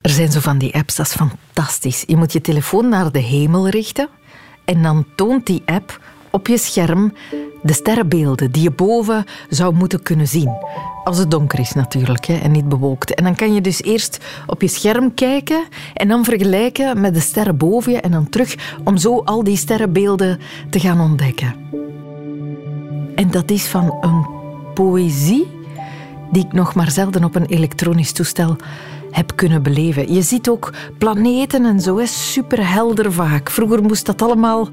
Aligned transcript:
Er 0.00 0.10
zijn 0.10 0.32
zo 0.32 0.40
van 0.40 0.58
die 0.58 0.74
apps, 0.74 0.96
dat 0.96 1.06
is 1.06 1.12
fantastisch. 1.14 2.04
Je 2.06 2.16
moet 2.16 2.32
je 2.32 2.40
telefoon 2.40 2.88
naar 2.88 3.12
de 3.12 3.18
hemel 3.18 3.68
richten 3.68 4.08
en 4.64 4.82
dan 4.82 5.06
toont 5.16 5.46
die 5.46 5.62
app 5.64 6.00
op 6.30 6.46
je 6.46 6.58
scherm 6.58 7.12
de 7.62 7.72
sterrenbeelden 7.72 8.50
die 8.50 8.62
je 8.62 8.70
boven 8.70 9.24
zou 9.48 9.74
moeten 9.74 10.02
kunnen 10.02 10.28
zien. 10.28 10.50
Als 11.04 11.18
het 11.18 11.30
donker 11.30 11.58
is 11.58 11.72
natuurlijk 11.72 12.24
hè, 12.24 12.34
en 12.34 12.50
niet 12.50 12.68
bewolkt. 12.68 13.14
En 13.14 13.24
dan 13.24 13.34
kan 13.34 13.54
je 13.54 13.60
dus 13.60 13.82
eerst 13.82 14.18
op 14.46 14.62
je 14.62 14.68
scherm 14.68 15.14
kijken 15.14 15.64
en 15.94 16.08
dan 16.08 16.24
vergelijken 16.24 17.00
met 17.00 17.14
de 17.14 17.20
sterren 17.20 17.56
boven 17.56 17.92
je 17.92 18.00
en 18.00 18.10
dan 18.10 18.28
terug 18.28 18.78
om 18.84 18.96
zo 18.96 19.18
al 19.18 19.44
die 19.44 19.56
sterrenbeelden 19.56 20.40
te 20.70 20.80
gaan 20.80 21.00
ontdekken. 21.00 21.54
En 23.14 23.30
dat 23.30 23.50
is 23.50 23.66
van 23.66 23.96
een 24.00 24.26
poëzie 24.74 25.46
die 26.32 26.44
ik 26.44 26.52
nog 26.52 26.74
maar 26.74 26.90
zelden 26.90 27.24
op 27.24 27.34
een 27.34 27.46
elektronisch 27.46 28.12
toestel 28.12 28.56
heb 29.10 29.36
kunnen 29.36 29.62
beleven. 29.62 30.12
Je 30.12 30.22
ziet 30.22 30.48
ook 30.48 30.72
planeten 30.98 31.64
en 31.64 31.80
zo, 31.80 31.96
is 31.96 32.32
superhelder 32.32 33.12
vaak. 33.12 33.50
Vroeger 33.50 33.82
moest 33.82 34.06
dat 34.06 34.22
allemaal 34.22 34.68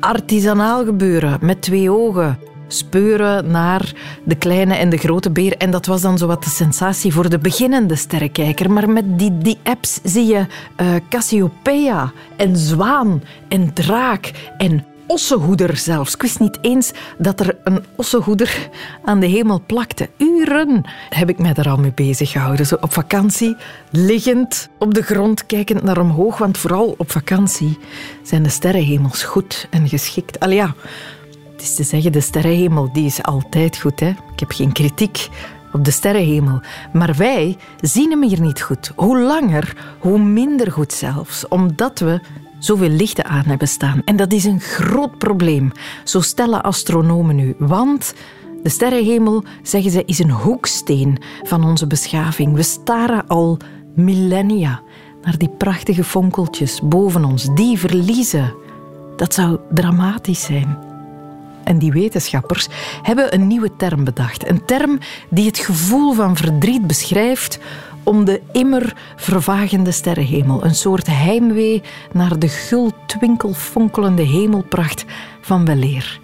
artisanaal 0.00 0.84
gebeuren, 0.84 1.38
met 1.40 1.62
twee 1.62 1.90
ogen. 1.90 2.38
Speuren 2.68 3.50
naar 3.50 3.92
de 4.24 4.34
kleine 4.34 4.74
en 4.74 4.88
de 4.88 4.96
grote 4.96 5.30
beer. 5.30 5.56
En 5.56 5.70
dat 5.70 5.86
was 5.86 6.00
dan 6.00 6.18
zo 6.18 6.26
wat 6.26 6.44
de 6.44 6.50
sensatie 6.50 7.12
voor 7.12 7.30
de 7.30 7.38
beginnende 7.38 7.96
sterrenkijker. 7.96 8.70
Maar 8.70 8.90
met 8.90 9.18
die, 9.18 9.38
die 9.38 9.58
apps 9.62 10.00
zie 10.02 10.26
je 10.26 10.46
uh, 10.80 10.94
Cassiopeia 11.08 12.12
en 12.36 12.56
zwaan 12.56 13.22
en 13.48 13.72
draak 13.72 14.32
en 14.58 14.84
ossenhoeder 15.06 15.76
zelfs. 15.76 16.14
Ik 16.14 16.22
wist 16.22 16.40
niet 16.40 16.58
eens 16.60 16.92
dat 17.18 17.40
er 17.40 17.56
een 17.64 17.84
ossenhoeder 17.96 18.68
aan 19.04 19.20
de 19.20 19.26
hemel 19.26 19.62
plakte. 19.66 20.08
Uren 20.16 20.84
heb 21.08 21.28
ik 21.28 21.38
mij 21.38 21.52
daar 21.52 21.68
al 21.68 21.76
mee 21.76 21.92
bezig 21.94 22.30
gehouden. 22.30 22.66
Zo 22.66 22.76
op 22.80 22.92
vakantie, 22.92 23.56
liggend 23.90 24.68
op 24.78 24.94
de 24.94 25.02
grond, 25.02 25.46
kijkend 25.46 25.82
naar 25.82 26.00
omhoog. 26.00 26.38
Want 26.38 26.58
vooral 26.58 26.94
op 26.98 27.10
vakantie 27.10 27.78
zijn 28.22 28.42
de 28.42 28.48
sterrenhemels 28.48 29.22
goed 29.22 29.66
en 29.70 29.88
geschikt. 29.88 30.40
Al 30.40 30.50
ja, 30.50 30.74
het 31.52 31.62
is 31.62 31.74
te 31.74 31.82
zeggen, 31.82 32.12
de 32.12 32.20
sterrenhemel 32.20 32.92
die 32.92 33.06
is 33.06 33.22
altijd 33.22 33.78
goed. 33.78 34.00
Hè? 34.00 34.08
Ik 34.08 34.40
heb 34.40 34.50
geen 34.50 34.72
kritiek 34.72 35.28
op 35.72 35.84
de 35.84 35.90
sterrenhemel. 35.90 36.60
Maar 36.92 37.14
wij 37.16 37.56
zien 37.80 38.10
hem 38.10 38.22
hier 38.22 38.40
niet 38.40 38.62
goed. 38.62 38.92
Hoe 38.96 39.18
langer, 39.18 39.76
hoe 39.98 40.18
minder 40.18 40.72
goed 40.72 40.92
zelfs. 40.92 41.48
Omdat 41.48 41.98
we 41.98 42.20
zoveel 42.64 42.88
lichten 42.88 43.24
aan 43.24 43.44
hebben 43.44 43.68
staan. 43.68 44.02
En 44.04 44.16
dat 44.16 44.32
is 44.32 44.44
een 44.44 44.60
groot 44.60 45.18
probleem, 45.18 45.72
zo 46.04 46.20
stellen 46.20 46.62
astronomen 46.62 47.36
nu. 47.36 47.54
Want 47.58 48.14
de 48.62 48.68
sterrenhemel, 48.68 49.44
zeggen 49.62 49.90
ze, 49.90 50.02
is 50.04 50.18
een 50.18 50.30
hoeksteen 50.30 51.18
van 51.42 51.64
onze 51.64 51.86
beschaving. 51.86 52.54
We 52.54 52.62
staren 52.62 53.26
al 53.26 53.58
millennia 53.94 54.82
naar 55.22 55.38
die 55.38 55.48
prachtige 55.48 56.04
fonkeltjes 56.04 56.80
boven 56.82 57.24
ons. 57.24 57.54
Die 57.54 57.78
verliezen. 57.78 58.54
Dat 59.16 59.34
zou 59.34 59.58
dramatisch 59.70 60.42
zijn. 60.42 60.78
En 61.64 61.78
die 61.78 61.92
wetenschappers 61.92 62.68
hebben 63.02 63.34
een 63.34 63.46
nieuwe 63.46 63.76
term 63.76 64.04
bedacht. 64.04 64.48
Een 64.48 64.64
term 64.64 64.98
die 65.30 65.46
het 65.46 65.58
gevoel 65.58 66.12
van 66.12 66.36
verdriet 66.36 66.86
beschrijft 66.86 67.58
om 68.04 68.24
de 68.24 68.40
immer 68.52 68.96
vervagende 69.16 69.92
sterrenhemel. 69.92 70.64
Een 70.64 70.74
soort 70.74 71.06
heimwee 71.06 71.82
naar 72.12 72.38
de 72.38 72.48
gul 72.48 72.92
twinkelfonkelende 73.06 74.22
hemelpracht 74.22 75.04
van 75.40 75.64
weleer. 75.64 76.20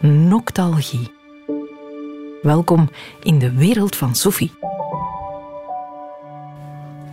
Noctalgie. 0.00 1.14
Welkom 2.42 2.90
in 3.22 3.38
de 3.38 3.52
wereld 3.52 3.96
van 3.96 4.14
Sophie. 4.14 4.52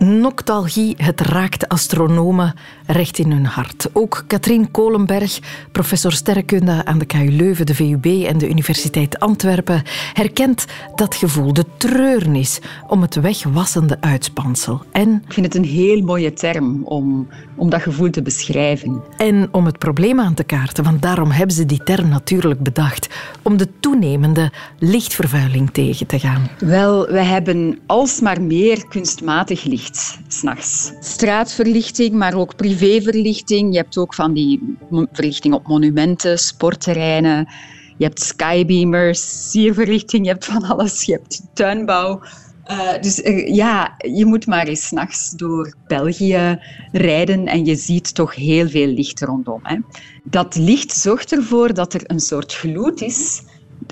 Noctalgie, 0.04 0.94
het 0.96 1.20
raakt 1.20 1.68
astronomen 1.68 2.54
recht 2.86 3.18
in 3.18 3.30
hun 3.30 3.44
hart. 3.44 3.88
Ook 3.92 4.24
Katrien 4.26 4.70
Kolenberg, 4.70 5.38
professor 5.72 6.12
sterrenkunde 6.12 6.84
aan 6.84 6.98
de 6.98 7.04
KU 7.04 7.30
Leuven, 7.30 7.66
de 7.66 7.74
VUB 7.74 8.06
en 8.06 8.38
de 8.38 8.48
Universiteit 8.48 9.18
Antwerpen, 9.18 9.82
herkent 10.12 10.64
dat 10.94 11.14
gevoel, 11.14 11.52
de 11.52 11.64
treurnis 11.76 12.60
om 12.88 13.02
het 13.02 13.14
wegwassende 13.14 13.96
uitspansel. 14.00 14.82
En, 14.92 15.22
Ik 15.26 15.32
vind 15.32 15.46
het 15.46 15.54
een 15.54 15.64
heel 15.64 16.00
mooie 16.00 16.32
term 16.32 16.82
om, 16.84 17.28
om 17.54 17.70
dat 17.70 17.82
gevoel 17.82 18.10
te 18.10 18.22
beschrijven. 18.22 19.02
En 19.16 19.48
om 19.50 19.66
het 19.66 19.78
probleem 19.78 20.20
aan 20.20 20.34
te 20.34 20.44
kaarten, 20.44 20.84
want 20.84 21.02
daarom 21.02 21.30
hebben 21.30 21.56
ze 21.56 21.66
die 21.66 21.82
term 21.84 22.08
natuurlijk 22.08 22.60
bedacht, 22.60 23.08
om 23.42 23.56
de 23.56 23.68
toenemende 23.80 24.52
lichtvervuiling 24.78 25.70
tegen 25.70 26.06
te 26.06 26.18
gaan. 26.18 26.48
Wel, 26.58 27.06
we 27.06 27.22
hebben 27.22 27.78
alsmaar 27.86 28.42
meer 28.42 28.86
kunstmatig 28.88 29.64
licht 29.64 29.93
s'nachts. 30.28 30.92
Straatverlichting, 31.00 32.12
maar 32.12 32.34
ook 32.34 32.56
privéverlichting. 32.56 33.72
Je 33.72 33.78
hebt 33.78 33.98
ook 33.98 34.14
van 34.14 34.32
die 34.32 34.76
verlichting 35.12 35.54
op 35.54 35.66
monumenten, 35.66 36.38
sportterreinen. 36.38 37.48
Je 37.96 38.04
hebt 38.04 38.20
skybeamers, 38.20 39.50
sierverlichting, 39.50 40.24
je 40.24 40.30
hebt 40.30 40.44
van 40.44 40.64
alles. 40.64 41.04
Je 41.04 41.12
hebt 41.12 41.42
tuinbouw. 41.52 42.22
Uh, 42.70 43.00
dus 43.00 43.20
ja, 43.46 43.94
je 43.96 44.24
moet 44.24 44.46
maar 44.46 44.66
eens 44.66 44.90
nachts 44.90 45.30
door 45.30 45.74
België 45.86 46.58
rijden 46.92 47.46
en 47.46 47.64
je 47.64 47.76
ziet 47.76 48.14
toch 48.14 48.34
heel 48.34 48.68
veel 48.68 48.86
licht 48.86 49.20
rondom. 49.20 49.60
Hè. 49.62 49.76
Dat 50.24 50.56
licht 50.56 50.92
zorgt 50.92 51.32
ervoor 51.32 51.74
dat 51.74 51.94
er 51.94 52.02
een 52.06 52.20
soort 52.20 52.54
gloed 52.54 53.02
is. 53.02 53.42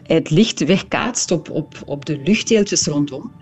Het 0.03 0.31
licht 0.31 0.65
wegkaatst 0.65 1.31
op, 1.31 1.51
op, 1.51 1.83
op 1.87 2.05
de 2.05 2.21
luchtdeeltjes 2.25 2.87
rondom. 2.87 3.33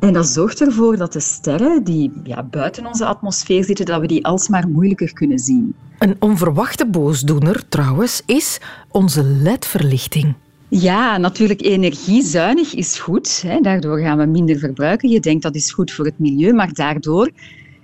En 0.00 0.12
dat 0.12 0.26
zorgt 0.26 0.60
ervoor 0.60 0.96
dat 0.96 1.12
de 1.12 1.20
sterren 1.20 1.84
die 1.84 2.12
ja, 2.24 2.42
buiten 2.42 2.86
onze 2.86 3.04
atmosfeer 3.04 3.64
zitten, 3.64 3.84
dat 3.86 4.00
we 4.00 4.06
die 4.06 4.24
alsmaar 4.24 4.68
moeilijker 4.68 5.12
kunnen 5.12 5.38
zien. 5.38 5.74
Een 5.98 6.16
onverwachte 6.18 6.86
boosdoener 6.86 7.68
trouwens 7.68 8.22
is 8.26 8.60
onze 8.90 9.24
ledverlichting. 9.24 10.34
Ja, 10.68 11.16
natuurlijk 11.16 11.62
energiezuinig 11.62 12.74
is 12.74 12.98
goed. 12.98 13.42
Hè. 13.42 13.60
Daardoor 13.60 13.98
gaan 13.98 14.18
we 14.18 14.26
minder 14.26 14.58
verbruiken. 14.58 15.08
Je 15.08 15.20
denkt 15.20 15.42
dat 15.42 15.54
is 15.54 15.72
goed 15.72 15.92
voor 15.92 16.04
het 16.04 16.18
milieu, 16.18 16.52
maar 16.52 16.72
daardoor, 16.72 17.30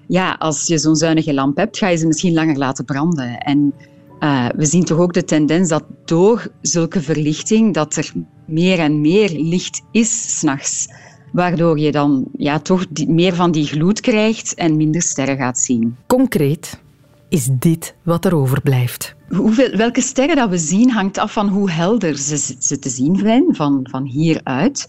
ja, 0.07 0.37
als 0.39 0.67
je 0.67 0.79
zo'n 0.79 0.97
zuinige 0.97 1.35
lamp 1.35 1.57
hebt, 1.57 1.79
ga 1.79 1.89
je 1.89 1.97
ze 1.97 2.07
misschien 2.07 2.35
langer 2.35 2.57
laten 2.57 2.85
branden. 2.85 3.39
En 3.39 3.73
uh, 4.21 4.49
we 4.57 4.65
zien 4.65 4.85
toch 4.85 4.99
ook 4.99 5.13
de 5.13 5.25
tendens 5.25 5.69
dat 5.69 5.85
door 6.05 6.51
zulke 6.61 7.01
verlichting, 7.01 7.75
dat 7.75 7.97
er 7.97 8.13
meer 8.47 8.79
en 8.79 9.01
meer 9.01 9.31
licht 9.31 9.83
is 9.91 10.39
s'nachts 10.39 10.89
waardoor 11.33 11.79
je 11.79 11.93
dan 11.93 12.25
ja, 12.37 12.59
toch 12.59 12.85
meer 13.07 13.35
van 13.35 13.51
die 13.51 13.67
gloed 13.67 14.01
krijgt 14.01 14.55
en 14.55 14.77
minder 14.77 15.03
sterren 15.03 15.37
gaat 15.37 15.59
zien. 15.59 15.97
Concreet 16.07 16.81
is 17.29 17.49
dit 17.53 17.95
wat 18.03 18.25
er 18.25 18.35
overblijft. 18.35 19.15
Hoeveel, 19.29 19.77
welke 19.77 20.01
sterren 20.01 20.37
dat 20.37 20.51
we 20.51 20.59
zien 20.59 20.91
hangt 20.91 21.19
af 21.19 21.33
van 21.33 21.49
hoe 21.49 21.71
helder 21.71 22.19
ze, 22.19 22.55
ze 22.59 22.79
te 22.79 22.89
zien 22.89 23.17
zijn 23.17 23.45
van, 23.49 23.87
van 23.91 24.05
hieruit. 24.05 24.89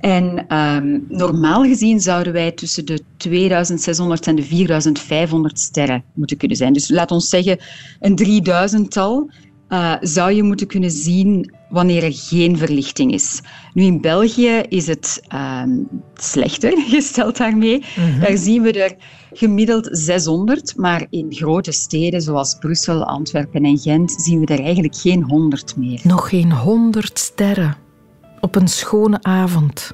En 0.00 0.56
um, 0.56 1.04
normaal 1.08 1.64
gezien 1.64 2.00
zouden 2.00 2.32
wij 2.32 2.52
tussen 2.52 2.86
de 2.86 3.00
2600 3.16 4.26
en 4.26 4.34
de 4.36 4.42
4500 4.42 5.60
sterren 5.60 6.04
moeten 6.14 6.36
kunnen 6.36 6.56
zijn. 6.56 6.72
Dus 6.72 6.88
laat 6.88 7.10
ons 7.10 7.28
zeggen 7.28 7.58
een 8.00 8.44
3000-tal 8.84 9.30
uh, 9.70 9.94
zou 10.00 10.32
je 10.32 10.42
moeten 10.42 10.66
kunnen 10.66 10.90
zien 10.90 11.54
wanneer 11.68 12.04
er 12.04 12.12
geen 12.14 12.58
verlichting 12.58 13.12
is. 13.12 13.40
Nu 13.72 13.82
in 13.82 14.00
België 14.00 14.62
is 14.68 14.86
het 14.86 15.22
uh, 15.34 15.62
slechter 16.14 16.72
gesteld 16.94 17.36
daarmee. 17.36 17.84
Mhm. 17.96 18.20
Daar 18.20 18.36
zien 18.36 18.62
we 18.62 18.72
er 18.72 18.96
gemiddeld 19.32 19.88
600, 19.90 20.76
maar 20.76 21.06
in 21.10 21.26
grote 21.28 21.72
steden 21.72 22.22
zoals 22.22 22.56
Brussel, 22.58 23.04
Antwerpen 23.04 23.64
en 23.64 23.78
Gent 23.78 24.12
zien 24.12 24.40
we 24.40 24.46
er 24.46 24.64
eigenlijk 24.64 24.96
geen 24.96 25.22
100 25.22 25.76
meer. 25.76 26.00
Nog 26.02 26.28
geen 26.28 26.52
100 26.52 27.18
sterren 27.18 27.76
op 28.40 28.54
een 28.54 28.68
schone 28.68 29.22
avond. 29.22 29.92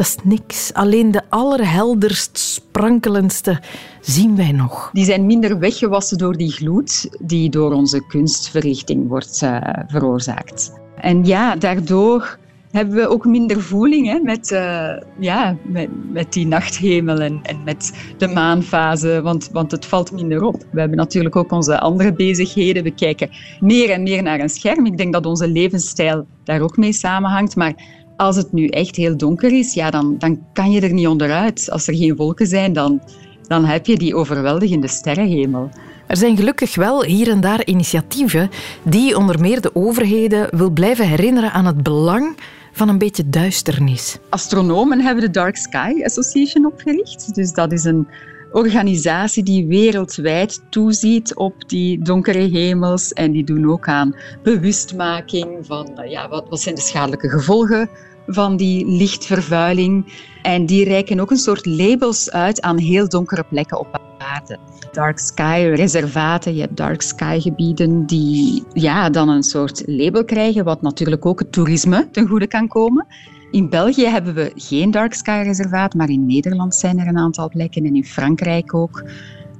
Dat 0.00 0.08
is 0.08 0.16
niks. 0.24 0.72
Alleen 0.74 1.10
de 1.10 1.22
allerhelderst 1.28 2.38
sprankelendste 2.38 3.60
zien 4.00 4.36
wij 4.36 4.52
nog. 4.52 4.90
Die 4.92 5.04
zijn 5.04 5.26
minder 5.26 5.58
weggewassen 5.58 6.18
door 6.18 6.36
die 6.36 6.50
gloed 6.50 7.08
die 7.22 7.50
door 7.50 7.72
onze 7.72 8.06
kunstverrichting 8.06 9.08
wordt 9.08 9.40
uh, 9.44 9.58
veroorzaakt. 9.86 10.72
En 10.96 11.24
ja, 11.24 11.56
daardoor 11.56 12.38
hebben 12.70 12.94
we 12.94 13.08
ook 13.08 13.24
minder 13.24 13.62
voeling 13.62 14.06
hè, 14.06 14.20
met, 14.20 14.50
uh, 14.50 14.90
ja, 15.18 15.56
met, 15.62 15.88
met 16.12 16.32
die 16.32 16.46
nachthemel 16.46 17.20
en, 17.20 17.40
en 17.42 17.62
met 17.64 17.92
de 18.16 18.28
maanfase, 18.28 19.20
want, 19.22 19.48
want 19.52 19.70
het 19.70 19.86
valt 19.86 20.12
minder 20.12 20.42
op. 20.42 20.64
We 20.72 20.80
hebben 20.80 20.98
natuurlijk 20.98 21.36
ook 21.36 21.52
onze 21.52 21.80
andere 21.80 22.12
bezigheden. 22.12 22.82
We 22.82 22.94
kijken 22.94 23.30
meer 23.60 23.90
en 23.90 24.02
meer 24.02 24.22
naar 24.22 24.40
een 24.40 24.48
scherm. 24.48 24.86
Ik 24.86 24.96
denk 24.96 25.12
dat 25.12 25.26
onze 25.26 25.48
levensstijl 25.48 26.26
daar 26.44 26.60
ook 26.60 26.76
mee 26.76 26.92
samenhangt. 26.92 27.56
Maar 27.56 27.74
als 28.20 28.36
het 28.36 28.52
nu 28.52 28.66
echt 28.66 28.96
heel 28.96 29.16
donker 29.16 29.52
is, 29.52 29.74
ja, 29.74 29.90
dan, 29.90 30.14
dan 30.18 30.38
kan 30.52 30.70
je 30.70 30.80
er 30.80 30.92
niet 30.92 31.06
onderuit. 31.06 31.70
Als 31.70 31.86
er 31.86 31.94
geen 31.94 32.16
wolken 32.16 32.46
zijn, 32.46 32.72
dan, 32.72 33.02
dan 33.46 33.64
heb 33.64 33.86
je 33.86 33.96
die 33.96 34.14
overweldigende 34.14 34.88
sterrenhemel. 34.88 35.70
Er 36.06 36.16
zijn 36.16 36.36
gelukkig 36.36 36.74
wel 36.74 37.04
hier 37.04 37.28
en 37.28 37.40
daar 37.40 37.66
initiatieven 37.66 38.50
die 38.82 39.16
onder 39.16 39.40
meer 39.40 39.60
de 39.60 39.74
overheden 39.74 40.48
wil 40.56 40.70
blijven 40.70 41.08
herinneren 41.08 41.52
aan 41.52 41.66
het 41.66 41.82
belang 41.82 42.36
van 42.72 42.88
een 42.88 42.98
beetje 42.98 43.28
duisternis. 43.28 44.18
Astronomen 44.28 45.00
hebben 45.00 45.24
de 45.24 45.30
Dark 45.30 45.56
Sky 45.56 45.92
Association 46.04 46.66
opgericht. 46.66 47.34
Dus 47.34 47.52
dat 47.52 47.72
is 47.72 47.84
een, 47.84 48.06
organisatie 48.52 49.42
die 49.42 49.66
wereldwijd 49.66 50.62
toeziet 50.70 51.34
op 51.34 51.68
die 51.68 52.02
donkere 52.02 52.38
hemels. 52.38 53.12
En 53.12 53.32
die 53.32 53.44
doen 53.44 53.70
ook 53.70 53.88
aan 53.88 54.16
bewustmaking 54.42 55.66
van 55.66 55.98
eh, 55.98 56.10
ja, 56.10 56.28
wat, 56.28 56.48
wat 56.48 56.60
zijn 56.60 56.74
de 56.74 56.80
schadelijke 56.80 57.28
gevolgen 57.28 57.88
van 58.26 58.56
die 58.56 58.86
lichtvervuiling. 58.86 60.12
En 60.42 60.66
die 60.66 60.84
reiken 60.84 61.20
ook 61.20 61.30
een 61.30 61.36
soort 61.36 61.66
labels 61.66 62.30
uit 62.30 62.60
aan 62.60 62.78
heel 62.78 63.08
donkere 63.08 63.44
plekken 63.48 63.78
op 63.78 64.00
aarde. 64.18 64.58
Dark 64.92 65.18
sky 65.18 65.72
reservaten, 65.74 66.54
je 66.54 66.60
hebt 66.60 66.76
dark 66.76 67.02
sky 67.02 67.40
gebieden 67.40 68.06
die 68.06 68.64
ja, 68.72 69.10
dan 69.10 69.28
een 69.28 69.42
soort 69.42 69.82
label 69.86 70.24
krijgen, 70.24 70.64
wat 70.64 70.82
natuurlijk 70.82 71.26
ook 71.26 71.38
het 71.38 71.52
toerisme 71.52 72.08
ten 72.10 72.26
goede 72.26 72.46
kan 72.46 72.68
komen. 72.68 73.06
In 73.50 73.68
België 73.68 74.06
hebben 74.06 74.34
we 74.34 74.52
geen 74.54 74.90
dark 74.90 75.14
sky 75.14 75.42
reservaat, 75.44 75.94
maar 75.94 76.08
in 76.08 76.26
Nederland 76.26 76.74
zijn 76.74 76.98
er 76.98 77.06
een 77.06 77.18
aantal 77.18 77.48
plekken 77.48 77.84
en 77.84 77.96
in 77.96 78.04
Frankrijk 78.04 78.74
ook. 78.74 79.04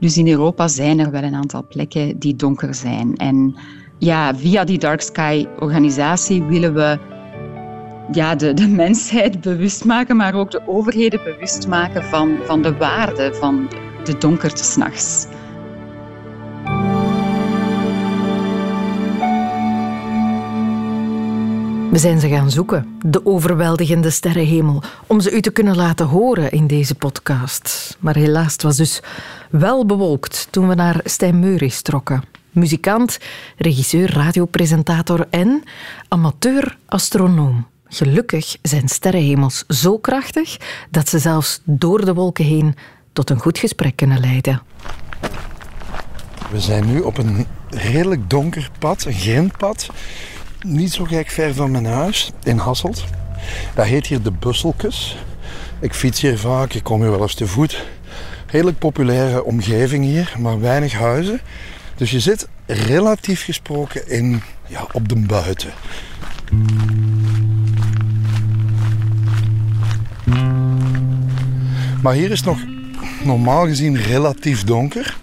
Dus 0.00 0.16
in 0.16 0.28
Europa 0.28 0.68
zijn 0.68 0.98
er 0.98 1.10
wel 1.10 1.22
een 1.22 1.34
aantal 1.34 1.66
plekken 1.68 2.18
die 2.18 2.36
donker 2.36 2.74
zijn. 2.74 3.16
En 3.16 3.54
ja, 3.98 4.34
via 4.34 4.64
die 4.64 4.78
dark 4.78 5.00
sky 5.00 5.46
organisatie 5.58 6.42
willen 6.42 6.74
we 6.74 6.98
ja, 8.12 8.34
de, 8.34 8.68
mensheid 8.84 9.40
bewust 9.40 9.84
maken, 9.84 10.16
maar 10.16 10.34
ook 10.34 10.50
de 10.50 10.62
overheden 10.66 11.20
bewust 11.24 11.68
maken 11.68 12.04
van, 12.04 12.36
van 12.44 12.62
de 12.62 12.76
waarde 12.76 13.34
van 13.34 13.68
de 14.04 14.18
donkerte 14.18 14.64
s'nachts. 14.64 15.26
We 21.90 21.98
zijn 21.98 22.20
ze 22.20 22.28
gaan 22.28 22.50
zoeken, 22.50 22.98
de 23.04 23.26
overweldigende 23.26 24.10
sterrenhemel, 24.10 24.82
om 25.06 25.20
ze 25.20 25.36
u 25.36 25.40
te 25.40 25.50
kunnen 25.50 25.76
laten 25.76 26.06
horen 26.06 26.50
in 26.50 26.66
deze 26.66 26.94
podcast. 26.94 27.96
Maar 28.00 28.14
helaas, 28.14 28.56
was 28.56 28.76
dus 28.76 29.02
wel 29.50 29.86
bewolkt 29.86 30.48
toen 30.50 30.68
we 30.68 30.74
naar 30.74 31.00
Stijn 31.04 31.38
Meuris 31.38 31.82
trokken. 31.82 32.22
Muzikant, 32.50 33.18
regisseur, 33.56 34.12
radiopresentator 34.12 35.26
en 35.30 35.62
amateur-astronoom. 36.08 37.66
Gelukkig 37.92 38.56
zijn 38.62 38.88
sterrenhemels 38.88 39.64
zo 39.68 39.98
krachtig 39.98 40.56
dat 40.90 41.08
ze 41.08 41.18
zelfs 41.18 41.60
door 41.64 42.04
de 42.04 42.14
wolken 42.14 42.44
heen 42.44 42.74
tot 43.12 43.30
een 43.30 43.38
goed 43.38 43.58
gesprek 43.58 43.96
kunnen 43.96 44.20
leiden. 44.20 44.62
We 46.50 46.60
zijn 46.60 46.86
nu 46.86 47.00
op 47.00 47.18
een 47.18 47.46
redelijk 47.68 48.30
donker 48.30 48.70
pad, 48.78 49.04
een 49.04 49.12
grindpad. 49.12 49.90
Niet 50.66 50.92
zo 50.92 51.04
gek 51.04 51.30
ver 51.30 51.54
van 51.54 51.70
mijn 51.70 51.86
huis, 51.86 52.32
in 52.42 52.56
Hasselt. 52.56 53.04
Dat 53.74 53.86
heet 53.86 54.06
hier 54.06 54.22
de 54.22 54.32
Busselkes. 54.32 55.16
Ik 55.80 55.94
fiets 55.94 56.20
hier 56.20 56.38
vaak, 56.38 56.72
ik 56.72 56.82
kom 56.82 57.00
hier 57.00 57.10
wel 57.10 57.22
eens 57.22 57.34
te 57.34 57.46
voet. 57.46 57.84
Redelijk 58.46 58.78
populaire 58.78 59.44
omgeving 59.44 60.04
hier, 60.04 60.34
maar 60.38 60.60
weinig 60.60 60.92
huizen. 60.92 61.40
Dus 61.96 62.10
je 62.10 62.20
zit 62.20 62.48
relatief 62.66 63.44
gesproken 63.44 64.08
in, 64.08 64.42
ja, 64.66 64.86
op 64.92 65.08
de 65.08 65.16
buiten. 65.16 65.72
Maar 72.02 72.14
hier 72.14 72.30
is 72.30 72.42
nog 72.42 72.58
normaal 73.24 73.66
gezien 73.66 73.96
relatief 73.96 74.64
donker. 74.64 75.18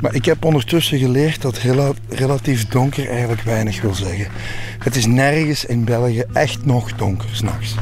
Maar 0.00 0.14
ik 0.14 0.24
heb 0.24 0.44
ondertussen 0.44 0.98
geleerd 0.98 1.42
dat 1.42 1.60
relatief 2.08 2.68
donker 2.68 3.08
eigenlijk 3.08 3.42
weinig 3.42 3.80
wil 3.80 3.94
zeggen. 3.94 4.26
Het 4.78 4.96
is 4.96 5.06
nergens 5.06 5.64
in 5.64 5.84
België 5.84 6.24
echt 6.32 6.66
nog 6.66 6.92
donker 6.92 7.28
s'nachts. 7.32 7.74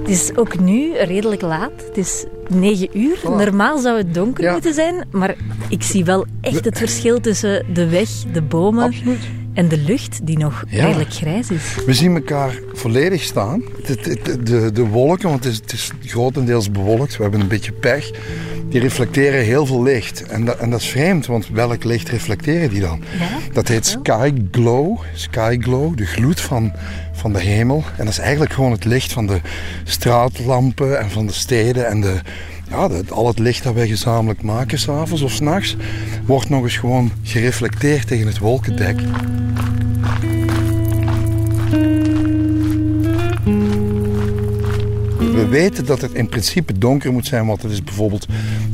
Het 0.00 0.10
is 0.10 0.36
ook 0.36 0.58
nu 0.58 0.96
redelijk 0.96 1.42
laat. 1.42 1.72
Het 1.86 1.96
is 1.96 2.24
9 2.48 2.98
uur. 2.98 3.18
Normaal 3.22 3.78
zou 3.78 3.96
het 3.96 4.14
donker 4.14 4.52
moeten 4.52 4.74
zijn, 4.74 5.06
maar 5.10 5.34
ik 5.68 5.82
zie 5.82 6.04
wel 6.04 6.26
echt 6.40 6.64
het 6.64 6.78
verschil 6.78 7.20
tussen 7.20 7.66
de 7.72 7.88
weg, 7.88 8.08
de 8.32 8.42
bomen. 8.42 8.84
Absoluut. 8.84 9.20
En 9.54 9.68
de 9.68 9.78
lucht 9.78 10.26
die 10.26 10.38
nog 10.38 10.64
redelijk 10.68 11.12
grijs 11.12 11.50
is. 11.50 11.76
We 11.86 11.94
zien 11.94 12.14
elkaar 12.14 12.58
volledig 12.72 13.22
staan. 13.22 13.62
De, 13.86 14.18
de, 14.22 14.42
de, 14.42 14.72
de 14.72 14.86
wolken, 14.86 15.28
want 15.28 15.44
het 15.44 15.52
is, 15.52 15.60
het 15.60 15.72
is, 15.72 15.90
grotendeels 16.06 16.70
bewolkt. 16.70 17.16
We 17.16 17.22
hebben 17.22 17.40
een 17.40 17.48
beetje 17.48 17.72
pech. 17.72 18.10
Die 18.68 18.80
reflecteren 18.80 19.44
heel 19.44 19.66
veel 19.66 19.82
licht. 19.82 20.22
En 20.22 20.44
dat, 20.44 20.58
en 20.58 20.70
dat 20.70 20.80
is 20.80 20.88
vreemd, 20.88 21.26
want 21.26 21.48
welk 21.48 21.84
licht 21.84 22.08
reflecteren 22.08 22.70
die 22.70 22.80
dan? 22.80 23.02
Ja, 23.18 23.52
dat 23.52 23.68
heet 23.68 23.86
sky 23.86 24.32
glow. 24.50 24.98
Sky 25.14 25.56
glow, 25.60 25.96
de 25.96 26.06
gloed 26.06 26.40
van, 26.40 26.72
van 27.12 27.32
de 27.32 27.40
hemel. 27.40 27.84
En 27.96 28.04
dat 28.04 28.12
is 28.12 28.18
eigenlijk 28.18 28.52
gewoon 28.52 28.72
het 28.72 28.84
licht 28.84 29.12
van 29.12 29.26
de 29.26 29.40
straatlampen 29.84 30.98
en 30.98 31.10
van 31.10 31.26
de 31.26 31.32
steden 31.32 31.86
en 31.86 32.00
de, 32.00 32.20
ja, 32.72 32.88
al 33.08 33.26
het 33.26 33.38
licht 33.38 33.62
dat 33.62 33.74
wij 33.74 33.88
gezamenlijk 33.88 34.42
maken, 34.42 34.78
s'avonds 34.78 35.22
of 35.22 35.32
s'nachts, 35.32 35.76
wordt 36.26 36.48
nog 36.48 36.62
eens 36.62 36.76
gewoon 36.76 37.10
gereflecteerd 37.22 38.06
tegen 38.06 38.26
het 38.26 38.38
wolkendek. 38.38 39.00
We 45.18 45.46
weten 45.50 45.86
dat 45.86 46.00
het 46.00 46.12
in 46.12 46.28
principe 46.28 46.78
donker 46.78 47.12
moet 47.12 47.26
zijn, 47.26 47.46
want 47.46 47.62
het 47.62 47.72
is 47.72 47.84
bijvoorbeeld 47.84 48.26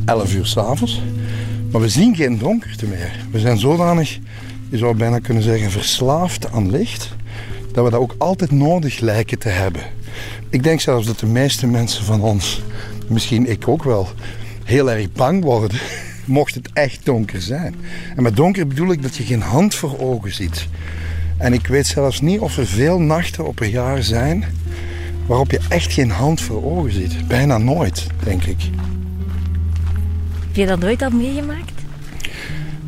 11 0.04 0.34
uur 0.34 0.46
s'avonds. 0.46 1.02
Maar 1.70 1.80
we 1.80 1.88
zien 1.88 2.16
geen 2.16 2.38
donkerte 2.38 2.86
meer. 2.86 3.26
We 3.30 3.38
zijn 3.38 3.58
zodanig, 3.58 4.18
je 4.68 4.76
zou 4.76 4.96
bijna 4.96 5.18
kunnen 5.18 5.42
zeggen, 5.42 5.70
verslaafd 5.70 6.52
aan 6.52 6.70
licht, 6.70 7.08
dat 7.72 7.84
we 7.84 7.90
dat 7.90 8.00
ook 8.00 8.14
altijd 8.18 8.50
nodig 8.50 9.00
lijken 9.00 9.38
te 9.38 9.48
hebben. 9.48 9.82
Ik 10.50 10.62
denk 10.62 10.80
zelfs 10.80 11.06
dat 11.06 11.18
de 11.18 11.26
meeste 11.26 11.66
mensen 11.66 12.04
van 12.04 12.20
ons 12.20 12.62
misschien 13.08 13.50
ik 13.50 13.68
ook 13.68 13.84
wel, 13.84 14.08
heel 14.64 14.90
erg 14.90 15.12
bang 15.12 15.44
worden 15.44 15.80
mocht 16.24 16.54
het 16.54 16.68
echt 16.72 17.04
donker 17.04 17.42
zijn. 17.42 17.74
En 18.16 18.22
met 18.22 18.36
donker 18.36 18.66
bedoel 18.66 18.92
ik 18.92 19.02
dat 19.02 19.16
je 19.16 19.22
geen 19.22 19.42
hand 19.42 19.74
voor 19.74 19.98
ogen 19.98 20.34
ziet. 20.34 20.66
En 21.36 21.52
ik 21.52 21.66
weet 21.66 21.86
zelfs 21.86 22.20
niet 22.20 22.40
of 22.40 22.56
er 22.56 22.66
veel 22.66 23.00
nachten 23.00 23.46
op 23.46 23.60
een 23.60 23.70
jaar 23.70 24.02
zijn 24.02 24.44
waarop 25.26 25.50
je 25.50 25.60
echt 25.68 25.92
geen 25.92 26.10
hand 26.10 26.40
voor 26.40 26.64
ogen 26.64 26.92
ziet. 26.92 27.28
Bijna 27.28 27.58
nooit, 27.58 28.06
denk 28.24 28.44
ik. 28.44 28.60
Heb 30.46 30.56
je 30.56 30.66
dat 30.66 30.78
nooit 30.78 31.02
al 31.02 31.10
meegemaakt? 31.10 31.72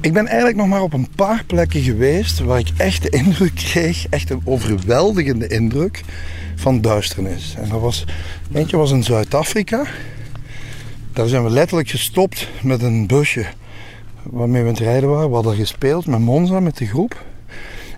Ik 0.01 0.13
ben 0.13 0.27
eigenlijk 0.27 0.57
nog 0.57 0.67
maar 0.67 0.83
op 0.83 0.93
een 0.93 1.09
paar 1.17 1.45
plekken 1.47 1.81
geweest 1.81 2.39
waar 2.39 2.59
ik 2.59 2.69
echt 2.77 3.03
de 3.03 3.09
indruk 3.09 3.55
kreeg, 3.55 4.07
echt 4.11 4.31
een 4.31 4.41
overweldigende 4.45 5.47
indruk 5.47 6.03
van 6.61 6.81
duisternis. 6.81 7.55
En 7.59 7.69
dat 7.69 7.81
was, 7.81 8.05
eentje 8.53 8.77
was 8.77 8.91
in 8.91 9.03
Zuid-Afrika. 9.03 9.85
Daar 11.13 11.29
zijn 11.29 11.45
we 11.45 11.51
letterlijk 11.51 11.89
gestopt 11.89 12.49
met 12.63 12.83
een 12.83 13.07
busje 13.07 13.47
waarmee 14.23 14.63
we 14.63 14.69
aan 14.69 14.75
het 14.75 14.83
rijden 14.83 15.09
waren. 15.09 15.29
We 15.29 15.35
hadden 15.35 15.57
gespeeld 15.57 16.07
met 16.07 16.21
Monza, 16.21 16.61
met 16.61 16.77
de 16.77 16.87
groep. 16.87 17.25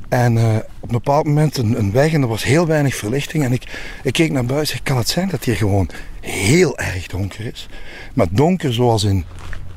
En 0.09 0.37
uh, 0.37 0.57
op 0.81 0.89
een 0.89 0.89
bepaald 0.89 1.27
moment 1.27 1.57
een, 1.57 1.79
een, 1.79 1.93
weg 1.93 2.13
en 2.13 2.23
er 2.23 2.29
was 2.29 2.45
heel 2.45 2.67
weinig 2.67 2.95
verlichting. 2.95 3.45
En 3.45 3.53
ik, 3.53 3.65
ik 4.03 4.13
keek 4.13 4.31
naar 4.31 4.45
buiten 4.45 4.61
en 4.61 4.67
zei, 4.67 4.83
kan 4.83 4.97
het 4.97 5.09
zijn 5.09 5.29
dat 5.29 5.45
hier 5.45 5.57
gewoon 5.57 5.89
heel 6.21 6.79
erg 6.79 7.07
donker 7.07 7.47
is? 7.47 7.69
Maar 8.15 8.27
donker 8.31 8.75
zoals 8.75 9.05
in 9.05 9.25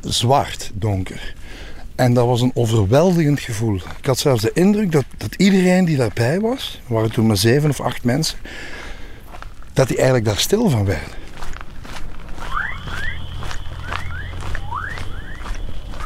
zwart 0.02 0.72
donker. 0.74 1.36
En 1.96 2.14
dat 2.14 2.26
was 2.26 2.42
een 2.42 2.52
overweldigend 2.54 3.40
gevoel. 3.40 3.76
Ik 3.76 4.06
had 4.06 4.18
zelfs 4.18 4.42
de 4.42 4.52
indruk 4.54 4.92
dat, 4.92 5.06
dat 5.18 5.36
iedereen 5.36 5.86
die 5.86 5.98
daarbij 5.98 6.40
was, 6.40 6.82
er 6.88 6.94
waren 6.94 7.12
toen 7.12 7.28
maar 7.28 7.38
zeven 7.38 7.70
of 7.70 7.82
acht 7.82 8.04
mensen, 8.04 8.38
dat 9.74 9.88
die 9.88 9.98
eigenlijk 9.98 10.26
daar 10.26 10.38
stil 10.38 10.70
van 10.70 10.86
werden. 10.86 11.24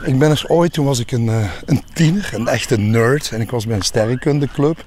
Ik 0.03 0.19
ben 0.19 0.29
eens 0.29 0.48
ooit, 0.48 0.74
toen 0.74 0.86
was 0.86 1.00
ik 1.00 1.12
een, 1.12 1.25
uh, 1.25 1.51
een 1.65 1.84
tiener, 1.93 2.29
een 2.34 2.48
echte 2.48 2.77
nerd, 2.77 3.31
en 3.31 3.41
ik 3.41 3.51
was 3.51 3.65
bij 3.65 3.75
een 3.75 3.81
sterrenkundeclub. 3.81 4.84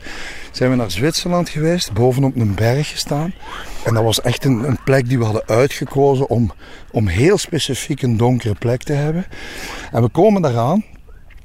Zijn 0.53 0.71
we 0.71 0.77
naar 0.77 0.91
Zwitserland 0.91 1.49
geweest, 1.49 1.93
bovenop 1.93 2.37
een 2.37 2.55
berg 2.55 2.89
gestaan. 2.89 3.35
En 3.85 3.95
dat 3.95 4.03
was 4.03 4.21
echt 4.21 4.45
een, 4.45 4.69
een 4.69 4.79
plek 4.85 5.09
die 5.09 5.19
we 5.19 5.25
hadden 5.25 5.47
uitgekozen 5.47 6.29
om, 6.29 6.53
om 6.91 7.07
heel 7.07 7.39
specifiek 7.39 8.03
een 8.03 8.17
donkere 8.17 8.55
plek 8.55 8.83
te 8.83 8.93
hebben. 8.93 9.27
En 9.93 10.03
we 10.03 10.09
komen 10.09 10.43
daaraan 10.43 10.85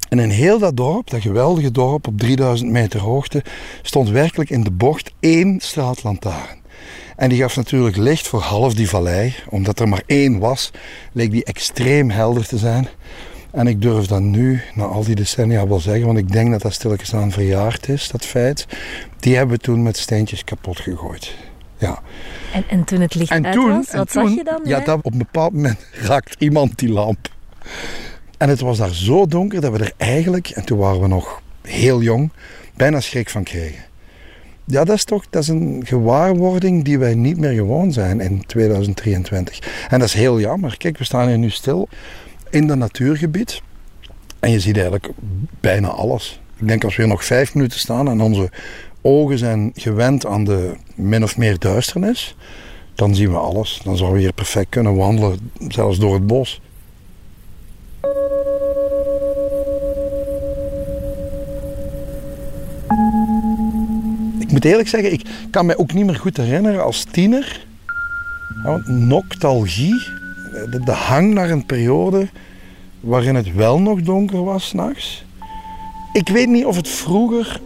en 0.08 0.18
in 0.18 0.30
heel 0.30 0.58
dat 0.58 0.76
dorp, 0.76 1.10
dat 1.10 1.20
geweldige 1.20 1.70
dorp 1.70 2.06
op 2.06 2.18
3000 2.18 2.70
meter 2.70 3.00
hoogte, 3.00 3.42
stond 3.82 4.08
werkelijk 4.08 4.50
in 4.50 4.62
de 4.62 4.70
bocht 4.70 5.12
één 5.20 5.60
straatlantaarn. 5.60 6.58
En 7.16 7.28
die 7.28 7.38
gaf 7.38 7.56
natuurlijk 7.56 7.96
licht 7.96 8.28
voor 8.28 8.40
half 8.40 8.74
die 8.74 8.88
vallei. 8.88 9.34
Omdat 9.48 9.80
er 9.80 9.88
maar 9.88 10.02
één 10.06 10.38
was, 10.38 10.70
leek 11.12 11.30
die 11.30 11.44
extreem 11.44 12.10
helder 12.10 12.46
te 12.46 12.58
zijn. 12.58 12.88
En 13.50 13.66
ik 13.66 13.82
durf 13.82 14.06
dat 14.06 14.20
nu, 14.20 14.60
na 14.74 14.84
al 14.84 15.04
die 15.04 15.14
decennia, 15.14 15.68
wel 15.68 15.80
zeggen, 15.80 16.06
want 16.06 16.18
ik 16.18 16.32
denk 16.32 16.50
dat 16.50 16.62
dat 16.62 16.72
stilletjes 16.72 17.14
aan 17.14 17.32
verjaard 17.32 17.88
is, 17.88 18.08
dat 18.08 18.24
feit. 18.24 18.66
Die 19.20 19.36
hebben 19.36 19.56
we 19.56 19.62
toen 19.62 19.82
met 19.82 19.96
steentjes 19.96 20.44
kapot 20.44 20.80
gegooid. 20.80 21.34
Ja. 21.78 22.02
En, 22.52 22.64
en 22.68 22.84
toen 22.84 23.00
het 23.00 23.14
licht 23.14 23.30
uit 23.30 23.54
was, 23.54 23.90
wat 23.90 24.10
zag 24.10 24.34
je 24.34 24.44
dan? 24.44 24.60
Ja, 24.64 24.80
dat 24.80 24.98
op 25.02 25.12
een 25.12 25.18
bepaald 25.18 25.52
moment 25.52 25.86
raakt 26.08 26.36
iemand 26.38 26.78
die 26.78 26.88
lamp. 26.88 27.28
En 28.38 28.48
het 28.48 28.60
was 28.60 28.78
daar 28.78 28.94
zo 28.94 29.26
donker 29.26 29.60
dat 29.60 29.72
we 29.72 29.78
er 29.78 29.92
eigenlijk, 29.96 30.48
en 30.48 30.64
toen 30.64 30.78
waren 30.78 31.00
we 31.00 31.06
nog 31.06 31.42
heel 31.62 32.02
jong, 32.02 32.30
bijna 32.76 33.00
schrik 33.00 33.30
van 33.30 33.42
kregen. 33.42 33.84
ja, 34.64 34.84
dat 34.84 34.96
is 34.96 35.04
toch 35.04 35.24
dat 35.30 35.42
is 35.42 35.48
een 35.48 35.82
gewaarwording 35.86 36.84
die 36.84 36.98
wij 36.98 37.14
niet 37.14 37.38
meer 37.38 37.52
gewoon 37.52 37.92
zijn 37.92 38.20
in 38.20 38.46
2023. 38.46 39.86
En 39.88 39.98
dat 39.98 40.08
is 40.08 40.14
heel 40.14 40.40
jammer. 40.40 40.76
Kijk, 40.76 40.98
we 40.98 41.04
staan 41.04 41.28
hier 41.28 41.38
nu 41.38 41.50
stil 41.50 41.88
in 42.50 42.68
een 42.68 42.78
natuurgebied. 42.78 43.62
En 44.40 44.50
je 44.50 44.60
ziet 44.60 44.74
eigenlijk 44.74 45.08
bijna 45.60 45.88
alles. 45.88 46.40
Ik 46.56 46.68
denk 46.68 46.84
als 46.84 46.96
we 46.96 47.02
hier 47.02 47.10
nog 47.10 47.24
vijf 47.24 47.54
minuten 47.54 47.78
staan 47.78 48.08
en 48.08 48.20
onze 48.20 48.50
ogen 49.02 49.38
zijn 49.38 49.70
gewend 49.74 50.26
aan 50.26 50.44
de 50.44 50.76
min 50.94 51.22
of 51.22 51.36
meer 51.36 51.58
duisternis, 51.58 52.36
dan 52.94 53.14
zien 53.14 53.30
we 53.30 53.36
alles. 53.36 53.80
Dan 53.84 53.96
zouden 53.96 54.18
we 54.18 54.24
hier 54.24 54.34
perfect 54.34 54.68
kunnen 54.68 54.96
wandelen, 54.96 55.50
zelfs 55.68 55.98
door 55.98 56.14
het 56.14 56.26
bos. 56.26 56.60
Ik 64.38 64.50
moet 64.52 64.64
eerlijk 64.64 64.88
zeggen, 64.88 65.12
ik 65.12 65.26
kan 65.50 65.66
me 65.66 65.78
ook 65.78 65.92
niet 65.92 66.06
meer 66.06 66.16
goed 66.16 66.36
herinneren 66.36 66.84
als 66.84 67.04
tiener. 67.04 67.66
Ja, 68.64 68.80
nostalgie, 68.84 70.02
de, 70.70 70.80
de 70.84 70.92
hang 70.92 71.34
naar 71.34 71.50
een 71.50 71.66
periode 71.66 72.28
waarin 73.00 73.34
het 73.34 73.54
wel 73.54 73.80
nog 73.80 74.00
donker 74.00 74.44
was 74.44 74.68
s'nachts. 74.68 75.24
Ik 76.12 76.28
weet 76.28 76.48
niet 76.48 76.64
of 76.64 76.76
het 76.76 76.88
vroeger 76.88 77.60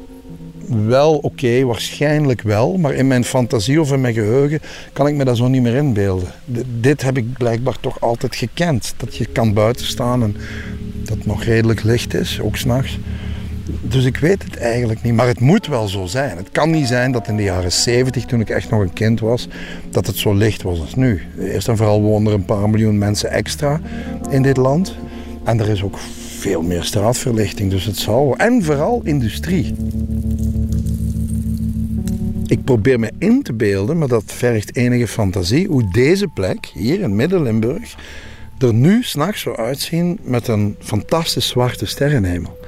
wel 0.68 1.14
oké, 1.14 1.64
waarschijnlijk 1.64 2.42
wel, 2.42 2.76
maar 2.76 2.94
in 2.94 3.06
mijn 3.06 3.24
fantasie 3.24 3.80
of 3.80 3.92
in 3.92 4.00
mijn 4.00 4.14
geheugen 4.14 4.60
kan 4.92 5.06
ik 5.06 5.14
me 5.14 5.24
dat 5.24 5.36
zo 5.36 5.48
niet 5.48 5.62
meer 5.62 5.74
inbeelden. 5.74 6.28
dit 6.80 7.02
heb 7.02 7.16
ik 7.16 7.32
blijkbaar 7.32 7.76
toch 7.80 8.00
altijd 8.00 8.36
gekend. 8.36 8.94
Dat 8.96 9.16
je 9.16 9.26
kan 9.26 9.52
buiten 9.52 9.86
staan 9.86 10.22
en 10.22 10.36
dat 11.04 11.16
het 11.16 11.26
nog 11.26 11.44
redelijk 11.44 11.82
licht 11.82 12.14
is, 12.14 12.40
ook 12.40 12.56
s'nachts. 12.56 12.98
Dus 13.80 14.04
ik 14.04 14.16
weet 14.16 14.42
het 14.42 14.56
eigenlijk 14.56 15.02
niet, 15.02 15.14
maar 15.14 15.26
het 15.26 15.40
moet 15.40 15.66
wel 15.66 15.88
zo 15.88 16.06
zijn. 16.06 16.36
Het 16.36 16.50
kan 16.52 16.70
niet 16.70 16.86
zijn 16.86 17.12
dat 17.12 17.28
in 17.28 17.36
de 17.36 17.42
jaren 17.42 17.72
70, 17.72 18.24
toen 18.24 18.40
ik 18.40 18.50
echt 18.50 18.70
nog 18.70 18.80
een 18.80 18.92
kind 18.92 19.20
was, 19.20 19.48
dat 19.90 20.06
het 20.06 20.16
zo 20.16 20.34
licht 20.34 20.62
was 20.62 20.80
als 20.80 20.94
nu. 20.94 21.22
Eerst 21.38 21.68
en 21.68 21.76
vooral 21.76 22.02
woonden 22.02 22.32
er 22.32 22.38
een 22.38 22.44
paar 22.44 22.70
miljoen 22.70 22.98
mensen 22.98 23.30
extra 23.30 23.80
in 24.30 24.42
dit 24.42 24.56
land. 24.56 24.96
En 25.44 25.60
er 25.60 25.68
is 25.68 25.82
ook 25.82 25.98
veel 26.42 26.62
meer 26.62 26.84
straatverlichting, 26.84 27.70
dus 27.70 27.84
het 27.84 27.96
zal. 27.96 28.36
En 28.36 28.62
vooral 28.62 29.00
industrie. 29.04 29.74
Ik 32.46 32.64
probeer 32.64 33.00
me 33.00 33.12
in 33.18 33.42
te 33.42 33.52
beelden, 33.52 33.98
maar 33.98 34.08
dat 34.08 34.22
vergt 34.26 34.76
enige 34.76 35.08
fantasie, 35.08 35.66
hoe 35.66 35.90
deze 35.90 36.28
plek, 36.28 36.70
hier 36.74 37.00
in 37.00 37.16
Midden-Limburg, 37.16 37.94
er 38.58 38.74
nu 38.74 39.02
s'nachts 39.02 39.40
zou 39.40 39.56
uitzien 39.56 40.18
met 40.22 40.48
een 40.48 40.76
fantastisch 40.78 41.48
zwarte 41.48 41.86
sterrenhemel. 41.86 42.58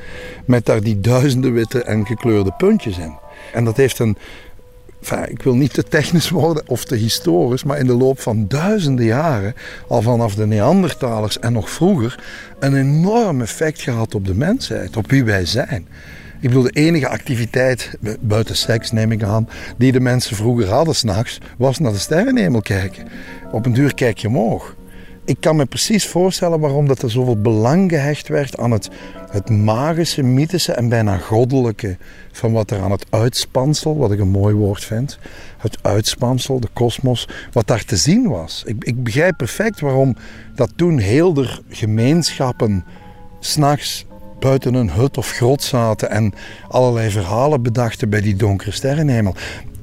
Met 0.47 0.67
daar 0.67 0.83
die 0.83 1.01
duizenden 1.01 1.53
witte 1.53 1.83
en 1.83 2.07
gekleurde 2.07 2.53
puntjes 2.57 2.99
in. 2.99 3.19
En 3.53 3.65
dat 3.65 3.77
heeft 3.77 3.99
een, 3.99 4.17
ik 5.13 5.43
wil 5.43 5.55
niet 5.55 5.73
te 5.73 5.83
technisch 5.83 6.31
worden 6.31 6.63
of 6.67 6.85
te 6.85 6.95
historisch, 6.95 7.65
maar 7.65 7.79
in 7.79 7.87
de 7.87 7.97
loop 7.97 8.21
van 8.21 8.49
duizenden 8.49 9.05
jaren, 9.05 9.55
al 9.89 10.03
vanaf 10.03 10.35
de 10.35 10.47
Neandertalers 10.47 11.39
en 11.39 11.53
nog 11.53 11.71
vroeger, 11.71 12.25
een 12.59 12.77
enorm 12.77 13.41
effect 13.41 13.83
gehad 13.83 14.15
op 14.15 14.27
de 14.27 14.35
mensheid, 14.35 14.97
op 14.97 15.11
wie 15.11 15.25
wij 15.25 15.47
zijn. 15.47 15.87
Ik 16.41 16.49
bedoel, 16.49 16.63
de 16.63 16.71
enige 16.71 17.09
activiteit, 17.09 17.91
buiten 18.21 18.57
seks 18.57 18.91
neem 18.91 19.13
ik 19.13 19.23
aan, 19.23 19.49
die 19.77 19.93
de 19.93 20.01
mensen 20.01 20.37
vroeger 20.37 20.69
hadden 20.69 20.95
s'nachts, 20.95 21.39
was 21.59 21.79
naar 21.79 21.93
de 21.93 21.99
sterrenhemel 21.99 22.61
kijken. 22.61 23.05
Op 23.53 23.67
een 23.67 23.73
duur 23.73 23.95
kijk 23.95 24.19
je 24.19 24.29
omhoog 24.29 24.75
ik 25.25 25.37
kan 25.41 25.57
me 25.57 25.67
precies 25.67 26.07
voorstellen 26.07 26.61
waarom 26.61 26.87
dat 26.87 27.03
er 27.03 27.11
zoveel 27.11 27.41
belang 27.41 27.91
gehecht 27.91 28.29
werd 28.29 28.59
aan 28.59 28.71
het, 28.71 28.89
het 29.31 29.51
magische, 29.51 30.23
mythische 30.23 30.73
en 30.73 30.89
bijna 30.89 31.19
goddelijke 31.19 31.97
van 32.33 32.53
wat 32.53 32.71
er 32.71 32.81
aan 32.81 32.91
het 32.91 33.07
uitspansel, 33.11 33.97
wat 33.97 34.13
ik 34.13 34.19
een 34.19 34.29
mooi 34.29 34.55
woord 34.55 34.85
vind, 34.85 35.19
het 35.59 35.79
uitspansel, 35.83 36.61
de 36.61 36.69
kosmos, 36.73 37.29
wat 37.53 37.67
daar 37.67 37.85
te 37.85 37.97
zien 37.97 38.29
was. 38.29 38.63
Ik, 38.67 38.85
ik 38.85 39.03
begrijp 39.03 39.37
perfect 39.37 39.81
waarom 39.81 40.17
dat 40.55 40.73
toen 40.77 40.99
heel 40.99 41.33
de 41.33 41.59
gemeenschappen 41.69 42.85
s'nachts 43.41 44.07
buiten 44.39 44.75
een 44.75 44.91
hut 44.91 45.19
of 45.19 45.31
grot 45.31 45.63
zaten 45.63 46.11
en 46.11 46.33
allerlei 46.69 47.11
verhalen 47.11 47.63
bedachten 47.63 48.09
bij 48.09 48.21
die 48.21 48.37
donkere 48.37 48.71
sterrenhemel. 48.71 49.35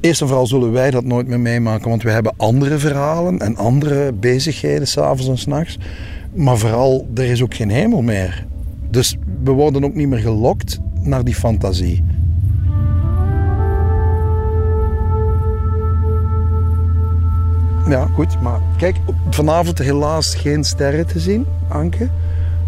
Eerst 0.01 0.21
en 0.21 0.27
vooral 0.27 0.47
zullen 0.47 0.71
wij 0.71 0.91
dat 0.91 1.03
nooit 1.03 1.27
meer 1.27 1.39
meemaken, 1.39 1.89
want 1.89 2.03
we 2.03 2.11
hebben 2.11 2.33
andere 2.37 2.77
verhalen 2.77 3.39
en 3.39 3.57
andere 3.57 4.13
bezigheden 4.13 4.87
s'avonds 4.87 5.27
en 5.27 5.37
s'nachts. 5.37 5.77
Maar 6.33 6.57
vooral, 6.57 7.07
er 7.15 7.23
is 7.23 7.43
ook 7.43 7.53
geen 7.53 7.69
hemel 7.69 8.01
meer. 8.01 8.45
Dus 8.89 9.17
we 9.43 9.51
worden 9.51 9.83
ook 9.83 9.93
niet 9.93 10.07
meer 10.07 10.19
gelokt 10.19 10.79
naar 11.01 11.23
die 11.23 11.35
fantasie. 11.35 12.03
Ja, 17.87 18.05
goed, 18.13 18.41
maar 18.41 18.59
kijk, 18.77 18.95
vanavond 19.29 19.77
helaas 19.77 20.35
geen 20.35 20.63
sterren 20.63 21.07
te 21.07 21.19
zien, 21.19 21.45
Anke. 21.67 22.09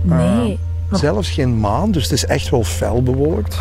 Nee. 0.01 0.59
Uh, 0.91 0.99
zelfs 0.99 1.29
geen 1.29 1.59
maan, 1.59 1.91
dus 1.91 2.03
het 2.03 2.11
is 2.11 2.25
echt 2.25 2.49
wel 2.49 2.63
fel 2.63 3.03
bewolkt. 3.03 3.57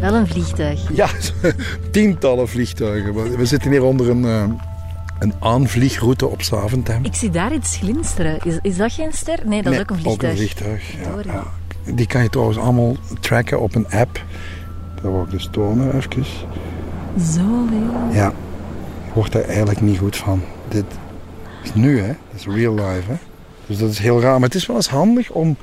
Wel 0.00 0.14
een 0.14 0.26
vliegtuig. 0.26 0.96
Ja, 0.96 1.08
tientallen 1.90 2.48
vliegtuigen. 2.48 3.36
We 3.36 3.46
zitten 3.46 3.70
hier 3.70 3.82
onder 3.82 4.10
een, 4.10 4.22
uh, 4.22 4.44
een 5.18 5.34
aanvliegroute 5.40 6.26
op 6.26 6.42
Zaventem. 6.42 7.04
Ik 7.04 7.14
zie 7.14 7.30
daar 7.30 7.54
iets 7.54 7.76
glinsteren. 7.76 8.38
Is, 8.44 8.58
is 8.62 8.76
dat 8.76 8.92
geen 8.92 9.12
ster? 9.12 9.38
Nee, 9.44 9.62
dat 9.62 9.72
is 9.72 9.78
ook 9.78 9.90
een 9.90 9.98
vliegtuig. 9.98 10.32
ook 10.32 10.38
een 10.38 10.46
vliegtuig, 10.46 11.24
ja, 11.24 11.42
Die 11.94 12.06
kan 12.06 12.22
je 12.22 12.28
trouwens 12.28 12.58
allemaal 12.58 12.96
tracken 13.20 13.60
op 13.60 13.74
een 13.74 13.90
app. 13.90 14.24
Dat 14.94 15.12
wil 15.12 15.22
ik 15.22 15.30
dus 15.30 15.48
tonen 15.50 15.96
even. 15.96 16.24
Zoveel? 17.18 18.12
Ja. 18.12 18.32
Je 19.04 19.12
wordt 19.14 19.32
daar 19.32 19.44
eigenlijk 19.44 19.80
niet 19.80 19.98
goed 19.98 20.16
van. 20.16 20.42
Dit 20.68 20.84
is 21.62 21.74
nu, 21.74 22.00
hè. 22.00 22.06
Dat 22.06 22.40
is 22.40 22.46
real 22.46 22.74
life, 22.74 23.10
hè. 23.10 23.16
Dus 23.66 23.78
dat 23.78 23.90
is 23.90 23.98
heel 23.98 24.20
raar. 24.20 24.34
Maar 24.34 24.48
het 24.48 24.54
is 24.54 24.66
wel 24.66 24.76
eens 24.76 24.88
handig 24.88 25.30
om, 25.30 25.56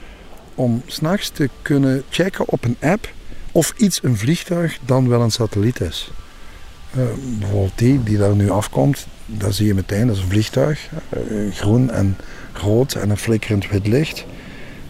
om 0.55 0.81
s'nachts 0.85 1.29
te 1.29 1.49
kunnen 1.61 2.03
checken 2.09 2.49
op 2.49 2.63
een 2.63 2.77
app 2.81 3.07
of 3.53 3.73
iets 3.77 4.03
een 4.03 4.17
vliegtuig 4.17 4.79
dan 4.85 5.09
wel 5.09 5.21
een 5.21 5.31
satelliet 5.31 5.81
is. 5.81 6.11
Uh, 6.97 7.03
bijvoorbeeld 7.39 7.77
die 7.77 8.03
die 8.03 8.17
daar 8.17 8.35
nu 8.35 8.49
afkomt, 8.49 9.07
daar 9.25 9.53
zie 9.53 9.67
je 9.67 9.73
meteen, 9.73 10.07
dat 10.07 10.15
is 10.15 10.21
een 10.21 10.29
vliegtuig. 10.29 10.89
Uh, 11.31 11.53
groen 11.53 11.91
en 11.91 12.17
rood 12.53 12.93
en 12.93 13.09
een 13.09 13.17
flikkerend 13.17 13.69
wit 13.69 13.87
licht. 13.87 14.25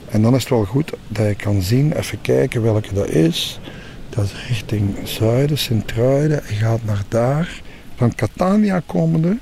En 0.10 0.22
dan 0.22 0.36
is 0.36 0.39
het 0.39 0.50
wel 0.50 0.65
goed 0.65 0.91
dat 1.08 1.27
je 1.27 1.36
kan 1.36 1.62
zien, 1.62 1.98
even 1.98 2.22
kijken 2.22 2.62
welke 2.62 2.93
dat 2.93 3.10
is. 3.10 3.60
Dat 4.10 4.24
is 4.24 4.48
richting 4.48 4.98
zuiden, 5.03 5.58
Sint-Truiden. 5.58 6.43
Gaat 6.43 6.84
naar 6.84 7.03
daar. 7.08 7.62
Van 7.96 8.15
Catania 8.15 8.82
komende, 8.86 9.38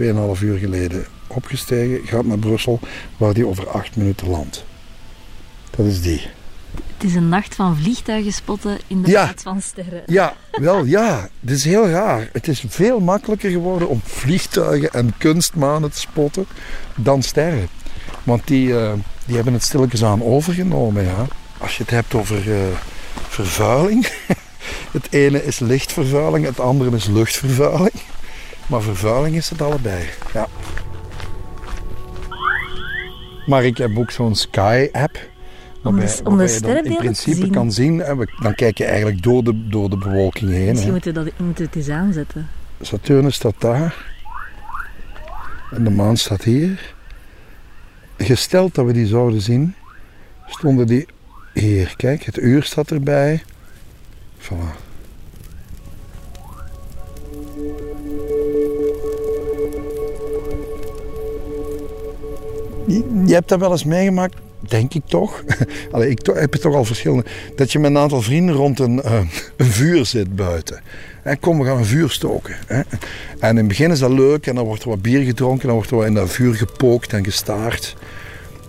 2,5 0.00 0.42
uur 0.42 0.58
geleden 0.58 1.04
opgestegen, 1.26 2.06
gaat 2.06 2.24
naar 2.24 2.38
Brussel, 2.38 2.80
waar 3.16 3.34
die 3.34 3.46
over 3.46 3.68
8 3.68 3.96
minuten 3.96 4.28
landt. 4.28 4.64
Dat 5.70 5.86
is 5.86 6.02
die. 6.02 6.39
Het 7.00 7.08
is 7.08 7.14
een 7.14 7.28
nacht 7.28 7.54
van 7.54 7.76
vliegtuigen 7.76 8.32
spotten 8.32 8.78
in 8.86 9.02
de 9.02 9.10
plaats 9.10 9.42
van 9.42 9.60
sterren. 9.60 10.02
Ja, 10.06 10.34
wel 10.52 10.84
ja. 10.84 11.28
Het 11.40 11.50
is 11.50 11.64
heel 11.64 11.88
raar. 11.88 12.28
Het 12.32 12.48
is 12.48 12.64
veel 12.68 13.00
makkelijker 13.00 13.50
geworden 13.50 13.88
om 13.88 14.00
vliegtuigen 14.04 14.92
en 14.92 15.14
kunstmanen 15.18 15.90
te 15.90 15.98
spotten 15.98 16.46
dan 16.96 17.22
sterren. 17.22 17.68
Want 18.22 18.46
die, 18.46 18.68
uh, 18.68 18.92
die 19.26 19.34
hebben 19.34 19.52
het 19.52 19.62
stilletjes 19.62 20.04
aan 20.04 20.22
overgenomen. 20.22 21.04
Ja. 21.04 21.26
Als 21.58 21.76
je 21.76 21.82
het 21.82 21.92
hebt 21.92 22.14
over 22.14 22.48
uh, 22.48 22.56
vervuiling. 23.28 24.08
het 24.98 25.06
ene 25.10 25.44
is 25.44 25.58
lichtvervuiling, 25.58 26.44
het 26.44 26.60
andere 26.60 26.96
is 26.96 27.06
luchtvervuiling. 27.06 28.00
Maar 28.66 28.82
vervuiling 28.82 29.36
is 29.36 29.48
het 29.48 29.62
allebei. 29.62 30.08
Ja. 30.32 30.48
Maar 33.46 33.64
ik 33.64 33.76
heb 33.76 33.98
ook 33.98 34.10
zo'n 34.10 34.34
Sky-app. 34.34 35.29
Om 35.82 36.00
de, 36.00 36.20
om 36.24 36.38
de 36.38 36.48
sterrenbeelden 36.48 36.92
in 36.92 36.98
principe 36.98 37.50
kan 37.50 37.72
zien. 37.72 37.98
dan 38.42 38.54
kijk 38.54 38.78
je 38.78 38.84
eigenlijk 38.84 39.22
door 39.22 39.44
de, 39.44 39.68
door 39.68 39.90
de 39.90 39.96
bewolking 39.96 40.50
heen. 40.50 40.68
Misschien 40.68 40.92
moeten 40.92 41.14
we 41.14 41.24
dat 41.24 41.38
moeten 41.38 41.64
we 41.64 41.70
het 41.70 41.76
eens 41.76 41.88
aanzetten. 41.88 42.48
Saturnus 42.80 43.34
staat 43.34 43.60
daar. 43.60 44.08
En 45.70 45.84
de 45.84 45.90
maan 45.90 46.16
staat 46.16 46.44
hier. 46.44 46.94
Gesteld 48.16 48.74
dat 48.74 48.86
we 48.86 48.92
die 48.92 49.06
zouden 49.06 49.40
zien, 49.40 49.74
stonden 50.46 50.86
die 50.86 51.06
hier. 51.54 51.94
Kijk, 51.96 52.22
het 52.22 52.38
uur 52.38 52.62
staat 52.62 52.90
erbij. 52.90 53.42
Voilà. 54.38 54.88
Je 63.26 63.34
hebt 63.34 63.48
dat 63.48 63.58
wel 63.60 63.70
eens 63.70 63.84
meegemaakt 63.84 64.36
denk 64.70 64.94
ik 64.94 65.02
toch. 65.06 65.44
Ik 66.08 66.26
heb 66.26 66.52
het 66.52 66.60
toch 66.60 66.74
al 66.74 66.84
verschillende. 66.84 67.24
Dat 67.56 67.72
je 67.72 67.78
met 67.78 67.90
een 67.90 67.98
aantal 67.98 68.22
vrienden 68.22 68.54
rond 68.54 68.78
een, 68.78 69.00
uh, 69.04 69.20
een 69.56 69.66
vuur 69.66 70.06
zit 70.06 70.36
buiten. 70.36 70.80
En 71.22 71.40
kom, 71.40 71.58
we 71.58 71.64
gaan 71.64 71.76
een 71.76 71.84
vuur 71.84 72.10
stoken. 72.10 72.56
En 73.38 73.50
in 73.50 73.56
het 73.56 73.68
begin 73.68 73.90
is 73.90 73.98
dat 73.98 74.10
leuk 74.10 74.46
en 74.46 74.54
dan 74.54 74.64
wordt 74.64 74.82
er 74.82 74.88
wat 74.88 75.02
bier 75.02 75.24
gedronken. 75.24 75.66
Dan 75.66 75.74
wordt 75.74 75.90
er 75.90 75.96
wat 75.96 76.06
in 76.06 76.14
dat 76.14 76.30
vuur 76.30 76.54
gepookt 76.54 77.12
en 77.12 77.24
gestaard. 77.24 77.96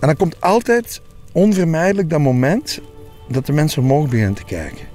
En 0.00 0.06
dan 0.06 0.16
komt 0.16 0.40
altijd 0.40 1.00
onvermijdelijk 1.32 2.10
dat 2.10 2.20
moment 2.20 2.80
dat 3.28 3.46
de 3.46 3.52
mensen 3.52 3.82
omhoog 3.82 4.08
beginnen 4.08 4.34
te 4.34 4.44
kijken. 4.44 4.86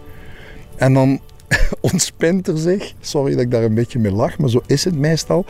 En 0.75 0.93
dan 0.93 1.19
ontspint 1.91 2.47
er 2.47 2.57
zich, 2.57 2.93
sorry 2.99 3.31
dat 3.31 3.41
ik 3.41 3.51
daar 3.51 3.63
een 3.63 3.73
beetje 3.73 3.99
mee 3.99 4.11
lach, 4.11 4.37
maar 4.37 4.49
zo 4.49 4.61
is 4.65 4.83
het 4.83 4.97
meestal, 4.97 5.45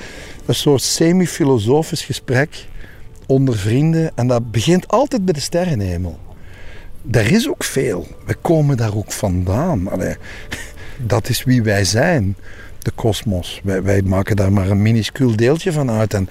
een 0.45 0.55
soort 0.55 0.81
semi-filosofisch 0.81 2.05
gesprek 2.05 2.65
onder 3.27 3.57
vrienden. 3.57 4.11
En 4.15 4.27
dat 4.27 4.51
begint 4.51 4.87
altijd 4.87 5.25
bij 5.25 5.33
de 5.33 5.39
sterrenhemel. 5.39 6.19
Daar 7.01 7.31
is 7.31 7.49
ook 7.49 7.63
veel. 7.63 8.07
We 8.25 8.35
komen 8.35 8.77
daar 8.77 8.95
ook 8.95 9.11
vandaan. 9.11 9.89
Dat 11.05 11.29
is 11.29 11.43
wie 11.43 11.63
wij 11.63 11.83
zijn, 11.83 12.35
de 12.79 12.91
kosmos. 12.91 13.61
Wij, 13.63 13.83
wij, 13.83 14.01
maken 14.01 14.35
daar 14.35 14.51
maar 14.51 14.69
een 14.69 14.81
minuscuul 14.81 15.35
deeltje 15.35 15.71
van 15.71 15.91
uit. 15.91 16.13
En, 16.13 16.29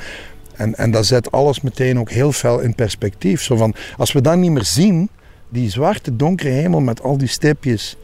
en, 0.54 0.74
en 0.74 0.90
dat 0.90 1.06
zet 1.06 1.32
alles 1.32 1.60
meteen 1.60 1.98
ook 1.98 2.10
heel 2.10 2.32
fel 2.32 2.60
in 2.60 2.74
perspectief. 2.74 3.42
Zo 3.42 3.56
van, 3.56 3.74
als 3.96 4.12
we 4.12 4.20
dat 4.20 4.36
niet 4.36 4.50
meer 4.50 4.64
zien, 4.64 5.08
die 5.48 5.70
zwarte 5.70 6.16
donkere 6.16 6.50
hemel 6.50 6.80
met 6.80 7.02
al 7.02 7.18
die 7.18 7.28
stipjes, 7.28 7.96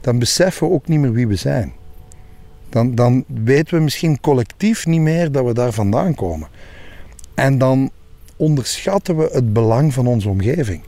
dan 0.00 0.18
beseffen 0.18 0.68
we 0.68 0.74
ook 0.74 0.88
niet 0.88 1.00
meer 1.00 1.12
wie 1.12 1.26
we 1.26 1.36
zijn. 1.36 1.72
Dan, 2.68 2.94
dan 2.94 3.24
weten 3.26 3.74
we 3.74 3.82
misschien 3.82 4.20
collectief 4.20 4.86
niet 4.86 5.00
meer 5.00 5.32
dat 5.32 5.44
we 5.44 5.54
daar 5.54 5.72
vandaan 5.72 6.14
komen. 6.14 6.48
En 7.34 7.58
dan 7.58 7.90
onderschatten 8.38 9.16
we 9.16 9.28
het 9.32 9.52
belang 9.52 9.94
van 9.94 10.06
onze 10.06 10.28
omgeving. 10.28 10.82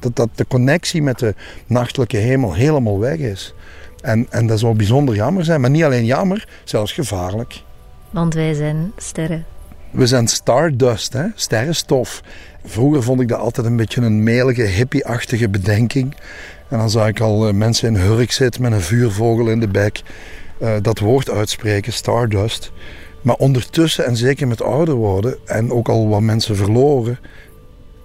Dat, 0.00 0.16
dat 0.16 0.28
de 0.34 0.46
connectie 0.46 1.02
met 1.02 1.18
de 1.18 1.34
nachtelijke 1.66 2.16
hemel 2.16 2.54
helemaal 2.54 2.98
weg 2.98 3.16
is. 3.16 3.54
En, 4.00 4.26
en 4.30 4.46
dat 4.46 4.58
zou 4.58 4.74
bijzonder 4.74 5.14
jammer 5.14 5.44
zijn, 5.44 5.60
maar 5.60 5.70
niet 5.70 5.84
alleen 5.84 6.04
jammer, 6.04 6.48
zelfs 6.64 6.92
gevaarlijk. 6.92 7.62
Want 8.10 8.34
wij 8.34 8.54
zijn 8.54 8.92
sterren. 8.96 9.44
We 9.90 10.06
zijn 10.06 10.28
stardust, 10.28 11.12
hè? 11.12 11.26
sterrenstof. 11.34 12.22
Vroeger 12.64 13.02
vond 13.02 13.20
ik 13.20 13.28
dat 13.28 13.38
altijd 13.38 13.66
een 13.66 13.76
beetje 13.76 14.00
een 14.00 14.22
melige, 14.22 14.62
hippie-achtige 14.62 15.48
bedenking. 15.48 16.14
En 16.68 16.78
dan 16.78 16.90
zag 16.90 17.08
ik 17.08 17.20
al 17.20 17.48
eh, 17.48 17.54
mensen 17.54 17.88
in 17.88 18.00
hurk 18.00 18.32
zitten 18.32 18.62
met 18.62 18.72
een 18.72 18.80
vuurvogel 18.80 19.48
in 19.48 19.60
de 19.60 19.68
bek. 19.68 20.02
Uh, 20.62 20.74
dat 20.82 20.98
woord 20.98 21.30
uitspreken, 21.30 21.92
stardust. 21.92 22.72
Maar 23.22 23.36
ondertussen, 23.36 24.04
en 24.04 24.16
zeker 24.16 24.48
met 24.48 24.62
ouder 24.62 24.94
worden, 24.94 25.38
en 25.44 25.72
ook 25.72 25.88
al 25.88 26.08
wat 26.08 26.20
mensen 26.20 26.56
verloren, 26.56 27.18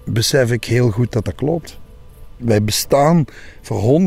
besef 0.04 0.52
ik 0.52 0.64
heel 0.64 0.90
goed 0.90 1.12
dat 1.12 1.24
dat 1.24 1.34
klopt. 1.34 1.78
Wij 2.36 2.62
bestaan 2.62 3.24
voor 3.62 4.00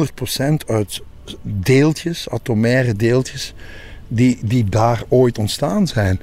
100% 0.43 0.67
uit 0.67 1.01
deeltjes, 1.41 2.29
atomaire 2.29 2.93
deeltjes, 2.93 3.53
die, 4.07 4.39
die 4.41 4.63
daar 4.63 5.03
ooit 5.07 5.37
ontstaan 5.37 5.87
zijn. 5.87 6.19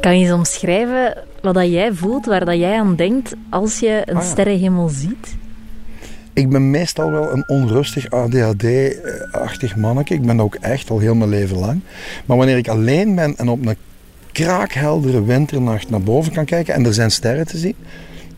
Kan 0.00 0.18
je 0.18 0.24
eens 0.24 0.32
omschrijven 0.34 1.24
wat 1.42 1.54
dat 1.54 1.70
jij 1.70 1.92
voelt, 1.92 2.26
waar 2.26 2.44
dat 2.44 2.56
jij 2.58 2.78
aan 2.78 2.96
denkt 2.96 3.34
als 3.50 3.78
je 3.78 4.02
een 4.04 4.16
ah, 4.16 4.22
ja. 4.22 4.28
sterrenhemel 4.28 4.88
ziet? 4.88 5.37
Ik 6.38 6.48
ben 6.48 6.70
meestal 6.70 7.10
wel 7.10 7.32
een 7.32 7.48
onrustig 7.48 8.10
ADHD-achtig 8.10 9.76
manneke. 9.76 10.14
Ik 10.14 10.22
ben 10.22 10.40
ook 10.40 10.54
echt 10.54 10.90
al 10.90 10.98
heel 10.98 11.14
mijn 11.14 11.30
leven 11.30 11.58
lang. 11.58 11.80
Maar 12.26 12.36
wanneer 12.36 12.56
ik 12.56 12.68
alleen 12.68 13.14
ben 13.14 13.36
en 13.36 13.48
op 13.48 13.66
een 13.66 13.76
kraakheldere 14.32 15.24
winternacht 15.24 15.90
naar 15.90 16.00
boven 16.00 16.32
kan 16.32 16.44
kijken 16.44 16.74
en 16.74 16.84
er 16.84 16.94
zijn 16.94 17.10
sterren 17.10 17.46
te 17.46 17.58
zien, 17.58 17.74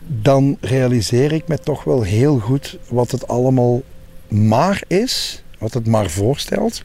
dan 0.07 0.57
realiseer 0.61 1.31
ik 1.31 1.47
me 1.47 1.57
toch 1.57 1.83
wel 1.83 2.01
heel 2.01 2.39
goed 2.39 2.77
wat 2.89 3.11
het 3.11 3.27
allemaal 3.27 3.81
maar 4.27 4.83
is, 4.87 5.43
wat 5.57 5.73
het 5.73 5.87
maar 5.87 6.09
voorstelt, 6.09 6.83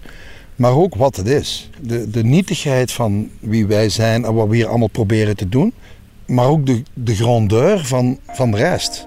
maar 0.56 0.76
ook 0.76 0.94
wat 0.94 1.16
het 1.16 1.26
is. 1.26 1.70
De, 1.80 2.10
de 2.10 2.24
nietigheid 2.24 2.92
van 2.92 3.30
wie 3.40 3.66
wij 3.66 3.88
zijn 3.88 4.24
en 4.24 4.34
wat 4.34 4.48
we 4.48 4.56
hier 4.56 4.68
allemaal 4.68 4.88
proberen 4.88 5.36
te 5.36 5.48
doen, 5.48 5.72
maar 6.26 6.46
ook 6.46 6.66
de, 6.66 6.82
de 6.94 7.14
grandeur 7.14 7.84
van, 7.84 8.18
van 8.26 8.50
de 8.50 8.56
rest. 8.56 9.06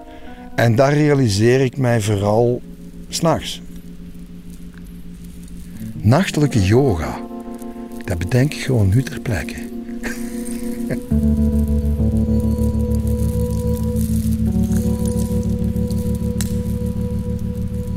En 0.59 0.75
daar 0.75 0.93
realiseer 0.93 1.61
ik 1.61 1.77
mij 1.77 2.01
vooral 2.01 2.61
s'nachts. 3.09 3.61
Nachtelijke 5.93 6.61
yoga, 6.61 7.19
dat 8.03 8.17
bedenk 8.17 8.53
ik 8.53 8.61
gewoon 8.61 8.89
nu 8.89 9.03
ter 9.03 9.19
plekke. 9.19 9.55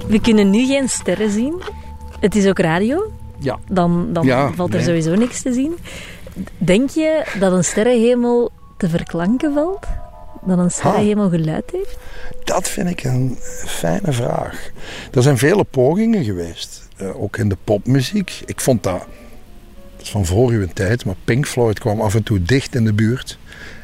We 0.08 0.20
kunnen 0.20 0.50
nu 0.50 0.66
geen 0.66 0.88
sterren 0.88 1.30
zien. 1.30 1.62
Het 2.20 2.34
is 2.34 2.46
ook 2.46 2.58
radio. 2.58 3.12
Ja. 3.38 3.58
Dan, 3.70 4.12
dan 4.12 4.54
valt 4.54 4.74
er 4.74 4.82
sowieso 4.82 5.14
niks 5.14 5.42
te 5.42 5.52
zien. 5.52 5.76
Denk 6.58 6.90
je 6.90 7.24
dat 7.38 7.52
een 7.52 7.64
sterrenhemel 7.64 8.50
te 8.76 8.88
verklanken 8.88 9.52
valt? 9.52 9.86
Dat 10.44 10.58
een 10.58 10.70
sterrenhemel 10.70 11.30
geluid 11.30 11.70
heeft? 11.72 11.98
Dat 12.44 12.68
vind 12.68 12.90
ik 12.90 13.04
een 13.04 13.36
fijne 13.66 14.12
vraag. 14.12 14.70
Er 15.12 15.22
zijn 15.22 15.38
vele 15.38 15.64
pogingen 15.64 16.24
geweest. 16.24 16.88
Uh, 17.02 17.22
ook 17.22 17.36
in 17.36 17.48
de 17.48 17.56
popmuziek. 17.64 18.42
Ik 18.46 18.60
vond 18.60 18.82
dat, 18.82 18.98
dat 19.96 20.02
is 20.02 20.10
van 20.10 20.26
voor 20.26 20.50
uw 20.50 20.66
tijd, 20.74 21.04
maar 21.04 21.14
Pink 21.24 21.46
Floyd 21.46 21.78
kwam 21.78 22.00
af 22.00 22.14
en 22.14 22.22
toe 22.22 22.42
dicht 22.42 22.74
in 22.74 22.84
de 22.84 22.92
buurt. 22.92 23.38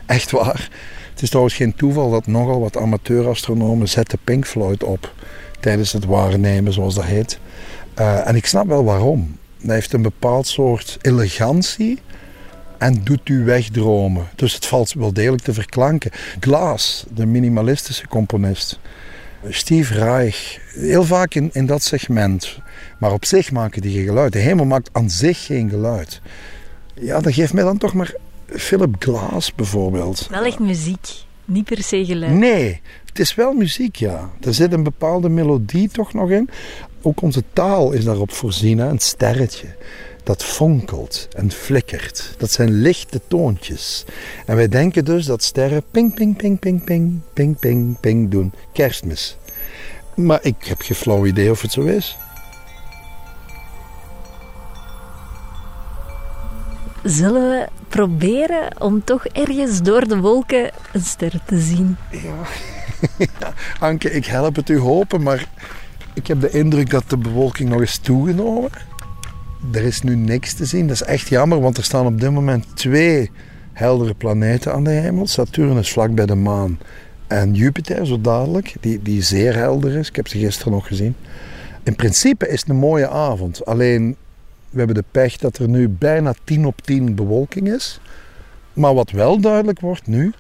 Echt 0.06 0.30
waar. 0.30 0.68
Het 1.10 1.22
is 1.22 1.28
trouwens 1.28 1.56
geen 1.56 1.74
toeval 1.74 2.10
dat 2.10 2.26
nogal 2.26 2.60
wat 2.60 2.76
amateurastronomen 2.76 3.88
zetten 3.88 4.18
Pink 4.24 4.46
Floyd 4.46 4.84
op 4.84 5.14
tijdens 5.60 5.92
het 5.92 6.04
waarnemen, 6.04 6.72
zoals 6.72 6.94
dat 6.94 7.04
heet. 7.04 7.38
Uh, 7.98 8.28
en 8.28 8.36
ik 8.36 8.46
snap 8.46 8.66
wel 8.66 8.84
waarom. 8.84 9.38
Hij 9.62 9.74
heeft 9.74 9.92
een 9.92 10.02
bepaald 10.02 10.46
soort 10.46 10.98
elegantie 11.00 11.98
en 12.78 13.00
doet 13.04 13.28
u 13.28 13.44
wegdromen. 13.44 14.28
Dus 14.34 14.54
het 14.54 14.66
valt 14.66 14.92
wel 14.92 15.12
degelijk 15.12 15.42
te 15.42 15.52
verklanken. 15.52 16.10
Glass, 16.40 17.04
de 17.14 17.26
minimalistische 17.26 18.08
componist. 18.08 18.78
Steve 19.48 19.94
Reich, 19.94 20.58
heel 20.74 21.04
vaak 21.04 21.34
in, 21.34 21.50
in 21.52 21.66
dat 21.66 21.82
segment. 21.82 22.58
Maar 22.98 23.12
op 23.12 23.24
zich 23.24 23.50
maken 23.52 23.82
die 23.82 23.92
geen 23.92 24.06
geluid. 24.06 24.32
De 24.32 24.38
hemel 24.38 24.64
maakt 24.64 24.88
aan 24.92 25.10
zich 25.10 25.44
geen 25.44 25.70
geluid. 25.70 26.20
Ja, 26.94 27.20
dat 27.20 27.32
geeft 27.32 27.52
mij 27.52 27.64
dan 27.64 27.78
toch 27.78 27.94
maar 27.94 28.14
Philip 28.46 28.96
Glass 28.98 29.54
bijvoorbeeld. 29.54 30.26
Wel 30.30 30.44
echt 30.44 30.58
muziek, 30.58 31.08
niet 31.44 31.64
per 31.64 31.82
se 31.82 32.04
geluid. 32.04 32.32
Nee, 32.32 32.80
het 33.04 33.18
is 33.18 33.34
wel 33.34 33.52
muziek, 33.52 33.96
ja. 33.96 34.30
Er 34.40 34.54
zit 34.54 34.72
een 34.72 34.82
bepaalde 34.82 35.28
melodie 35.28 35.88
toch 35.88 36.12
nog 36.12 36.30
in. 36.30 36.50
Ook 37.02 37.22
onze 37.22 37.42
taal 37.52 37.92
is 37.92 38.04
daarop 38.04 38.32
voorzien, 38.32 38.78
een 38.78 38.98
sterretje 38.98 39.66
dat 40.28 40.44
fonkelt 40.44 41.28
en 41.36 41.50
flikkert. 41.50 42.34
Dat 42.38 42.50
zijn 42.50 42.70
lichte 42.70 43.20
toontjes. 43.28 44.04
En 44.46 44.56
wij 44.56 44.68
denken 44.68 45.04
dus 45.04 45.26
dat 45.26 45.42
sterren 45.42 45.82
ping, 45.90 46.14
ping, 46.14 46.36
ping, 46.36 46.58
ping, 46.58 46.84
ping, 46.84 47.20
ping, 47.32 47.58
ping, 47.58 48.00
ping 48.00 48.30
doen. 48.30 48.52
Kerstmis. 48.72 49.36
Maar 50.14 50.38
ik 50.42 50.64
heb 50.64 50.80
geen 50.80 50.96
flauw 50.96 51.26
idee 51.26 51.50
of 51.50 51.62
het 51.62 51.72
zo 51.72 51.82
is. 51.82 52.16
Zullen 57.02 57.50
we 57.50 57.68
proberen 57.88 58.80
om 58.80 59.04
toch 59.04 59.26
ergens 59.26 59.82
door 59.82 60.08
de 60.08 60.16
wolken 60.16 60.70
een 60.92 61.04
ster 61.04 61.40
te 61.46 61.60
zien? 61.60 61.96
Ja. 62.10 62.36
Anke, 63.88 64.10
ik 64.10 64.26
help 64.26 64.56
het 64.56 64.68
u 64.68 64.78
hopen, 64.78 65.22
maar 65.22 65.46
ik 66.14 66.26
heb 66.26 66.40
de 66.40 66.50
indruk 66.50 66.90
dat 66.90 67.04
de 67.10 67.16
bewolking 67.16 67.68
nog 67.68 67.80
eens 67.80 67.98
toegenomen. 67.98 68.70
Er 69.72 69.82
is 69.82 70.02
nu 70.02 70.14
niks 70.14 70.54
te 70.54 70.64
zien. 70.64 70.86
Dat 70.86 70.94
is 71.00 71.02
echt 71.02 71.28
jammer, 71.28 71.60
want 71.60 71.76
er 71.76 71.84
staan 71.84 72.06
op 72.06 72.20
dit 72.20 72.30
moment 72.30 72.64
twee 72.74 73.30
heldere 73.72 74.14
planeten 74.14 74.72
aan 74.72 74.84
de 74.84 74.90
hemel. 74.90 75.26
Saturnus 75.26 75.92
vlak 75.92 76.14
bij 76.14 76.26
de 76.26 76.34
maan 76.34 76.78
en 77.26 77.54
Jupiter 77.54 78.06
zo 78.06 78.20
dadelijk, 78.20 78.74
die, 78.80 79.02
die 79.02 79.22
zeer 79.22 79.54
helder 79.56 79.96
is. 79.96 80.08
Ik 80.08 80.16
heb 80.16 80.28
ze 80.28 80.38
gisteren 80.38 80.72
nog 80.72 80.86
gezien. 80.86 81.14
In 81.82 81.96
principe 81.96 82.48
is 82.48 82.60
het 82.60 82.68
een 82.68 82.76
mooie 82.76 83.08
avond. 83.08 83.64
Alleen, 83.64 84.16
we 84.70 84.78
hebben 84.78 84.96
de 84.96 85.04
pech 85.10 85.36
dat 85.36 85.58
er 85.58 85.68
nu 85.68 85.88
bijna 85.88 86.34
10 86.44 86.66
op 86.66 86.82
10 86.82 87.14
bewolking 87.14 87.72
is. 87.72 88.00
Maar 88.72 88.94
wat 88.94 89.10
wel 89.10 89.40
duidelijk 89.40 89.80
wordt 89.80 90.06
nu, 90.06 90.32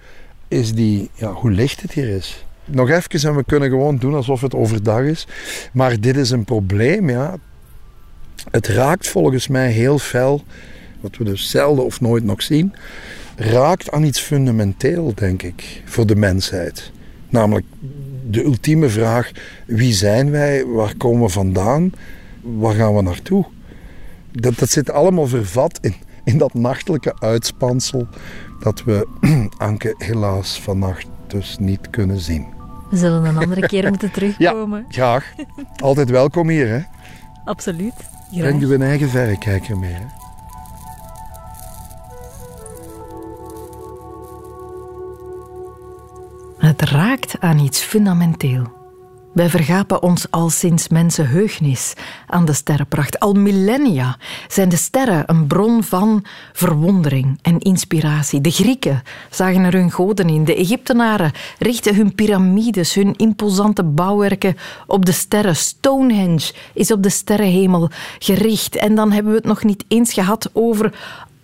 is 0.48 0.74
die, 0.74 1.10
ja, 1.14 1.32
hoe 1.32 1.50
licht 1.50 1.82
het 1.82 1.92
hier 1.92 2.08
is. 2.08 2.44
Nog 2.64 2.90
even 2.90 3.28
en 3.28 3.36
we 3.36 3.44
kunnen 3.44 3.68
gewoon 3.68 3.96
doen 3.96 4.14
alsof 4.14 4.40
het 4.40 4.54
overdag 4.54 5.02
is. 5.02 5.26
Maar 5.72 6.00
dit 6.00 6.16
is 6.16 6.30
een 6.30 6.44
probleem, 6.44 7.10
ja. 7.10 7.36
Het 8.50 8.66
raakt 8.66 9.08
volgens 9.08 9.48
mij 9.48 9.70
heel 9.70 9.98
fel, 9.98 10.44
wat 11.00 11.16
we 11.16 11.24
dus 11.24 11.50
zelden 11.50 11.84
of 11.84 12.00
nooit 12.00 12.24
nog 12.24 12.42
zien, 12.42 12.74
raakt 13.36 13.90
aan 13.90 14.04
iets 14.04 14.20
fundamenteel, 14.20 15.12
denk 15.14 15.42
ik, 15.42 15.82
voor 15.84 16.06
de 16.06 16.16
mensheid. 16.16 16.92
Namelijk 17.28 17.66
de 18.30 18.44
ultieme 18.44 18.88
vraag: 18.88 19.30
wie 19.66 19.92
zijn 19.92 20.30
wij? 20.30 20.64
Waar 20.64 20.96
komen 20.96 21.22
we 21.22 21.28
vandaan? 21.28 21.92
Waar 22.40 22.74
gaan 22.74 22.94
we 22.96 23.02
naartoe? 23.02 23.44
Dat, 24.32 24.58
dat 24.58 24.70
zit 24.70 24.90
allemaal 24.90 25.26
vervat 25.26 25.78
in, 25.80 25.94
in 26.24 26.38
dat 26.38 26.54
nachtelijke 26.54 27.20
uitspansel 27.20 28.06
dat 28.60 28.84
we, 28.84 29.06
Anke, 29.58 29.94
helaas 29.98 30.60
vannacht 30.60 31.06
dus 31.26 31.56
niet 31.60 31.90
kunnen 31.90 32.18
zien. 32.18 32.46
We 32.90 32.96
zullen 32.96 33.24
een 33.24 33.36
andere 33.36 33.66
keer 33.66 33.88
moeten 33.88 34.10
terugkomen. 34.18 34.78
Ja, 34.88 34.92
graag. 34.92 35.32
Altijd 35.76 36.10
welkom 36.10 36.48
hier, 36.48 36.68
hè? 36.68 36.80
Absoluut. 37.44 37.94
Breng 38.30 38.60
je 38.60 38.74
een 38.74 38.82
eigen 38.82 39.08
verrekijker 39.08 39.78
mee. 39.78 39.92
Hè? 39.92 40.06
Het 46.58 46.82
raakt 46.82 47.40
aan 47.40 47.58
iets 47.58 47.80
fundamenteel. 47.80 48.77
Wij 49.38 49.48
vergapen 49.48 50.02
ons 50.02 50.30
al 50.30 50.50
sinds 50.50 50.88
mensenheugnis 50.88 51.94
aan 52.26 52.44
de 52.44 52.52
sterrenpracht. 52.52 53.18
Al 53.18 53.32
millennia 53.32 54.16
zijn 54.48 54.68
de 54.68 54.76
sterren 54.76 55.22
een 55.26 55.46
bron 55.46 55.82
van 55.82 56.24
verwondering 56.52 57.38
en 57.42 57.58
inspiratie. 57.58 58.40
De 58.40 58.50
Grieken 58.50 59.02
zagen 59.30 59.64
er 59.64 59.72
hun 59.72 59.90
goden 59.90 60.28
in. 60.28 60.44
De 60.44 60.54
Egyptenaren 60.54 61.32
richtten 61.58 61.94
hun 61.94 62.14
piramides, 62.14 62.94
hun 62.94 63.16
imposante 63.16 63.84
bouwwerken 63.84 64.56
op 64.86 65.04
de 65.04 65.12
sterren. 65.12 65.56
Stonehenge 65.56 66.52
is 66.74 66.90
op 66.90 67.02
de 67.02 67.10
sterrenhemel 67.10 67.90
gericht. 68.18 68.76
En 68.76 68.94
dan 68.94 69.12
hebben 69.12 69.32
we 69.32 69.38
het 69.38 69.46
nog 69.46 69.64
niet 69.64 69.84
eens 69.88 70.12
gehad 70.12 70.50
over 70.52 70.94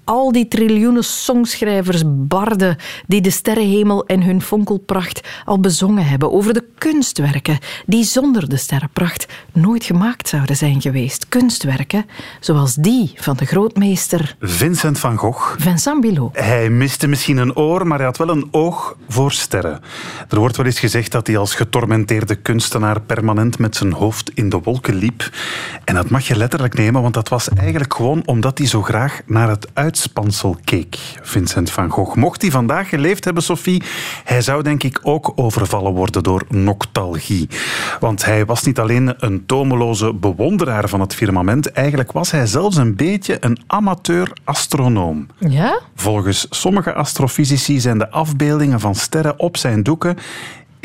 al 0.05 0.33
die 0.33 0.49
triljoenen 0.49 1.05
songschrijvers, 1.05 2.03
barden, 2.07 2.77
die 3.07 3.21
de 3.21 3.31
sterrenhemel 3.31 4.07
en 4.07 4.23
hun 4.23 4.43
fonkelpracht 4.43 5.29
al 5.45 5.61
bezongen 5.61 6.07
hebben, 6.07 6.33
over 6.33 6.55
de 6.55 6.65
kunstwerken 6.79 7.59
die 7.87 8.05
zonder 8.05 8.49
de 8.49 8.57
sterrenpracht 8.57 9.27
nooit 9.53 9.85
gemaakt 9.85 10.29
zouden 10.29 10.57
zijn 10.57 10.81
geweest. 10.81 11.29
Kunstwerken 11.29 12.07
zoals 12.41 12.75
die 12.75 13.13
van 13.17 13.37
de 13.37 13.45
grootmeester 13.45 14.37
Vincent 14.41 14.99
van 14.99 15.17
Gogh. 15.17 15.55
Vincent 15.59 16.01
Bilot. 16.01 16.37
Hij 16.39 16.71
miste 16.71 17.07
misschien 17.07 17.37
een 17.37 17.57
oor, 17.57 17.87
maar 17.87 17.99
hij 17.99 18.07
had 18.07 18.17
wel 18.17 18.29
een 18.29 18.49
oog 18.51 18.97
voor 19.09 19.33
sterren. 19.33 19.81
Er 20.29 20.39
wordt 20.39 20.57
wel 20.57 20.67
eens 20.67 20.81
gezegd 20.81 21.13
dat 21.13 21.27
hij 21.27 21.37
als 21.37 21.55
getormenteerde 21.55 22.35
kunstenaar 22.35 23.01
permanent 23.01 23.59
met 23.59 23.77
zijn 23.77 23.93
hoofd 23.93 24.31
in 24.35 24.49
de 24.49 24.61
wolken 24.63 24.95
liep. 24.95 25.31
En 25.85 25.95
dat 25.95 26.11
mag 26.11 26.27
je 26.27 26.37
letterlijk 26.37 26.75
nemen, 26.75 27.03
want 27.03 27.15
dat 27.15 27.29
was 27.29 27.49
eigenlijk 27.49 27.95
gewoon 27.95 28.23
omdat 28.25 28.59
hij 28.59 28.67
zo 28.67 28.83
graag 28.83 29.21
naar 29.27 29.49
het 29.49 29.69
uit 29.73 29.94
uitspansel 29.95 30.57
keek, 30.65 30.99
Vincent 31.23 31.71
van 31.71 31.91
Gogh. 31.91 32.17
Mocht 32.17 32.43
hij 32.43 32.51
vandaag 32.51 32.89
geleefd 32.89 33.25
hebben, 33.25 33.43
Sophie, 33.43 33.83
hij 34.25 34.41
zou 34.41 34.63
denk 34.63 34.83
ik 34.83 35.01
ook 35.03 35.33
overvallen 35.35 35.93
worden 35.93 36.23
door 36.23 36.45
noctalgie. 36.49 37.49
Want 38.01 38.25
hij 38.25 38.45
was 38.45 38.63
niet 38.63 38.79
alleen 38.79 39.15
een 39.19 39.47
tomeloze 39.47 40.15
bewonderaar 40.15 40.89
van 40.89 41.01
het 41.01 41.15
firmament, 41.15 41.73
eigenlijk 41.73 42.13
was 42.13 42.31
hij 42.31 42.47
zelfs 42.47 42.77
een 42.77 42.97
beetje 42.97 43.37
een 43.41 43.59
amateur-astronoom. 43.67 45.27
Ja? 45.39 45.81
Volgens 45.95 46.47
sommige 46.51 46.93
astrofysici 46.93 47.81
zijn 47.81 47.99
de 47.99 48.11
afbeeldingen 48.11 48.81
van 48.81 48.95
sterren 48.95 49.39
op 49.39 49.57
zijn 49.57 49.83
doeken 49.83 50.17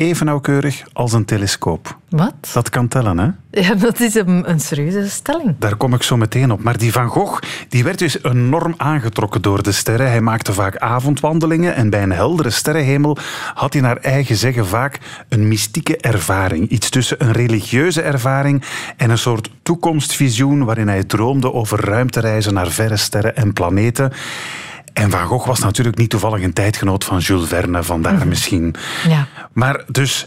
even 0.00 0.26
nauwkeurig 0.26 0.82
als 0.92 1.12
een 1.12 1.24
telescoop. 1.24 1.98
Wat? 2.08 2.34
Dat 2.52 2.70
kan 2.70 2.88
tellen, 2.88 3.18
hè? 3.18 3.60
Ja, 3.60 3.74
dat 3.74 4.00
is 4.00 4.14
een, 4.14 4.50
een 4.50 4.60
serieuze 4.60 5.10
stelling. 5.10 5.54
Daar 5.58 5.76
kom 5.76 5.94
ik 5.94 6.02
zo 6.02 6.16
meteen 6.16 6.52
op. 6.52 6.62
Maar 6.62 6.78
die 6.78 6.92
Van 6.92 7.08
Gogh 7.08 7.42
die 7.68 7.84
werd 7.84 7.98
dus 7.98 8.24
enorm 8.24 8.74
aangetrokken 8.76 9.42
door 9.42 9.62
de 9.62 9.72
sterren. 9.72 10.06
Hij 10.06 10.20
maakte 10.20 10.52
vaak 10.52 10.76
avondwandelingen 10.76 11.74
en 11.74 11.90
bij 11.90 12.02
een 12.02 12.12
heldere 12.12 12.50
sterrenhemel 12.50 13.16
had 13.54 13.72
hij 13.72 13.82
naar 13.82 13.96
eigen 13.96 14.36
zeggen 14.36 14.66
vaak 14.66 14.98
een 15.28 15.48
mystieke 15.48 15.96
ervaring. 15.96 16.68
Iets 16.68 16.90
tussen 16.90 17.24
een 17.24 17.32
religieuze 17.32 18.02
ervaring 18.02 18.64
en 18.96 19.10
een 19.10 19.18
soort 19.18 19.50
toekomstvisioen 19.62 20.64
waarin 20.64 20.88
hij 20.88 21.04
droomde 21.04 21.52
over 21.52 21.84
ruimtereizen 21.84 22.54
naar 22.54 22.70
verre 22.70 22.96
sterren 22.96 23.36
en 23.36 23.52
planeten. 23.52 24.12
En 24.92 25.10
Van 25.10 25.26
Gogh 25.26 25.46
was 25.46 25.58
natuurlijk 25.58 25.96
niet 25.96 26.10
toevallig 26.10 26.42
een 26.42 26.52
tijdgenoot 26.52 27.04
van 27.04 27.18
Jules 27.18 27.48
Verne, 27.48 27.82
vandaar 27.82 28.14
mhm. 28.14 28.28
misschien. 28.28 28.74
Ja. 29.08 29.26
Maar 29.52 29.84
dus 29.86 30.26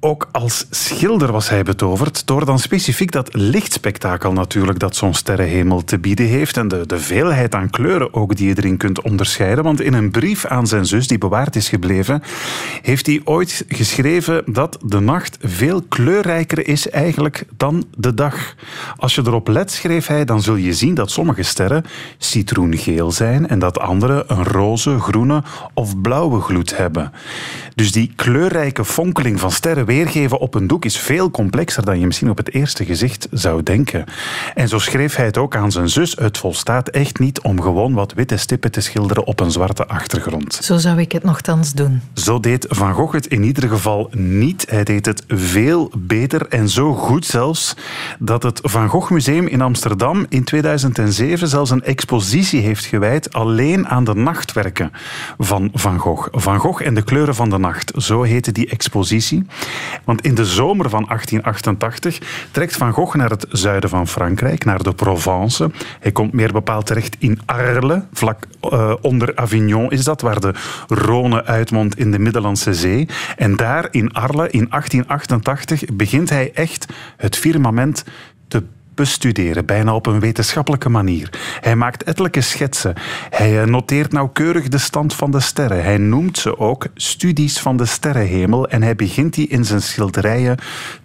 ook 0.00 0.28
als 0.32 0.66
schilder 0.70 1.32
was 1.32 1.48
hij 1.48 1.62
betoverd 1.62 2.26
door 2.26 2.44
dan 2.44 2.58
specifiek 2.58 3.10
dat 3.10 3.34
lichtspektakel 3.34 4.32
natuurlijk 4.32 4.78
dat 4.78 4.96
zo'n 4.96 5.14
sterrenhemel 5.14 5.84
te 5.84 5.98
bieden 5.98 6.26
heeft 6.26 6.56
en 6.56 6.68
de, 6.68 6.86
de 6.86 6.98
veelheid 6.98 7.54
aan 7.54 7.70
kleuren 7.70 8.14
ook 8.14 8.36
die 8.36 8.48
je 8.48 8.54
erin 8.56 8.76
kunt 8.76 9.02
onderscheiden. 9.02 9.64
Want 9.64 9.80
in 9.80 9.94
een 9.94 10.10
brief 10.10 10.44
aan 10.44 10.66
zijn 10.66 10.86
zus 10.86 11.06
die 11.06 11.18
bewaard 11.18 11.56
is 11.56 11.68
gebleven, 11.68 12.22
heeft 12.82 13.06
hij 13.06 13.20
ooit 13.24 13.64
geschreven 13.68 14.42
dat 14.46 14.78
de 14.84 15.00
nacht 15.00 15.38
veel 15.40 15.82
kleurrijker 15.82 16.68
is 16.68 16.90
eigenlijk 16.90 17.44
dan 17.56 17.84
de 17.96 18.14
dag. 18.14 18.54
Als 18.96 19.14
je 19.14 19.22
erop 19.24 19.48
let, 19.48 19.70
schreef 19.70 20.06
hij, 20.06 20.24
dan 20.24 20.42
zul 20.42 20.56
je 20.56 20.74
zien 20.74 20.94
dat 20.94 21.10
sommige 21.10 21.42
sterren 21.42 21.84
citroengeel 22.18 23.12
zijn 23.12 23.48
en 23.48 23.58
dat 23.58 23.78
andere 23.78 24.24
een 24.26 24.44
roze, 24.44 24.98
groene 24.98 25.42
of 25.74 26.00
blauwe 26.00 26.40
gloed 26.40 26.76
hebben. 26.76 27.12
Dus 27.74 27.92
die 27.92 28.12
kleurrijke 28.16 28.84
fonkeling 28.84 29.40
van 29.40 29.50
sterren 29.50 29.85
weergeven 29.86 30.38
op 30.38 30.54
een 30.54 30.66
doek 30.66 30.84
is 30.84 30.98
veel 30.98 31.30
complexer 31.30 31.84
dan 31.84 32.00
je 32.00 32.06
misschien 32.06 32.30
op 32.30 32.36
het 32.36 32.54
eerste 32.54 32.84
gezicht 32.84 33.28
zou 33.30 33.62
denken. 33.62 34.04
En 34.54 34.68
zo 34.68 34.78
schreef 34.78 35.16
hij 35.16 35.24
het 35.24 35.38
ook 35.38 35.56
aan 35.56 35.72
zijn 35.72 35.88
zus. 35.88 36.16
Het 36.20 36.38
volstaat 36.38 36.88
echt 36.88 37.18
niet 37.18 37.40
om 37.40 37.62
gewoon 37.62 37.94
wat 37.94 38.12
witte 38.12 38.36
stippen 38.36 38.70
te 38.70 38.80
schilderen 38.80 39.26
op 39.26 39.40
een 39.40 39.50
zwarte 39.50 39.86
achtergrond. 39.86 40.54
Zo 40.54 40.76
zou 40.76 41.00
ik 41.00 41.12
het 41.12 41.22
nogthans 41.22 41.72
doen. 41.72 42.00
Zo 42.14 42.40
deed 42.40 42.66
Van 42.68 42.92
Gogh 42.92 43.14
het 43.14 43.26
in 43.26 43.42
ieder 43.42 43.68
geval 43.68 44.10
niet. 44.12 44.66
Hij 44.70 44.84
deed 44.84 45.06
het 45.06 45.24
veel 45.28 45.90
beter 45.98 46.46
en 46.48 46.68
zo 46.68 46.94
goed 46.94 47.26
zelfs 47.26 47.76
dat 48.18 48.42
het 48.42 48.60
Van 48.62 48.88
Gogh 48.88 49.10
Museum 49.10 49.46
in 49.46 49.60
Amsterdam 49.60 50.26
in 50.28 50.44
2007 50.44 51.48
zelfs 51.48 51.70
een 51.70 51.84
expositie 51.84 52.60
heeft 52.60 52.84
gewijd 52.84 53.32
alleen 53.32 53.88
aan 53.88 54.04
de 54.04 54.14
nachtwerken 54.14 54.92
van 55.38 55.70
Van 55.72 55.98
Gogh. 55.98 56.28
Van 56.30 56.58
Gogh 56.58 56.82
en 56.86 56.94
de 56.94 57.02
kleuren 57.02 57.34
van 57.34 57.50
de 57.50 57.58
nacht, 57.58 57.92
zo 57.96 58.22
heette 58.22 58.52
die 58.52 58.68
expositie. 58.68 59.46
Want 60.04 60.20
in 60.20 60.34
de 60.34 60.44
zomer 60.44 60.90
van 60.90 61.04
1888 61.04 62.48
trekt 62.50 62.76
Van 62.76 62.92
Gogh 62.92 63.16
naar 63.16 63.30
het 63.30 63.46
zuiden 63.50 63.90
van 63.90 64.08
Frankrijk, 64.08 64.64
naar 64.64 64.82
de 64.82 64.92
Provence. 64.92 65.70
Hij 66.00 66.12
komt 66.12 66.32
meer 66.32 66.52
bepaald 66.52 66.86
terecht 66.86 67.16
in 67.18 67.38
Arles, 67.44 68.02
vlak 68.12 68.46
uh, 68.62 68.94
onder 69.00 69.32
Avignon 69.34 69.90
is 69.90 70.04
dat, 70.04 70.20
waar 70.20 70.40
de 70.40 70.54
Rhône 70.94 71.44
uitmondt 71.44 71.98
in 71.98 72.10
de 72.10 72.18
Middellandse 72.18 72.74
Zee. 72.74 73.08
En 73.36 73.56
daar 73.56 73.88
in 73.90 74.12
Arles 74.12 74.50
in 74.50 74.66
1888 74.70 75.84
begint 75.92 76.30
hij 76.30 76.50
echt 76.54 76.86
het 77.16 77.36
firmament 77.36 78.04
te 78.48 78.62
bestuderen, 78.96 79.66
bijna 79.66 79.94
op 79.94 80.06
een 80.06 80.20
wetenschappelijke 80.20 80.88
manier. 80.88 81.30
Hij 81.60 81.76
maakt 81.76 82.02
ettelijke 82.02 82.40
schetsen. 82.40 82.94
Hij 83.30 83.60
eh, 83.62 83.66
noteert 83.66 84.12
nauwkeurig 84.12 84.68
de 84.68 84.78
stand 84.78 85.14
van 85.14 85.30
de 85.30 85.40
sterren. 85.40 85.82
Hij 85.82 85.98
noemt 85.98 86.38
ze 86.38 86.58
ook 86.58 86.86
studies 86.94 87.58
van 87.58 87.76
de 87.76 87.84
sterrenhemel 87.84 88.68
en 88.68 88.82
hij 88.82 88.96
begint 88.96 89.34
die 89.34 89.48
in 89.48 89.64
zijn 89.64 89.82
schilderijen 89.82 90.56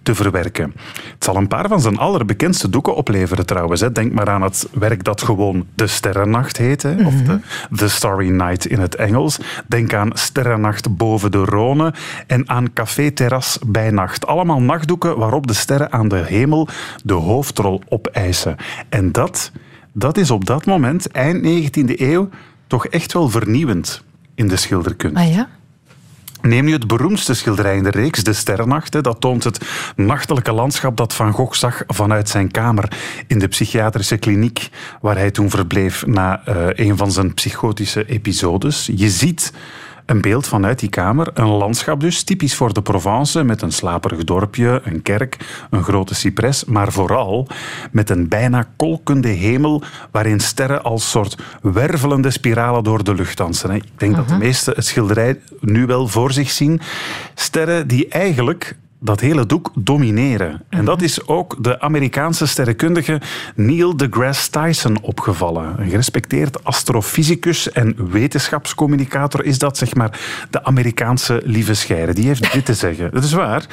te 0.02 0.14
verwerken. 0.14 0.74
Het 1.14 1.24
zal 1.24 1.36
een 1.36 1.48
paar 1.48 1.68
van 1.68 1.80
zijn 1.80 1.98
allerbekendste 1.98 2.70
doeken 2.70 2.94
opleveren 2.94 3.46
trouwens. 3.46 3.84
Denk 3.92 4.12
maar 4.12 4.28
aan 4.28 4.42
het 4.42 4.68
werk 4.72 5.04
dat 5.04 5.22
gewoon 5.22 5.66
De 5.74 5.86
Sterrennacht 5.86 6.56
heet, 6.56 6.84
of 6.84 7.14
de 7.14 7.40
The 7.76 7.88
Starry 7.88 8.30
Night 8.30 8.66
in 8.66 8.80
het 8.80 8.94
Engels. 8.94 9.38
Denk 9.66 9.94
aan 9.94 10.10
Sterrennacht 10.14 10.96
boven 10.96 11.30
de 11.30 11.44
Rhône 11.50 11.98
en 12.26 12.48
aan 12.48 12.72
Café 12.72 13.10
Terras 13.10 13.58
bij 13.66 13.90
Nacht. 13.90 14.26
Allemaal 14.26 14.60
nachtdoeken 14.60 15.18
waarop 15.18 15.46
de 15.46 15.52
sterren 15.52 15.92
aan 15.92 16.08
de 16.08 16.22
hemel 16.26 16.68
de 17.04 17.12
hoofdrol 17.12 17.81
opeisen. 17.88 18.56
En 18.88 19.12
dat, 19.12 19.52
dat 19.92 20.18
is 20.18 20.30
op 20.30 20.44
dat 20.44 20.66
moment, 20.66 21.10
eind 21.10 21.70
19e 21.76 22.00
eeuw, 22.00 22.28
toch 22.66 22.86
echt 22.86 23.12
wel 23.12 23.28
vernieuwend 23.28 24.04
in 24.34 24.48
de 24.48 24.56
schilderkunst. 24.56 25.16
Ah 25.16 25.32
ja? 25.32 25.48
Neem 26.42 26.64
nu 26.64 26.72
het 26.72 26.86
beroemdste 26.86 27.34
schilderij 27.34 27.76
in 27.76 27.82
de 27.82 27.90
reeks, 27.90 28.24
De 28.24 28.32
Sterrennacht. 28.32 29.02
Dat 29.02 29.20
toont 29.20 29.44
het 29.44 29.60
nachtelijke 29.96 30.52
landschap 30.52 30.96
dat 30.96 31.14
Van 31.14 31.32
Gogh 31.32 31.58
zag 31.58 31.82
vanuit 31.86 32.28
zijn 32.28 32.50
kamer 32.50 32.96
in 33.26 33.38
de 33.38 33.48
psychiatrische 33.48 34.16
kliniek 34.16 34.68
waar 35.00 35.16
hij 35.16 35.30
toen 35.30 35.50
verbleef 35.50 36.06
na 36.06 36.42
uh, 36.48 36.54
een 36.72 36.96
van 36.96 37.12
zijn 37.12 37.34
psychotische 37.34 38.04
episodes. 38.06 38.90
Je 38.94 39.10
ziet 39.10 39.52
een 40.06 40.20
beeld 40.20 40.46
vanuit 40.46 40.78
die 40.78 40.88
kamer. 40.88 41.30
Een 41.34 41.48
landschap 41.48 42.00
dus, 42.00 42.22
typisch 42.22 42.54
voor 42.54 42.72
de 42.72 42.82
Provence, 42.82 43.44
met 43.44 43.62
een 43.62 43.72
slaperig 43.72 44.24
dorpje, 44.24 44.80
een 44.84 45.02
kerk, 45.02 45.36
een 45.70 45.82
grote 45.82 46.14
cipres, 46.14 46.64
maar 46.64 46.92
vooral 46.92 47.46
met 47.90 48.10
een 48.10 48.28
bijna 48.28 48.68
kolkende 48.76 49.28
hemel 49.28 49.82
waarin 50.10 50.40
sterren 50.40 50.82
als 50.82 51.10
soort 51.10 51.36
wervelende 51.62 52.30
spiralen 52.30 52.84
door 52.84 53.04
de 53.04 53.14
lucht 53.14 53.36
dansen. 53.36 53.70
Ik 53.70 53.84
denk 53.96 54.16
dat 54.16 54.28
de 54.28 54.36
meesten 54.36 54.74
het 54.74 54.86
schilderij 54.86 55.40
nu 55.60 55.86
wel 55.86 56.08
voor 56.08 56.32
zich 56.32 56.50
zien. 56.50 56.80
Sterren 57.34 57.88
die 57.88 58.08
eigenlijk 58.08 58.76
dat 59.04 59.20
hele 59.20 59.46
doek 59.46 59.70
domineren. 59.74 60.62
En 60.68 60.84
dat 60.84 61.02
is 61.02 61.26
ook 61.26 61.64
de 61.64 61.80
Amerikaanse 61.80 62.46
sterrenkundige 62.46 63.20
Neil 63.54 63.96
deGrasse 63.96 64.50
Tyson 64.50 65.02
opgevallen. 65.02 65.80
Een 65.80 65.88
gerespecteerd 65.88 66.64
astrofysicus 66.64 67.72
en 67.72 68.10
wetenschapscommunicator 68.10 69.44
is 69.44 69.58
dat, 69.58 69.78
zeg 69.78 69.94
maar, 69.94 70.20
de 70.50 70.64
Amerikaanse 70.64 71.40
lieve 71.44 71.74
scheire. 71.74 72.14
Die 72.14 72.26
heeft 72.26 72.52
dit 72.52 72.64
te 72.64 72.74
zeggen. 72.74 73.10
Dat 73.12 73.24
is 73.24 73.32
waar. 73.32 73.66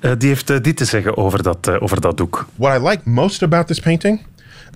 Uh, 0.00 0.12
die 0.18 0.28
heeft 0.28 0.50
uh, 0.50 0.60
dit 0.60 0.76
te 0.76 0.84
zeggen 0.84 1.16
over 1.16 1.42
dat, 1.42 1.68
uh, 1.68 1.82
over 1.82 2.00
dat 2.00 2.16
doek. 2.16 2.46
What 2.56 2.80
I 2.80 2.88
like 2.88 3.10
most 3.10 3.42
about 3.42 3.66
this 3.66 3.80
painting, 3.80 4.20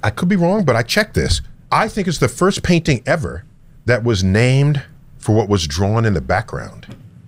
I 0.06 0.10
could 0.14 0.28
be 0.28 0.36
wrong, 0.36 0.64
but 0.64 0.74
I 0.74 0.82
checked 0.86 1.12
this. 1.12 1.42
I 1.84 1.88
think 1.88 2.06
it's 2.06 2.18
the 2.18 2.28
first 2.28 2.60
painting 2.60 3.00
ever 3.04 3.44
that 3.84 4.02
was 4.02 4.22
named 4.22 4.86
for 5.18 5.34
what 5.34 5.48
was 5.48 5.66
drawn 5.66 6.04
in 6.04 6.12
the 6.12 6.22
background. 6.22 6.86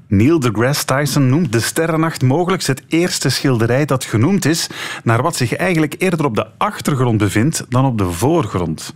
Neil 0.09 0.41
deGrasse 0.41 0.85
Tyson 0.85 1.29
noemt 1.29 1.53
de 1.53 1.61
Sterrennacht 1.61 2.23
mogelijk 2.23 2.63
het 2.67 2.83
eerste 2.89 3.29
schilderij 3.29 3.85
dat 3.85 4.05
genoemd 4.05 4.45
is 4.45 4.67
naar 5.05 5.23
wat 5.23 5.37
zich 5.37 5.55
eigenlijk 5.55 5.95
eerder 5.99 6.25
op 6.25 6.35
de 6.35 6.47
achtergrond 6.59 7.19
bevindt 7.19 7.65
dan 7.69 7.85
op 7.85 7.99
de 7.99 8.11
voorgrond. 8.11 8.93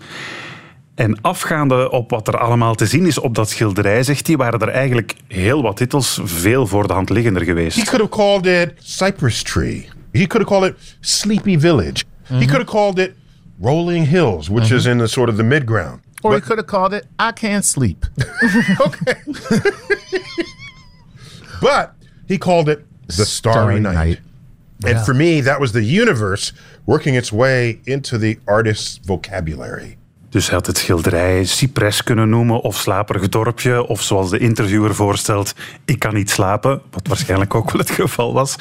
En 0.95 1.21
afgaande 1.21 1.91
op 1.91 2.11
wat 2.11 2.29
er 2.29 2.39
allemaal 2.39 2.75
te 2.75 2.87
zien 2.87 3.07
is 3.07 3.19
op 3.19 3.35
dat 3.35 3.51
schilderij, 3.51 4.03
zegt 4.03 4.27
hij, 4.27 4.37
waren 4.37 4.61
er 4.61 4.69
eigenlijk 4.69 5.15
heel 5.29 5.63
wat 5.63 5.77
titels 5.77 6.21
veel 6.25 6.67
voor 6.67 6.87
de 6.87 6.93
hand 6.93 7.11
liggender 7.11 7.45
geweest. 7.45 7.77
He 7.77 7.85
could 7.85 8.01
have 8.01 8.23
called 8.23 8.47
it 8.47 8.73
Cypress 8.79 9.43
Tree. 9.43 9.89
He 10.13 10.27
could 10.27 10.49
have 10.49 10.61
called 10.61 10.73
it 10.73 10.97
Sleepy 11.01 11.59
Village. 11.59 12.05
He 12.23 12.45
could 12.45 12.51
have 12.51 12.65
called 12.65 12.99
it 12.99 13.13
Rolling 13.61 14.07
Hills, 14.09 14.49
which 14.49 14.71
is 14.71 14.85
in 14.85 14.99
the 14.99 15.07
sort 15.07 15.29
of 15.29 15.37
the 15.37 15.43
mid 15.43 15.65
ground. 15.67 16.01
Or 16.23 16.35
he 16.35 16.41
could 16.41 16.59
have 16.59 16.67
called 16.67 16.93
it 16.93 17.07
I 17.19 17.33
Can't 17.33 17.65
Sleep. 17.65 18.07
Okay. 18.87 19.15
but 21.61 21.91
he 22.27 22.39
called 22.39 22.69
it 22.69 22.79
The 23.07 23.25
Starry, 23.25 23.79
Starry 23.79 23.81
Night. 23.81 23.95
Night. 23.95 24.21
And 24.95 25.05
for 25.05 25.15
me, 25.15 25.43
that 25.43 25.59
was 25.59 25.73
the 25.73 25.85
universe 25.85 26.53
working 26.85 27.17
its 27.17 27.31
way 27.31 27.81
into 27.85 28.19
the 28.19 28.39
artist's 28.45 29.01
vocabulary. 29.05 29.97
Dus 30.31 30.47
hij 30.47 30.55
had 30.55 30.67
het 30.67 30.79
schilderij 30.79 31.45
Cypress 31.45 32.03
kunnen 32.03 32.29
noemen 32.29 32.61
of 32.61 32.77
Slaperig 32.77 33.29
dorpje. 33.29 33.87
Of 33.87 34.03
zoals 34.03 34.31
de 34.31 34.39
interviewer 34.39 34.95
voorstelt, 34.95 35.55
ik 35.85 35.99
kan 35.99 36.15
niet 36.15 36.31
slapen. 36.31 36.81
Wat 36.91 37.07
waarschijnlijk 37.07 37.55
ook 37.55 37.71
wel 37.71 37.81
het 37.81 37.91
geval 37.91 38.33
was. 38.33 38.57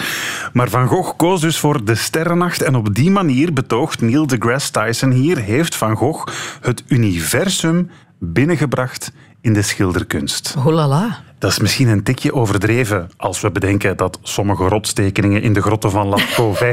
Maar 0.54 0.70
Van 0.70 0.88
Gogh 0.88 1.18
koos 1.18 1.42
dus 1.42 1.58
voor 1.58 1.86
de 1.86 1.96
sterrennacht. 1.96 2.62
En 2.62 2.76
op 2.76 2.96
die 2.96 3.12
manier 3.12 3.54
betoogt 3.54 4.02
Neil 4.02 4.28
deGrasse 4.28 4.72
Tyson 4.72 5.12
hier... 5.12 5.38
heeft 5.38 5.76
Van 5.76 5.96
Gogh 5.96 6.34
het 6.62 6.84
universum 6.88 7.90
binnengebracht 8.20 9.12
in 9.42 9.54
de 9.54 9.62
schilderkunst. 9.62 10.56
Oh 10.58 10.66
la 10.66 10.88
la. 10.88 11.24
Dat 11.40 11.52
is 11.52 11.60
misschien 11.60 11.88
een 11.88 12.04
tikje 12.04 12.34
overdreven 12.34 13.10
als 13.18 13.42
we 13.42 13.52
bedenken 13.52 13.98
dat 13.98 14.20
sommige 14.22 14.68
rotstekeningen 14.68 15.42
in 15.42 15.54
de 15.54 15.62
grotten 15.62 15.92
van 15.92 16.08
Lascaux 16.08 16.60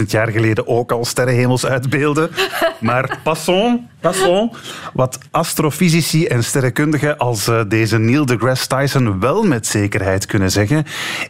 15.000 0.00 0.04
jaar 0.06 0.28
geleden 0.28 0.66
ook 0.66 0.92
al 0.92 1.04
sterrenhemels 1.04 1.66
uitbeelden. 1.66 2.30
Maar 2.80 3.18
passons, 3.22 3.80
passons. 4.00 4.56
Wat 4.92 5.18
astrofysici 5.30 6.26
en 6.26 6.44
sterrenkundigen 6.44 7.18
als 7.18 7.48
eh, 7.48 7.60
deze 7.68 7.98
Neil 7.98 8.26
deGrasse 8.26 8.66
Tyson 8.66 9.20
wel 9.20 9.42
met 9.42 9.66
zekerheid 9.66 10.26
kunnen 10.26 10.50
zeggen, 10.50 10.84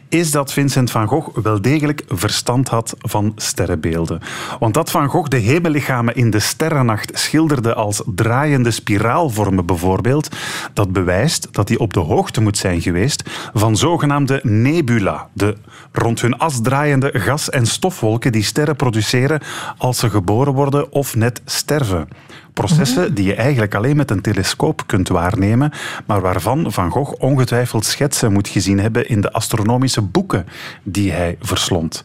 is 0.09 0.31
dat 0.31 0.53
Vincent 0.53 0.91
van 0.91 1.07
Gogh 1.07 1.37
wel 1.37 1.61
degelijk 1.61 2.03
verstand 2.07 2.67
had 2.67 2.95
van 2.99 3.31
sterrenbeelden. 3.35 4.21
Want 4.59 4.73
dat 4.73 4.91
Van 4.91 5.07
Gogh 5.07 5.29
de 5.29 5.37
hemellichamen 5.37 6.15
in 6.15 6.29
de 6.29 6.39
sterrennacht 6.39 7.19
schilderde 7.19 7.73
als 7.73 8.01
draaiende 8.05 8.71
spiraalvormen 8.71 9.65
bijvoorbeeld, 9.65 10.29
dat 10.73 10.91
bewijst 10.91 11.47
dat 11.51 11.67
hij 11.67 11.77
op 11.77 11.93
de 11.93 11.99
hoogte 11.99 12.41
moet 12.41 12.57
zijn 12.57 12.80
geweest 12.81 13.29
van 13.53 13.77
zogenaamde 13.77 14.39
nebula, 14.43 15.27
de 15.33 15.57
rond 15.91 16.21
hun 16.21 16.37
as 16.37 16.61
draaiende 16.61 17.09
gas- 17.13 17.49
en 17.49 17.65
stofwolken 17.65 18.31
die 18.31 18.43
sterren 18.43 18.75
produceren 18.75 19.41
als 19.77 19.97
ze 19.97 20.09
geboren 20.09 20.53
worden 20.53 20.91
of 20.91 21.15
net 21.15 21.41
sterven. 21.45 22.07
Processen 22.53 23.13
die 23.13 23.25
je 23.25 23.35
eigenlijk 23.35 23.75
alleen 23.75 23.95
met 23.95 24.11
een 24.11 24.21
telescoop 24.21 24.83
kunt 24.85 25.07
waarnemen, 25.07 25.71
maar 26.05 26.21
waarvan 26.21 26.71
Van 26.71 26.91
Gogh 26.91 27.13
ongetwijfeld 27.17 27.85
schetsen 27.85 28.33
moet 28.33 28.47
gezien 28.47 28.79
hebben 28.79 29.09
in 29.09 29.21
de 29.21 29.31
astronomische 29.31 30.01
boeken 30.01 30.47
die 30.83 31.11
hij 31.11 31.37
verslond. 31.39 32.03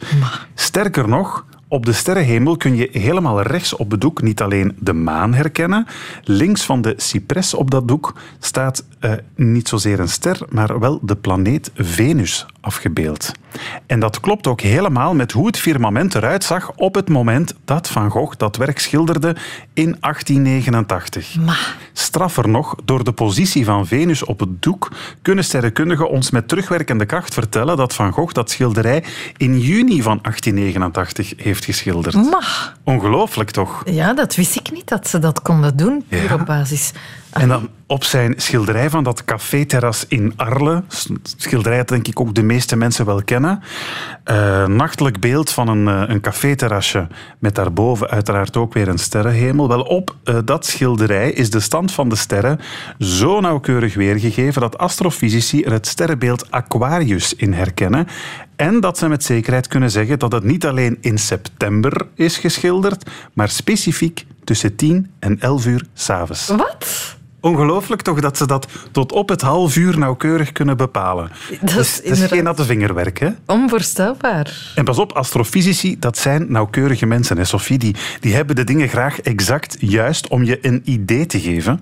Sterker 0.54 1.08
nog, 1.08 1.44
op 1.68 1.86
de 1.86 1.92
sterrenhemel 1.92 2.56
kun 2.56 2.76
je 2.76 2.88
helemaal 2.92 3.42
rechts 3.42 3.76
op 3.76 3.90
het 3.90 4.00
doek 4.00 4.22
niet 4.22 4.42
alleen 4.42 4.76
de 4.78 4.92
maan 4.92 5.34
herkennen. 5.34 5.86
Links 6.24 6.64
van 6.64 6.82
de 6.82 6.94
cipres 6.96 7.54
op 7.54 7.70
dat 7.70 7.88
doek 7.88 8.14
staat 8.38 8.84
eh, 9.00 9.12
niet 9.34 9.68
zozeer 9.68 10.00
een 10.00 10.08
ster, 10.08 10.38
maar 10.48 10.78
wel 10.78 10.98
de 11.02 11.16
planeet 11.16 11.70
Venus 11.74 12.46
afgebeeld. 12.60 13.32
En 13.86 14.00
dat 14.00 14.20
klopt 14.20 14.46
ook 14.46 14.60
helemaal 14.60 15.14
met 15.14 15.32
hoe 15.32 15.46
het 15.46 15.58
firmament 15.58 16.14
eruit 16.14 16.44
zag 16.44 16.72
op 16.76 16.94
het 16.94 17.08
moment 17.08 17.54
dat 17.64 17.88
Van 17.88 18.10
Gogh 18.10 18.36
dat 18.36 18.56
werk 18.56 18.78
schilderde 18.78 19.36
in 19.72 19.96
1889. 20.00 21.36
Straffer 21.92 22.48
nog, 22.48 22.74
door 22.84 23.04
de 23.04 23.12
positie 23.12 23.64
van 23.64 23.86
Venus 23.86 24.24
op 24.24 24.40
het 24.40 24.62
doek 24.62 24.92
kunnen 25.22 25.44
sterrenkundigen 25.44 26.10
ons 26.10 26.30
met 26.30 26.48
terugwerkende 26.48 27.06
kracht 27.06 27.34
vertellen 27.34 27.76
dat 27.76 27.94
Van 27.94 28.12
Gogh 28.12 28.32
dat 28.32 28.50
schilderij 28.50 29.04
in 29.36 29.60
juni 29.60 30.02
van 30.02 30.18
1889 30.22 31.32
heeft 31.36 31.55
geschilderd. 31.64 32.14
Ma. 32.14 32.40
Ongelooflijk 32.84 33.50
toch? 33.50 33.82
Ja, 33.84 34.12
dat 34.14 34.34
wist 34.34 34.56
ik 34.56 34.70
niet 34.72 34.88
dat 34.88 35.08
ze 35.08 35.18
dat 35.18 35.42
konden 35.42 35.76
doen, 35.76 36.04
puur 36.08 36.22
Ja. 36.24 36.34
op 36.34 36.46
basis. 36.46 36.92
En 37.40 37.48
dan 37.48 37.68
op 37.86 38.04
zijn 38.04 38.34
schilderij 38.36 38.90
van 38.90 39.04
dat 39.04 39.24
café-terras 39.24 40.04
in 40.08 40.32
Arles, 40.36 41.08
schilderij 41.36 41.76
dat 41.76 41.88
denk 41.88 42.08
ik 42.08 42.20
ook 42.20 42.34
de 42.34 42.42
meeste 42.42 42.76
mensen 42.76 43.06
wel 43.06 43.22
kennen, 43.22 43.62
eh, 44.24 44.66
nachtelijk 44.66 45.20
beeld 45.20 45.50
van 45.50 45.68
een, 45.68 45.88
eh, 45.88 46.14
een 46.14 46.20
café-terrasje 46.20 47.06
met 47.38 47.54
daarboven 47.54 48.08
uiteraard 48.08 48.56
ook 48.56 48.74
weer 48.74 48.88
een 48.88 48.98
sterrenhemel. 48.98 49.68
Wel, 49.68 49.82
op 49.82 50.16
eh, 50.24 50.38
dat 50.44 50.66
schilderij 50.66 51.30
is 51.30 51.50
de 51.50 51.60
stand 51.60 51.92
van 51.92 52.08
de 52.08 52.16
sterren 52.16 52.60
zo 52.98 53.40
nauwkeurig 53.40 53.94
weergegeven 53.94 54.60
dat 54.60 54.78
astrofysici 54.78 55.62
er 55.62 55.72
het 55.72 55.86
sterrenbeeld 55.86 56.50
Aquarius 56.50 57.34
in 57.34 57.52
herkennen 57.52 58.06
en 58.56 58.80
dat 58.80 58.98
ze 58.98 59.08
met 59.08 59.24
zekerheid 59.24 59.66
kunnen 59.66 59.90
zeggen 59.90 60.18
dat 60.18 60.32
het 60.32 60.44
niet 60.44 60.66
alleen 60.66 60.98
in 61.00 61.18
september 61.18 62.06
is 62.14 62.38
geschilderd, 62.38 63.10
maar 63.32 63.48
specifiek 63.48 64.26
tussen 64.44 64.76
10 64.76 65.10
en 65.18 65.40
11 65.40 65.66
uur 65.66 65.86
s'avonds. 65.94 66.46
Wat? 66.46 67.16
Ongelooflijk 67.46 68.02
toch 68.02 68.20
dat 68.20 68.36
ze 68.36 68.46
dat 68.46 68.68
tot 68.90 69.12
op 69.12 69.28
het 69.28 69.40
half 69.40 69.76
uur 69.76 69.98
nauwkeurig 69.98 70.52
kunnen 70.52 70.76
bepalen. 70.76 71.30
Dat 71.60 71.68
is 71.68 72.00
Dus 72.00 72.00
is 72.00 72.26
geen 72.26 72.44
natte 72.44 72.64
vingerwerk, 72.64 73.18
hè? 73.18 73.28
Onvoorstelbaar. 73.46 74.72
En 74.74 74.84
pas 74.84 74.98
op, 74.98 75.12
astrofysici, 75.12 75.98
dat 75.98 76.18
zijn 76.18 76.46
nauwkeurige 76.48 77.06
mensen. 77.06 77.36
Hè, 77.36 77.44
Sophie, 77.44 77.78
die, 77.78 77.96
die 78.20 78.34
hebben 78.34 78.56
de 78.56 78.64
dingen 78.64 78.88
graag 78.88 79.20
exact 79.20 79.76
juist 79.80 80.28
om 80.28 80.44
je 80.44 80.58
een 80.62 80.82
idee 80.84 81.26
te 81.26 81.40
geven. 81.40 81.80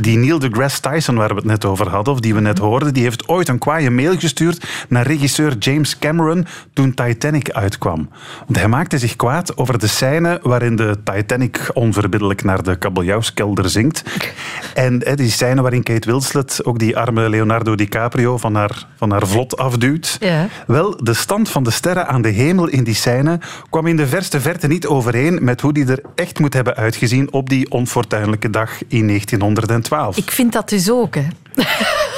Die 0.00 0.18
Neil 0.18 0.38
deGrasse 0.38 0.80
Tyson, 0.80 1.16
waar 1.16 1.28
we 1.28 1.34
het 1.34 1.44
net 1.44 1.64
over 1.64 1.88
hadden, 1.88 2.14
of 2.14 2.20
die 2.20 2.34
we 2.34 2.40
net 2.40 2.58
hoorden, 2.58 2.94
die 2.94 3.02
heeft 3.02 3.28
ooit 3.28 3.48
een 3.48 3.58
kwaaie 3.58 3.90
mail 3.90 4.18
gestuurd 4.18 4.66
naar 4.88 5.06
regisseur 5.06 5.56
James 5.58 5.98
Cameron 5.98 6.46
toen 6.72 6.94
Titanic 6.94 7.50
uitkwam. 7.50 8.08
Want 8.46 8.58
hij 8.58 8.68
maakte 8.68 8.98
zich 8.98 9.16
kwaad 9.16 9.56
over 9.56 9.78
de 9.78 9.86
scène 9.86 10.38
waarin 10.42 10.76
de 10.76 10.98
Titanic 11.04 11.70
onverbiddelijk 11.72 12.44
naar 12.44 12.62
de 12.62 12.76
kabeljauwskelder 12.76 13.68
zinkt. 13.70 14.02
En 14.74 14.95
hè, 15.04 15.14
die 15.14 15.30
scène 15.30 15.62
waarin 15.62 15.82
Kate 15.82 16.10
Winslet 16.10 16.64
ook 16.64 16.78
die 16.78 16.96
arme 16.96 17.28
Leonardo 17.28 17.74
DiCaprio 17.74 18.38
van 18.38 18.54
haar, 18.54 18.86
van 18.96 19.10
haar 19.10 19.26
vlot 19.26 19.56
afduwt. 19.56 20.16
Ja. 20.20 20.48
Wel, 20.66 20.96
de 21.04 21.14
stand 21.14 21.48
van 21.48 21.62
de 21.62 21.70
sterren 21.70 22.06
aan 22.08 22.22
de 22.22 22.28
hemel 22.28 22.66
in 22.66 22.84
die 22.84 22.94
scène 22.94 23.40
kwam 23.70 23.86
in 23.86 23.96
de 23.96 24.06
verste 24.06 24.40
verte 24.40 24.66
niet 24.66 24.86
overeen 24.86 25.44
met 25.44 25.60
hoe 25.60 25.72
die 25.72 25.86
er 25.86 26.00
echt 26.14 26.38
moet 26.38 26.54
hebben 26.54 26.76
uitgezien 26.76 27.32
op 27.32 27.48
die 27.48 27.70
onfortuinlijke 27.70 28.50
dag 28.50 28.70
in 28.88 29.06
1912. 29.06 30.16
Ik 30.16 30.30
vind 30.30 30.52
dat 30.52 30.68
dus 30.68 30.90
ook, 30.90 31.14
hè. 31.14 31.26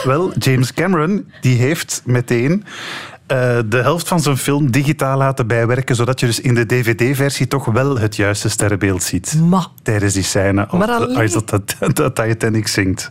Wel, 0.04 0.32
James 0.38 0.74
Cameron 0.74 1.30
die 1.40 1.58
heeft 1.58 2.02
meteen 2.04 2.64
eh, 3.28 3.58
de 3.66 3.76
helft 3.76 4.08
van 4.08 4.20
zijn 4.20 4.36
film 4.36 4.70
digitaal 4.70 5.18
laten 5.18 5.46
bijwerken, 5.46 5.96
zodat 5.96 6.20
je 6.20 6.26
dus 6.26 6.40
in 6.40 6.54
de 6.54 6.66
dvd-versie 6.66 7.48
toch 7.48 7.64
wel 7.64 7.98
het 7.98 8.16
juiste 8.16 8.48
sterrenbeeld 8.48 9.02
ziet. 9.02 9.34
Ma. 9.40 9.66
Tijdens 9.82 10.14
die 10.14 10.22
scène, 10.22 10.66
als, 10.66 10.78
Maar 10.86 10.96
alleen- 10.96 11.16
als 11.16 11.32
dat, 11.32 11.48
dat, 11.78 11.96
dat 11.96 12.14
Titanic 12.14 12.68
zingt. 12.68 13.10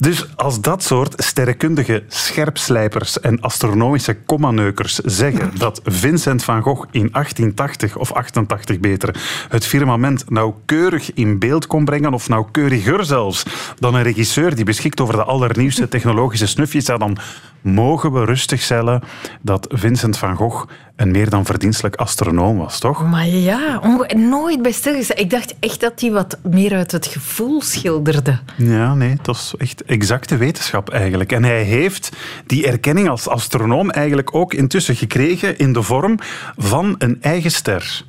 Dus 0.00 0.36
als 0.36 0.60
dat 0.60 0.82
soort 0.82 1.22
sterrenkundige 1.22 2.02
scherpslijpers 2.08 3.20
en 3.20 3.40
astronomische 3.40 4.16
kommaneukers 4.26 4.94
zeggen 4.94 5.50
dat 5.58 5.80
Vincent 5.84 6.44
van 6.44 6.62
Gogh 6.62 6.88
in 6.90 7.08
1880 7.12 7.96
of 7.96 8.12
88 8.12 8.80
beter 8.80 9.14
het 9.48 9.66
firmament 9.66 10.30
nauwkeurig 10.30 11.12
in 11.14 11.38
beeld 11.38 11.66
kon 11.66 11.84
brengen, 11.84 12.14
of 12.14 12.28
nauwkeuriger 12.28 13.04
zelfs, 13.04 13.42
dan 13.78 13.94
een 13.94 14.02
regisseur 14.02 14.54
die 14.54 14.64
beschikt 14.64 15.00
over 15.00 15.14
de 15.14 15.24
allernieuwste 15.24 15.88
technologische 15.88 16.46
snufjes, 16.46 16.84
dan 16.84 17.18
mogen 17.60 18.12
we 18.12 18.24
rustig 18.24 18.62
stellen 18.62 19.02
dat 19.40 19.66
Vincent 19.70 20.18
van 20.18 20.36
Gogh 20.36 20.66
een 20.96 21.10
meer 21.10 21.30
dan 21.30 21.44
verdienstelijk 21.44 21.96
astronoom 21.96 22.58
was, 22.58 22.78
toch? 22.78 23.10
Maar 23.10 23.26
ja, 23.26 23.80
nooit 24.16 24.62
bij 24.62 24.72
stilgestaan. 24.72 25.16
Ik 25.16 25.30
dacht 25.30 25.54
echt 25.60 25.80
dat 25.80 26.00
hij 26.00 26.10
wat 26.10 26.38
meer 26.42 26.74
uit 26.74 26.92
het 26.92 27.06
gevoel 27.06 27.62
schilderde. 27.62 28.38
Ja, 28.56 28.94
nee, 28.94 29.16
dat 29.22 29.34
is 29.34 29.54
echt 29.58 29.82
exacte 29.90 30.36
wetenschap 30.36 30.90
eigenlijk. 30.90 31.32
En 31.32 31.44
hij 31.44 31.62
heeft 31.62 32.16
die 32.46 32.66
erkenning 32.66 33.08
als 33.08 33.28
astronoom 33.28 33.90
eigenlijk 33.90 34.34
ook 34.34 34.54
intussen 34.54 34.96
gekregen 34.96 35.58
in 35.58 35.72
de 35.72 35.82
vorm 35.82 36.18
van 36.56 36.94
een 36.98 37.22
eigen 37.22 37.50
ster. 37.50 38.04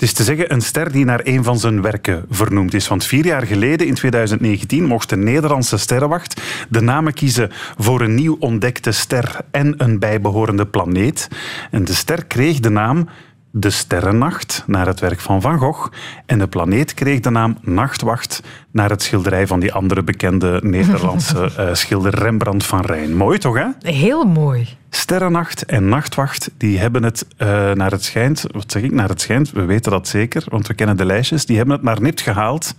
Het 0.00 0.08
is 0.08 0.14
te 0.14 0.24
zeggen 0.24 0.52
een 0.52 0.60
ster 0.60 0.92
die 0.92 1.04
naar 1.04 1.20
een 1.24 1.44
van 1.44 1.58
zijn 1.58 1.82
werken 1.82 2.24
vernoemd 2.30 2.74
is. 2.74 2.88
Want 2.88 3.04
vier 3.04 3.24
jaar 3.24 3.46
geleden, 3.46 3.86
in 3.86 3.94
2019, 3.94 4.84
mocht 4.84 5.08
de 5.08 5.16
Nederlandse 5.16 5.76
sterrenwacht 5.76 6.40
de 6.68 6.80
namen 6.80 7.12
kiezen 7.12 7.50
voor 7.78 8.00
een 8.00 8.14
nieuw 8.14 8.36
ontdekte 8.38 8.92
ster 8.92 9.36
en 9.50 9.74
een 9.76 9.98
bijbehorende 9.98 10.66
planeet. 10.66 11.28
En 11.70 11.84
de 11.84 11.94
ster 11.94 12.24
kreeg 12.24 12.60
de 12.60 12.70
naam 12.70 13.08
de 13.50 13.70
sterrennacht 13.70 14.64
naar 14.66 14.86
het 14.86 15.00
werk 15.00 15.20
van 15.20 15.40
Van 15.40 15.58
Gogh 15.58 15.92
en 16.26 16.38
de 16.38 16.48
planeet 16.48 16.94
kreeg 16.94 17.20
de 17.20 17.30
naam 17.30 17.56
Nachtwacht 17.60 18.42
naar 18.70 18.90
het 18.90 19.02
schilderij 19.02 19.46
van 19.46 19.60
die 19.60 19.72
andere 19.72 20.02
bekende 20.02 20.60
Nederlandse 20.62 21.50
uh, 21.58 21.74
schilder 21.82 22.14
Rembrandt 22.14 22.66
van 22.66 22.80
Rijn. 22.80 23.16
Mooi 23.16 23.38
toch, 23.38 23.56
hè? 23.56 23.90
Heel 23.90 24.24
mooi. 24.24 24.68
Sterrennacht 24.90 25.64
en 25.64 25.88
Nachtwacht, 25.88 26.50
die 26.56 26.78
hebben 26.78 27.02
het 27.02 27.26
uh, 27.38 27.48
naar 27.72 27.90
het 27.90 28.04
schijnt, 28.04 28.44
wat 28.52 28.72
zeg 28.72 28.82
ik, 28.82 28.92
naar 28.92 29.08
het 29.08 29.20
schijnt, 29.20 29.50
we 29.50 29.64
weten 29.64 29.92
dat 29.92 30.08
zeker, 30.08 30.44
want 30.48 30.66
we 30.66 30.74
kennen 30.74 30.96
de 30.96 31.04
lijstjes, 31.04 31.46
die 31.46 31.56
hebben 31.56 31.74
het 31.74 31.84
maar 31.84 32.00
nipt 32.00 32.20
gehaald 32.20 32.74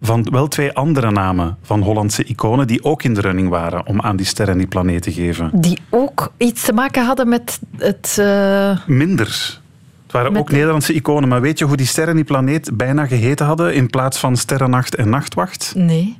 van 0.00 0.26
wel 0.30 0.48
twee 0.48 0.72
andere 0.72 1.10
namen 1.10 1.56
van 1.62 1.82
Hollandse 1.82 2.24
iconen 2.24 2.66
die 2.66 2.84
ook 2.84 3.02
in 3.02 3.14
de 3.14 3.20
running 3.20 3.48
waren 3.48 3.86
om 3.86 4.00
aan 4.00 4.16
die 4.16 4.26
sterren 4.26 4.52
en 4.52 4.58
die 4.58 4.68
planeet 4.68 5.02
te 5.02 5.12
geven. 5.12 5.50
Die 5.54 5.78
ook 5.90 6.32
iets 6.36 6.62
te 6.62 6.72
maken 6.72 7.04
hadden 7.04 7.28
met 7.28 7.60
het... 7.76 8.16
Uh... 8.20 8.78
Minder. 8.86 9.60
Het 10.08 10.16
waren 10.16 10.36
ook 10.36 10.50
Nederlandse 10.50 10.92
iconen, 10.92 11.28
maar 11.28 11.40
weet 11.40 11.58
je 11.58 11.64
hoe 11.64 11.76
die 11.76 11.86
sterren 11.86 12.10
en 12.10 12.16
die 12.16 12.24
planeet 12.24 12.70
bijna 12.76 13.06
geheten 13.06 13.46
hadden 13.46 13.74
in 13.74 13.90
plaats 13.90 14.18
van 14.18 14.36
Sterrennacht 14.36 14.94
en 14.94 15.08
Nachtwacht? 15.08 15.72
Nee. 15.76 16.18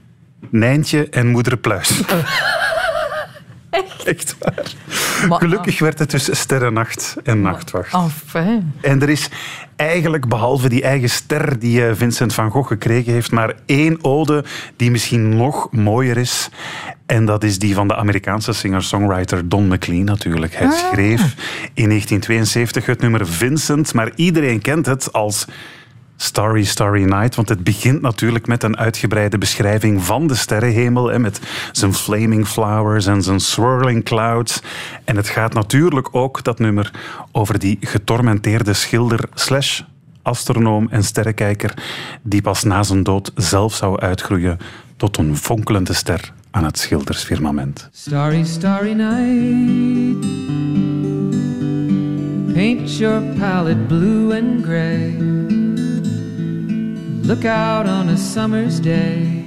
Nijntje 0.51 1.09
en 1.09 1.27
Moeder 1.27 1.57
Pluis. 1.57 2.01
Echt? 3.70 4.04
Echt 4.04 4.37
waar. 4.38 5.38
Gelukkig 5.38 5.78
werd 5.78 5.98
het 5.98 6.11
dus 6.11 6.38
Sterrennacht 6.40 7.16
en 7.24 7.40
Nachtwacht. 7.40 7.94
Enfin. 7.94 8.72
En 8.81 9.02
er 9.02 9.09
is 9.09 9.28
eigenlijk, 9.76 10.28
behalve 10.28 10.68
die 10.68 10.83
eigen 10.83 11.11
ster 11.11 11.59
die 11.59 11.87
eh, 11.87 11.94
Vincent 11.94 12.35
van 12.35 12.50
Gogh 12.50 12.68
gekregen 12.68 13.12
heeft, 13.12 13.31
maar 13.31 13.54
één 13.66 14.04
ode 14.04 14.44
die 14.76 14.90
misschien 14.90 15.37
nog 15.37 15.68
mooier 15.70 16.16
is. 16.16 16.50
En 17.07 17.24
dat 17.24 17.44
is 17.44 17.59
die 17.59 17.74
van 17.74 17.88
de 17.88 17.96
Amerikaanse 17.96 18.52
singer-songwriter 18.52 19.48
Don 19.48 19.68
McLean 19.68 20.04
natuurlijk. 20.04 20.54
Hij 20.54 20.66
ah. 20.66 20.72
schreef 20.72 21.20
in 21.74 21.88
1972 21.88 22.87
het 22.87 23.00
nummer 23.00 23.26
Vincent, 23.26 23.94
maar 23.94 24.11
iedereen 24.14 24.61
kent 24.61 24.87
het 24.87 25.12
als 25.12 25.46
Starry 26.20 26.64
Starry 26.64 27.04
Night, 27.04 27.35
want 27.35 27.48
het 27.48 27.64
begint 27.64 28.00
natuurlijk 28.00 28.46
met 28.46 28.62
een 28.62 28.76
uitgebreide 28.76 29.38
beschrijving 29.38 30.04
van 30.04 30.26
de 30.26 30.35
sterrenhemel, 30.35 31.07
hè, 31.07 31.18
met 31.18 31.40
zijn 31.72 31.94
flaming 31.94 32.46
flowers 32.46 33.07
en 33.07 33.22
zijn 33.22 33.40
swirling 33.40 34.04
clouds. 34.04 34.62
En 35.04 35.16
het 35.16 35.28
gaat 35.28 35.54
natuurlijk 35.54 36.09
ook, 36.14 36.44
dat 36.44 36.59
nummer, 36.59 36.90
over 37.33 37.59
die 37.59 37.78
getormenteerde 37.81 38.72
schilder 38.72 39.20
slash 39.35 39.81
astronoom 40.22 40.88
en 40.90 41.04
sterrenkijker 41.04 41.74
die 42.22 42.42
pas 42.42 42.62
na 42.62 42.83
zijn 42.83 43.02
dood 43.02 43.33
zelf 43.35 43.74
zou 43.74 44.00
uitgroeien 44.00 44.59
tot 44.96 45.16
een 45.16 45.37
fonkelende 45.37 45.92
ster 45.92 46.33
aan 46.50 46.64
het 46.64 46.78
schildersfirmament. 46.78 47.88
Starry, 47.92 48.44
starry 48.44 48.92
night 48.92 50.26
Paint 52.54 52.96
your 52.96 53.22
palette 53.38 53.87
blue 53.87 54.33
and 54.33 54.64
gray 54.64 55.67
Look 57.28 57.44
out 57.44 57.86
on 57.86 58.08
a 58.08 58.16
summer's 58.16 58.80
day 58.80 59.44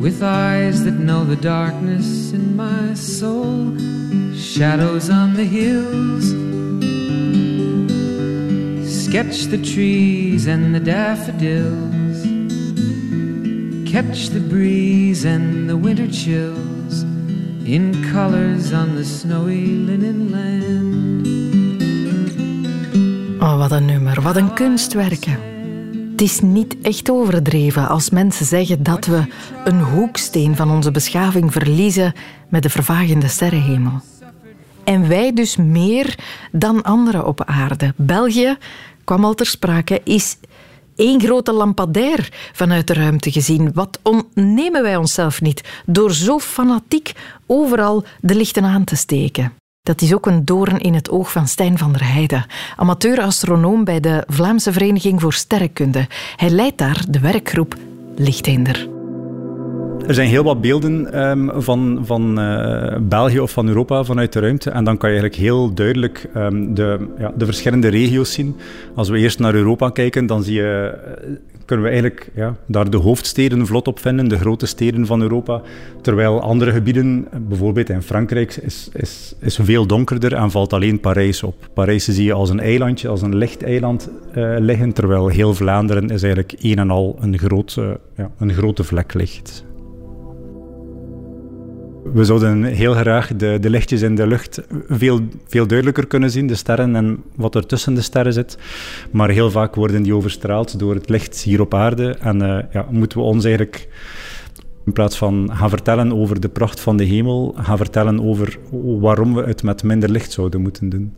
with 0.00 0.20
eyes 0.20 0.82
that 0.82 0.98
know 0.98 1.24
the 1.24 1.36
darkness 1.36 2.32
in 2.32 2.56
my 2.56 2.94
soul. 2.94 3.78
Shadows 4.34 5.08
on 5.08 5.34
the 5.34 5.44
hills. 5.44 6.26
Sketch 9.04 9.44
the 9.44 9.62
trees 9.62 10.48
and 10.48 10.74
the 10.74 10.80
daffodils. 10.80 12.18
Catch 13.88 14.30
the 14.30 14.40
breeze 14.40 15.24
and 15.24 15.70
the 15.70 15.76
winter 15.76 16.08
chills 16.08 17.04
in 17.64 18.02
colors 18.10 18.72
on 18.72 18.96
the 18.96 19.04
snowy 19.04 19.66
linen 19.66 20.32
land. 20.32 21.26
Oh, 23.40 23.56
wat 23.56 23.70
een 23.70 23.84
nummer, 23.84 24.22
wat 24.22 24.36
een 24.36 24.52
kunstwerken. 24.52 25.51
Is 26.22 26.40
niet 26.40 26.76
echt 26.82 27.10
overdreven 27.10 27.88
als 27.88 28.10
mensen 28.10 28.46
zeggen 28.46 28.82
dat 28.82 29.06
we 29.06 29.24
een 29.64 29.80
hoeksteen 29.80 30.56
van 30.56 30.70
onze 30.70 30.90
beschaving 30.90 31.52
verliezen 31.52 32.12
met 32.48 32.62
de 32.62 32.70
vervagende 32.70 33.28
sterrenhemel. 33.28 34.00
En 34.84 35.08
wij 35.08 35.32
dus 35.32 35.56
meer 35.56 36.18
dan 36.52 36.82
anderen 36.82 37.26
op 37.26 37.44
aarde. 37.44 37.94
België, 37.96 38.56
kwam 39.04 39.24
al 39.24 39.34
ter 39.34 39.46
sprake, 39.46 40.00
is 40.04 40.36
één 40.96 41.20
grote 41.20 41.52
lampadair 41.52 42.50
vanuit 42.52 42.86
de 42.86 42.94
ruimte 42.94 43.32
gezien. 43.32 43.72
Wat 43.72 43.98
ontnemen 44.02 44.82
wij 44.82 44.96
onszelf 44.96 45.40
niet 45.40 45.82
door 45.86 46.12
zo 46.12 46.38
fanatiek 46.38 47.12
overal 47.46 48.04
de 48.20 48.34
lichten 48.34 48.64
aan 48.64 48.84
te 48.84 48.96
steken? 48.96 49.52
Dat 49.82 50.00
is 50.00 50.14
ook 50.14 50.26
een 50.26 50.44
doorn 50.44 50.78
in 50.78 50.94
het 50.94 51.10
oog 51.10 51.32
van 51.32 51.46
Stijn 51.46 51.78
van 51.78 51.92
der 51.92 52.12
Heijden, 52.12 52.44
amateur-astronoom 52.76 53.84
bij 53.84 54.00
de 54.00 54.24
Vlaamse 54.26 54.72
Vereniging 54.72 55.20
voor 55.20 55.32
Sterrenkunde. 55.32 56.06
Hij 56.36 56.50
leidt 56.50 56.78
daar 56.78 57.04
de 57.08 57.20
werkgroep 57.20 57.74
Lichthinder. 58.16 58.88
Er 60.06 60.14
zijn 60.14 60.28
heel 60.28 60.44
wat 60.44 60.60
beelden 60.60 61.20
um, 61.30 61.62
van, 61.62 62.02
van 62.04 62.40
uh, 62.40 62.96
België 63.00 63.40
of 63.40 63.50
van 63.50 63.68
Europa 63.68 64.04
vanuit 64.04 64.32
de 64.32 64.40
ruimte. 64.40 64.70
En 64.70 64.84
dan 64.84 64.96
kan 64.96 65.10
je 65.10 65.20
eigenlijk 65.20 65.48
heel 65.48 65.74
duidelijk 65.74 66.28
um, 66.36 66.74
de, 66.74 67.14
ja, 67.18 67.32
de 67.36 67.44
verschillende 67.44 67.88
regio's 67.88 68.32
zien. 68.32 68.56
Als 68.94 69.08
we 69.08 69.18
eerst 69.18 69.38
naar 69.38 69.54
Europa 69.54 69.90
kijken, 69.90 70.26
dan 70.26 70.42
zie 70.42 70.54
je 70.54 70.98
kunnen 71.72 71.90
we 71.90 72.00
eigenlijk 72.00 72.30
ja, 72.34 72.56
daar 72.66 72.90
de 72.90 72.96
hoofdsteden 72.96 73.66
vlot 73.66 73.88
op 73.88 73.98
vinden, 73.98 74.28
de 74.28 74.38
grote 74.38 74.66
steden 74.66 75.06
van 75.06 75.22
Europa. 75.22 75.62
Terwijl 76.00 76.40
andere 76.40 76.72
gebieden, 76.72 77.28
bijvoorbeeld 77.48 77.88
in 77.88 78.02
Frankrijk, 78.02 78.56
is, 78.56 78.88
is, 78.92 79.34
is 79.40 79.58
veel 79.62 79.86
donkerder 79.86 80.34
en 80.34 80.50
valt 80.50 80.72
alleen 80.72 81.00
Parijs 81.00 81.42
op. 81.42 81.54
Parijs 81.74 82.04
zie 82.04 82.24
je 82.24 82.32
als 82.32 82.50
een 82.50 82.60
eilandje, 82.60 83.08
als 83.08 83.22
een 83.22 83.36
licht 83.36 83.62
eiland 83.62 84.10
uh, 84.36 84.56
liggen, 84.58 84.92
terwijl 84.92 85.28
heel 85.28 85.54
Vlaanderen 85.54 86.10
is 86.10 86.22
eigenlijk 86.22 86.54
een 86.60 86.78
en 86.78 86.90
al 86.90 87.16
een, 87.20 87.38
groot, 87.38 87.76
uh, 87.78 87.90
ja, 88.16 88.30
een 88.38 88.52
grote 88.52 88.84
vlek 88.84 89.14
ligt. 89.14 89.64
We 92.02 92.24
zouden 92.24 92.64
heel 92.64 92.94
graag 92.94 93.36
de, 93.36 93.58
de 93.60 93.70
lichtjes 93.70 94.02
in 94.02 94.14
de 94.14 94.26
lucht 94.26 94.62
veel, 94.88 95.20
veel 95.46 95.66
duidelijker 95.66 96.06
kunnen 96.06 96.30
zien, 96.30 96.46
de 96.46 96.54
sterren 96.54 96.96
en 96.96 97.22
wat 97.36 97.54
er 97.54 97.66
tussen 97.66 97.94
de 97.94 98.00
sterren 98.00 98.32
zit. 98.32 98.58
Maar 99.10 99.30
heel 99.30 99.50
vaak 99.50 99.74
worden 99.74 100.02
die 100.02 100.14
overstraald 100.14 100.78
door 100.78 100.94
het 100.94 101.08
licht 101.08 101.40
hier 101.40 101.60
op 101.60 101.74
aarde. 101.74 102.16
En 102.20 102.42
uh, 102.42 102.58
ja, 102.72 102.86
moeten 102.90 103.18
we 103.18 103.24
ons 103.24 103.44
eigenlijk 103.44 103.88
in 104.84 104.92
plaats 104.92 105.16
van 105.16 105.50
gaan 105.52 105.68
vertellen 105.68 106.16
over 106.16 106.40
de 106.40 106.48
pracht 106.48 106.80
van 106.80 106.96
de 106.96 107.04
hemel, 107.04 107.54
gaan 107.56 107.76
vertellen 107.76 108.22
over 108.22 108.58
waarom 109.00 109.34
we 109.34 109.42
het 109.42 109.62
met 109.62 109.82
minder 109.82 110.10
licht 110.10 110.32
zouden 110.32 110.60
moeten 110.60 110.88
doen. 110.88 111.12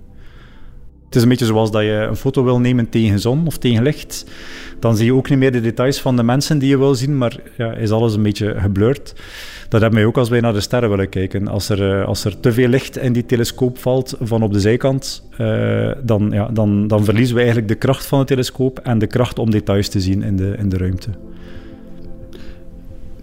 Het 1.14 1.22
is 1.22 1.28
een 1.28 1.36
beetje 1.38 1.52
zoals 1.52 1.70
dat 1.70 1.82
je 1.82 2.06
een 2.08 2.16
foto 2.16 2.44
wil 2.44 2.60
nemen 2.60 2.88
tegen 2.88 3.18
zon 3.18 3.46
of 3.46 3.58
tegen 3.58 3.82
licht. 3.82 4.26
Dan 4.78 4.96
zie 4.96 5.04
je 5.04 5.14
ook 5.14 5.28
niet 5.30 5.38
meer 5.38 5.52
de 5.52 5.60
details 5.60 6.00
van 6.00 6.16
de 6.16 6.22
mensen 6.22 6.58
die 6.58 6.68
je 6.68 6.78
wil 6.78 6.94
zien, 6.94 7.18
maar 7.18 7.40
ja, 7.56 7.72
is 7.72 7.90
alles 7.90 8.14
een 8.14 8.22
beetje 8.22 8.54
geblurred. 8.58 9.14
Dat 9.68 9.80
hebben 9.80 9.98
wij 9.98 10.08
ook 10.08 10.16
als 10.16 10.28
wij 10.28 10.40
naar 10.40 10.52
de 10.52 10.60
sterren 10.60 10.90
willen 10.90 11.08
kijken. 11.08 11.48
Als 11.48 11.68
er, 11.68 12.00
eh, 12.00 12.06
als 12.06 12.24
er 12.24 12.40
te 12.40 12.52
veel 12.52 12.68
licht 12.68 12.96
in 12.96 13.12
die 13.12 13.26
telescoop 13.26 13.78
valt 13.78 14.16
van 14.20 14.42
op 14.42 14.52
de 14.52 14.60
zijkant, 14.60 15.28
uh, 15.40 15.90
dan, 16.02 16.30
ja, 16.32 16.48
dan, 16.48 16.86
dan 16.86 17.04
verliezen 17.04 17.34
we 17.34 17.40
eigenlijk 17.40 17.68
de 17.68 17.78
kracht 17.78 18.06
van 18.06 18.18
de 18.18 18.24
telescoop 18.24 18.78
en 18.78 18.98
de 18.98 19.06
kracht 19.06 19.38
om 19.38 19.50
details 19.50 19.88
te 19.88 20.00
zien 20.00 20.22
in 20.22 20.36
de, 20.36 20.54
in 20.58 20.68
de 20.68 20.76
ruimte. 20.76 21.08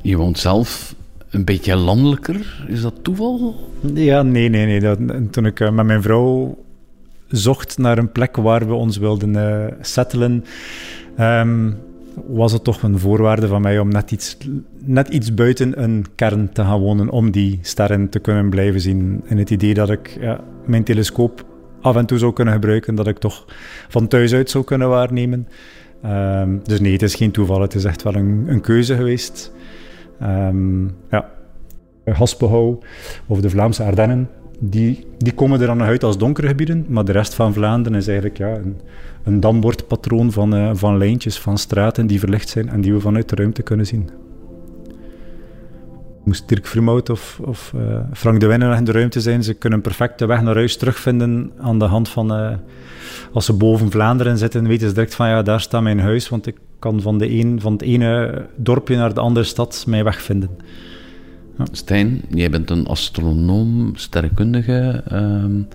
Je 0.02 0.18
woont 0.18 0.40
zelf 0.40 0.96
een 1.30 1.44
beetje 1.44 1.76
landelijker. 1.76 2.66
Is 2.68 2.82
dat 2.82 2.94
toeval? 3.02 3.56
Ja, 3.94 4.22
nee, 4.22 4.50
nee, 4.50 4.66
nee. 4.66 4.80
Dat, 4.80 5.00
toen 5.32 5.46
ik 5.46 5.60
uh, 5.60 5.72
met 5.72 5.86
mijn 5.86 6.02
vrouw 6.02 6.58
zocht 7.32 7.78
naar 7.78 7.98
een 7.98 8.12
plek 8.12 8.36
waar 8.36 8.68
we 8.68 8.74
ons 8.74 8.98
wilden 8.98 9.34
uh, 9.34 9.66
settelen, 9.82 10.46
um, 11.20 11.78
was 12.28 12.52
het 12.52 12.64
toch 12.64 12.82
een 12.82 13.00
voorwaarde 13.00 13.48
van 13.48 13.62
mij 13.62 13.80
om 13.80 13.90
net 13.90 14.12
iets, 14.12 14.38
net 14.86 15.08
iets 15.08 15.34
buiten 15.34 15.84
een 15.84 16.06
kern 16.16 16.52
te 16.52 16.62
gaan 16.62 16.80
wonen, 16.80 17.10
om 17.10 17.32
die 17.32 17.60
sterren 17.62 18.10
te 18.10 18.20
kunnen 18.20 18.50
blijven 18.50 18.82
zien. 18.82 19.22
En 19.28 19.38
het 19.38 19.50
idee 19.50 19.74
dat 19.74 19.90
ik 19.90 20.18
ja, 20.20 20.40
mijn 20.66 20.84
telescoop 20.84 21.46
af 21.82 21.96
en 21.96 22.06
toe 22.06 22.18
zou 22.18 22.34
kunnen 22.34 22.54
gebruiken, 22.54 22.96
dat 22.96 23.08
ik 23.08 23.18
toch 23.18 23.46
van 23.88 24.08
thuis 24.08 24.34
uit 24.34 24.50
zou 24.50 24.64
kunnen 24.64 24.90
waarnemen. 24.90 25.48
Um, 26.06 26.62
dus 26.64 26.80
nee, 26.80 26.92
het 26.92 27.02
is 27.02 27.16
geen 27.16 27.32
toeval, 27.32 27.62
het 27.62 27.76
is 27.76 27.84
echt 27.84 28.04
wel 28.04 28.16
een, 28.16 28.46
een 28.48 28.62
keuze 28.62 28.96
geweest. 28.96 29.54
Um, 30.22 30.96
ja, 31.10 31.30
of 33.28 33.42
de 33.42 33.50
Vlaamse 33.50 33.84
Ardennen, 33.84 34.30
die, 34.64 35.06
die 35.18 35.34
komen 35.34 35.62
er 35.62 35.68
dan 35.68 35.78
nog 35.78 35.88
uit 35.88 36.04
als 36.04 36.18
donkere 36.18 36.48
gebieden, 36.48 36.86
maar 36.88 37.06
de 37.06 37.12
rest 37.12 37.34
van 37.34 37.54
Vlaanderen 37.54 37.98
is 37.98 38.08
eigenlijk 38.08 38.38
ja, 38.38 38.56
een, 38.56 38.80
een 39.24 39.40
dambordpatroon 39.40 40.32
van, 40.32 40.56
uh, 40.56 40.70
van 40.74 40.98
lijntjes, 40.98 41.40
van 41.40 41.58
straten 41.58 42.08
die 42.08 42.20
verlicht 42.20 42.50
zijn 42.50 42.70
en 42.70 42.82
die 42.82 42.94
we 42.94 43.00
vanuit 43.00 43.30
de 43.30 43.36
ruimte 43.36 43.62
kunnen 43.62 43.86
zien. 43.86 44.10
Moest 46.24 46.48
Dirk 46.48 46.66
Vermout 46.66 47.10
of, 47.10 47.40
of 47.44 47.74
uh, 47.76 48.00
Frank 48.14 48.40
de 48.40 48.46
Winner 48.46 48.76
in 48.76 48.84
de 48.84 48.92
ruimte 48.92 49.22
zijn, 49.22 49.44
ze 49.44 49.54
kunnen 49.54 49.82
perfect 49.82 50.20
de 50.20 50.26
weg 50.26 50.42
naar 50.42 50.56
huis 50.56 50.78
terugvinden 50.78 51.52
aan 51.58 51.80
de 51.80 51.86
hand 51.86 52.10
van... 52.10 52.40
Uh, 52.40 52.52
als 53.34 53.46
ze 53.46 53.54
boven 53.54 53.92
Vlaanderen 53.92 54.38
zitten, 54.38 54.68
weten 54.68 54.88
ze 54.88 54.94
direct 54.94 55.16
van 55.16 55.28
ja, 55.28 55.42
daar 55.42 55.62
staat 55.62 55.82
mijn 55.82 56.00
huis, 56.00 56.30
want 56.30 56.48
ik 56.48 56.58
kan 56.80 57.02
van, 57.02 57.18
de 57.18 57.30
een, 57.30 57.62
van 57.62 57.72
het 57.74 57.82
ene 57.82 58.46
dorpje 58.56 58.96
naar 58.96 59.14
de 59.14 59.20
andere 59.20 59.46
stad 59.46 59.84
mijn 59.88 60.04
weg 60.04 60.22
vinden. 60.22 60.50
Ja. 61.62 61.68
Stijn, 61.72 62.22
jij 62.30 62.50
bent 62.50 62.70
een 62.70 62.88
astronoom, 62.88 63.92
sterrenkundige. 63.96 65.04
Um, 65.12 65.68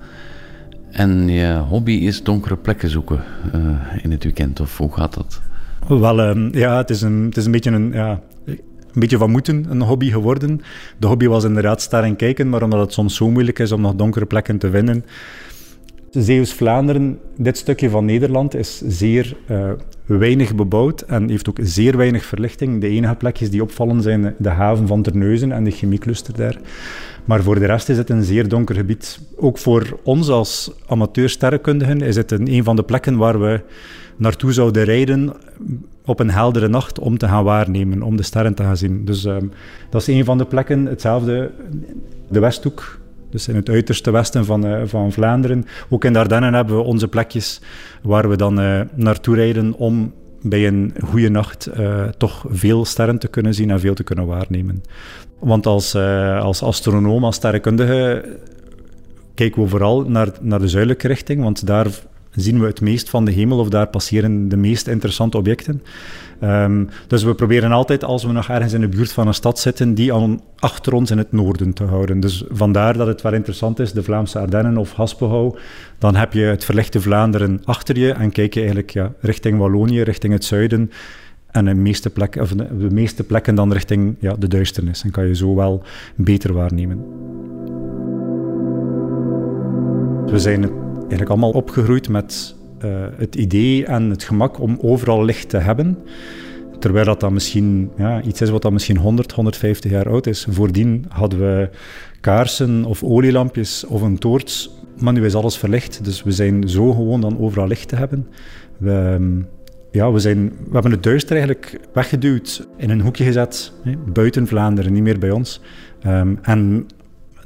En 0.90 1.28
je 1.28 1.58
hobby 1.68 1.92
is 1.92 2.22
donkere 2.22 2.56
plekken 2.56 2.90
zoeken 2.90 3.22
uh, 3.54 3.78
in 4.02 4.10
het 4.10 4.24
weekend, 4.24 4.60
of 4.60 4.78
hoe 4.78 4.92
gaat 4.92 5.14
dat? 5.14 5.40
Wel, 5.88 6.20
um, 6.20 6.54
ja, 6.54 6.76
het 6.76 6.90
is 6.90 7.02
een, 7.02 7.24
het 7.24 7.36
is 7.36 7.44
een 7.44 7.52
beetje 7.52 7.70
een... 7.70 7.92
Ja, 7.92 8.20
een 8.44 9.02
beetje 9.02 9.18
van 9.18 9.30
moeten 9.30 9.66
een 9.68 9.82
hobby 9.82 10.10
geworden. 10.10 10.60
De 10.98 11.06
hobby 11.06 11.26
was 11.26 11.44
inderdaad 11.44 11.92
en 11.92 12.16
kijken, 12.16 12.48
maar 12.48 12.62
omdat 12.62 12.80
het 12.80 12.92
soms 12.92 13.14
zo 13.14 13.30
moeilijk 13.30 13.58
is 13.58 13.72
om 13.72 13.80
nog 13.80 13.94
donkere 13.94 14.26
plekken 14.26 14.58
te 14.58 14.70
vinden. 14.70 15.04
Zeeuws-Vlaanderen, 16.10 17.18
dit 17.36 17.56
stukje 17.56 17.90
van 17.90 18.04
Nederland, 18.04 18.54
is 18.54 18.82
zeer 18.86 19.36
uh, 19.50 19.70
weinig 20.04 20.54
bebouwd 20.54 21.00
en 21.00 21.28
heeft 21.28 21.48
ook 21.48 21.58
zeer 21.62 21.96
weinig 21.96 22.24
verlichting. 22.24 22.80
De 22.80 22.88
enige 22.88 23.14
plekjes 23.14 23.50
die 23.50 23.62
opvallen 23.62 24.02
zijn 24.02 24.34
de 24.38 24.48
haven 24.48 24.86
van 24.86 25.02
Terneuzen 25.02 25.52
en 25.52 25.64
de 25.64 25.70
chemiecluster 25.70 26.36
daar. 26.36 26.58
Maar 27.24 27.42
voor 27.42 27.58
de 27.58 27.66
rest 27.66 27.88
is 27.88 27.96
het 27.96 28.10
een 28.10 28.22
zeer 28.22 28.48
donker 28.48 28.74
gebied. 28.74 29.20
Ook 29.36 29.58
voor 29.58 29.98
ons 30.02 30.28
als 30.28 30.72
amateur-sterrenkundigen 30.86 32.00
is 32.00 32.16
het 32.16 32.30
een, 32.30 32.52
een 32.52 32.64
van 32.64 32.76
de 32.76 32.82
plekken 32.82 33.16
waar 33.16 33.40
we 33.40 33.60
naartoe 34.16 34.52
zouden 34.52 34.84
rijden 34.84 35.32
op 36.04 36.20
een 36.20 36.30
heldere 36.30 36.68
nacht 36.68 36.98
om 36.98 37.18
te 37.18 37.28
gaan 37.28 37.44
waarnemen, 37.44 38.02
om 38.02 38.16
de 38.16 38.22
sterren 38.22 38.54
te 38.54 38.62
gaan 38.62 38.76
zien. 38.76 39.04
Dus 39.04 39.24
um, 39.24 39.50
dat 39.90 40.00
is 40.00 40.06
een 40.06 40.24
van 40.24 40.38
de 40.38 40.44
plekken. 40.44 40.86
Hetzelfde, 40.86 41.50
de 42.28 42.40
Westhoek, 42.40 42.98
dus 43.30 43.48
in 43.48 43.56
het 43.56 43.68
uiterste 43.68 44.10
westen 44.10 44.44
van, 44.44 44.66
uh, 44.66 44.80
van 44.84 45.12
Vlaanderen. 45.12 45.64
Ook 45.88 46.04
in 46.04 46.12
de 46.12 46.18
Ardennen 46.18 46.54
hebben 46.54 46.76
we 46.76 46.82
onze 46.82 47.08
plekjes 47.08 47.60
waar 48.02 48.28
we 48.28 48.36
dan 48.36 48.60
uh, 48.60 48.80
naartoe 48.94 49.34
rijden 49.34 49.74
om 49.74 50.12
bij 50.42 50.66
een 50.66 50.94
goede 51.04 51.28
nacht 51.28 51.68
uh, 51.78 52.04
toch 52.04 52.44
veel 52.48 52.84
sterren 52.84 53.18
te 53.18 53.28
kunnen 53.28 53.54
zien 53.54 53.70
en 53.70 53.80
veel 53.80 53.94
te 53.94 54.04
kunnen 54.04 54.26
waarnemen. 54.26 54.82
Want 55.38 55.66
als, 55.66 55.94
als 56.40 56.62
astronoom, 56.62 57.24
als 57.24 57.36
sterrenkundige, 57.36 58.24
kijken 59.34 59.62
we 59.62 59.68
vooral 59.68 60.02
naar, 60.02 60.28
naar 60.40 60.58
de 60.58 60.68
zuidelijke 60.68 61.06
richting, 61.06 61.42
want 61.42 61.66
daar 61.66 61.86
zien 62.36 62.60
we 62.60 62.66
het 62.66 62.80
meest 62.80 63.10
van 63.10 63.24
de 63.24 63.30
hemel 63.32 63.58
of 63.58 63.68
daar 63.68 63.86
passeren 63.86 64.48
de 64.48 64.56
meest 64.56 64.86
interessante 64.86 65.36
objecten. 65.36 65.82
Um, 66.42 66.88
dus 67.06 67.22
we 67.22 67.34
proberen 67.34 67.72
altijd, 67.72 68.04
als 68.04 68.24
we 68.24 68.32
nog 68.32 68.48
ergens 68.48 68.72
in 68.72 68.80
de 68.80 68.88
buurt 68.88 69.12
van 69.12 69.26
een 69.26 69.34
stad 69.34 69.58
zitten, 69.58 69.94
die 69.94 70.14
aan, 70.14 70.40
achter 70.58 70.92
ons 70.92 71.10
in 71.10 71.18
het 71.18 71.32
noorden 71.32 71.72
te 71.72 71.84
houden. 71.84 72.20
Dus 72.20 72.44
vandaar 72.48 72.96
dat 72.96 73.06
het 73.06 73.22
wel 73.22 73.32
interessant 73.32 73.78
is, 73.78 73.92
de 73.92 74.02
Vlaamse 74.02 74.38
Ardennen 74.38 74.76
of 74.76 74.92
Haspelhouw. 74.92 75.56
Dan 75.98 76.16
heb 76.16 76.32
je 76.32 76.42
het 76.42 76.64
verlichte 76.64 77.00
Vlaanderen 77.00 77.60
achter 77.64 77.98
je 77.98 78.12
en 78.12 78.30
kijk 78.30 78.54
je 78.54 78.60
eigenlijk 78.60 78.90
ja, 78.90 79.12
richting 79.20 79.58
Wallonië, 79.58 80.02
richting 80.02 80.32
het 80.32 80.44
zuiden. 80.44 80.90
En 81.50 81.64
de 81.64 81.74
meeste, 81.74 82.10
plekken, 82.10 82.42
of 82.42 82.52
de, 82.52 82.90
meeste 82.90 83.24
plekken 83.24 83.54
dan 83.54 83.72
richting 83.72 84.16
ja, 84.20 84.34
de 84.38 84.48
duisternis. 84.48 85.02
En 85.02 85.10
kan 85.10 85.26
je 85.26 85.34
zo 85.34 85.54
wel 85.54 85.82
beter 86.16 86.52
waarnemen. 86.52 87.04
We 90.26 90.38
zijn 90.38 90.85
eigenlijk 91.08 91.30
allemaal 91.30 91.60
opgegroeid 91.60 92.08
met 92.08 92.54
uh, 92.84 92.90
het 93.16 93.34
idee 93.34 93.84
en 93.84 94.10
het 94.10 94.24
gemak 94.24 94.60
om 94.60 94.78
overal 94.80 95.24
licht 95.24 95.48
te 95.48 95.56
hebben. 95.56 95.98
Terwijl 96.78 97.04
dat 97.04 97.20
dan 97.20 97.32
misschien 97.32 97.90
ja, 97.96 98.22
iets 98.22 98.40
is 98.40 98.50
wat 98.50 98.62
dan 98.62 98.72
misschien 98.72 98.96
100, 98.96 99.32
150 99.32 99.90
jaar 99.90 100.08
oud 100.08 100.26
is. 100.26 100.46
Voordien 100.50 101.04
hadden 101.08 101.38
we 101.38 101.68
kaarsen 102.20 102.84
of 102.84 103.02
olielampjes 103.02 103.84
of 103.84 104.02
een 104.02 104.18
toorts. 104.18 104.70
Maar 104.98 105.12
nu 105.12 105.24
is 105.24 105.34
alles 105.34 105.56
verlicht, 105.56 106.04
dus 106.04 106.22
we 106.22 106.32
zijn 106.32 106.68
zo 106.68 106.92
gewoon 106.92 107.20
dan 107.20 107.38
overal 107.40 107.66
licht 107.66 107.88
te 107.88 107.96
hebben. 107.96 108.26
We, 108.76 108.90
ehm, 108.90 109.40
ja, 109.90 110.12
we, 110.12 110.18
zijn, 110.18 110.48
we 110.48 110.72
hebben 110.72 110.90
het 110.90 111.02
duister 111.02 111.36
eigenlijk 111.36 111.80
weggeduwd, 111.92 112.68
in 112.76 112.90
een 112.90 113.00
hoekje 113.00 113.24
gezet, 113.24 113.72
hè, 113.82 113.96
buiten 114.12 114.46
Vlaanderen, 114.46 114.92
niet 114.92 115.02
meer 115.02 115.18
bij 115.18 115.30
ons. 115.30 115.60
Um, 116.06 116.38
en 116.42 116.86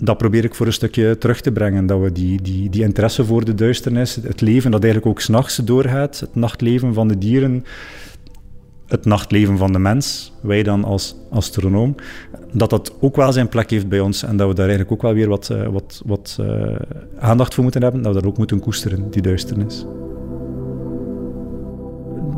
dat 0.00 0.18
probeer 0.18 0.44
ik 0.44 0.54
voor 0.54 0.66
een 0.66 0.72
stukje 0.72 1.18
terug 1.18 1.40
te 1.40 1.52
brengen. 1.52 1.86
Dat 1.86 2.00
we 2.00 2.12
die, 2.12 2.42
die, 2.42 2.70
die 2.70 2.82
interesse 2.82 3.24
voor 3.24 3.44
de 3.44 3.54
duisternis, 3.54 4.18
het 4.22 4.40
leven 4.40 4.70
dat 4.70 4.82
eigenlijk 4.82 5.12
ook 5.12 5.20
s'nachts 5.20 5.56
doorgaat, 5.56 6.20
het 6.20 6.34
nachtleven 6.34 6.94
van 6.94 7.08
de 7.08 7.18
dieren, 7.18 7.64
het 8.86 9.04
nachtleven 9.04 9.58
van 9.58 9.72
de 9.72 9.78
mens, 9.78 10.32
wij 10.40 10.62
dan 10.62 10.84
als 10.84 11.16
astronoom, 11.30 11.94
dat 12.52 12.70
dat 12.70 12.92
ook 13.00 13.16
wel 13.16 13.32
zijn 13.32 13.48
plek 13.48 13.70
heeft 13.70 13.88
bij 13.88 14.00
ons 14.00 14.22
en 14.22 14.36
dat 14.36 14.48
we 14.48 14.54
daar 14.54 14.68
eigenlijk 14.68 14.92
ook 14.92 15.02
wel 15.02 15.14
weer 15.14 15.28
wat, 15.28 15.48
uh, 15.52 15.66
wat, 15.66 16.02
wat 16.06 16.38
uh, 16.40 16.76
aandacht 17.18 17.54
voor 17.54 17.62
moeten 17.62 17.82
hebben, 17.82 18.02
dat 18.02 18.14
we 18.14 18.20
dat 18.20 18.30
ook 18.30 18.38
moeten 18.38 18.60
koesteren, 18.60 19.10
die 19.10 19.22
duisternis 19.22 19.84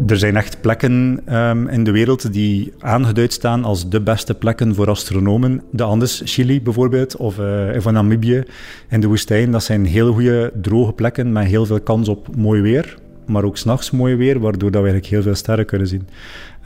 er 0.07 0.19
zijn 0.19 0.37
echt 0.37 0.61
plekken 0.61 1.21
um, 1.39 1.69
in 1.69 1.85
de 1.85 1.91
wereld 1.91 2.33
die 2.33 2.73
aangeduid 2.79 3.33
staan 3.33 3.65
als 3.65 3.89
de 3.89 4.01
beste 4.01 4.35
plekken 4.35 4.75
voor 4.75 4.89
astronomen. 4.89 5.63
De 5.71 5.83
Andes, 5.83 6.23
Chili 6.25 6.63
bijvoorbeeld, 6.63 7.17
of, 7.17 7.39
uh, 7.39 7.77
of 7.77 7.91
Namibië 7.91 8.43
in 8.89 9.01
de 9.01 9.07
woestijn. 9.07 9.51
Dat 9.51 9.63
zijn 9.63 9.85
heel 9.85 10.13
goede 10.13 10.53
droge 10.63 10.93
plekken 10.93 11.33
met 11.33 11.47
heel 11.47 11.67
veel 11.67 11.81
kans 11.81 12.09
op 12.09 12.37
mooi 12.37 12.61
weer. 12.61 12.99
Maar 13.27 13.45
ook 13.45 13.57
s'nachts 13.57 13.91
mooi 13.91 14.15
weer, 14.15 14.41
waardoor 14.41 14.71
dat 14.71 14.83
we 14.83 14.89
eigenlijk 14.89 15.07
heel 15.07 15.23
veel 15.23 15.35
sterren 15.35 15.67
kunnen 15.67 15.87
zien. 15.87 16.09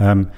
Um, 0.02 0.28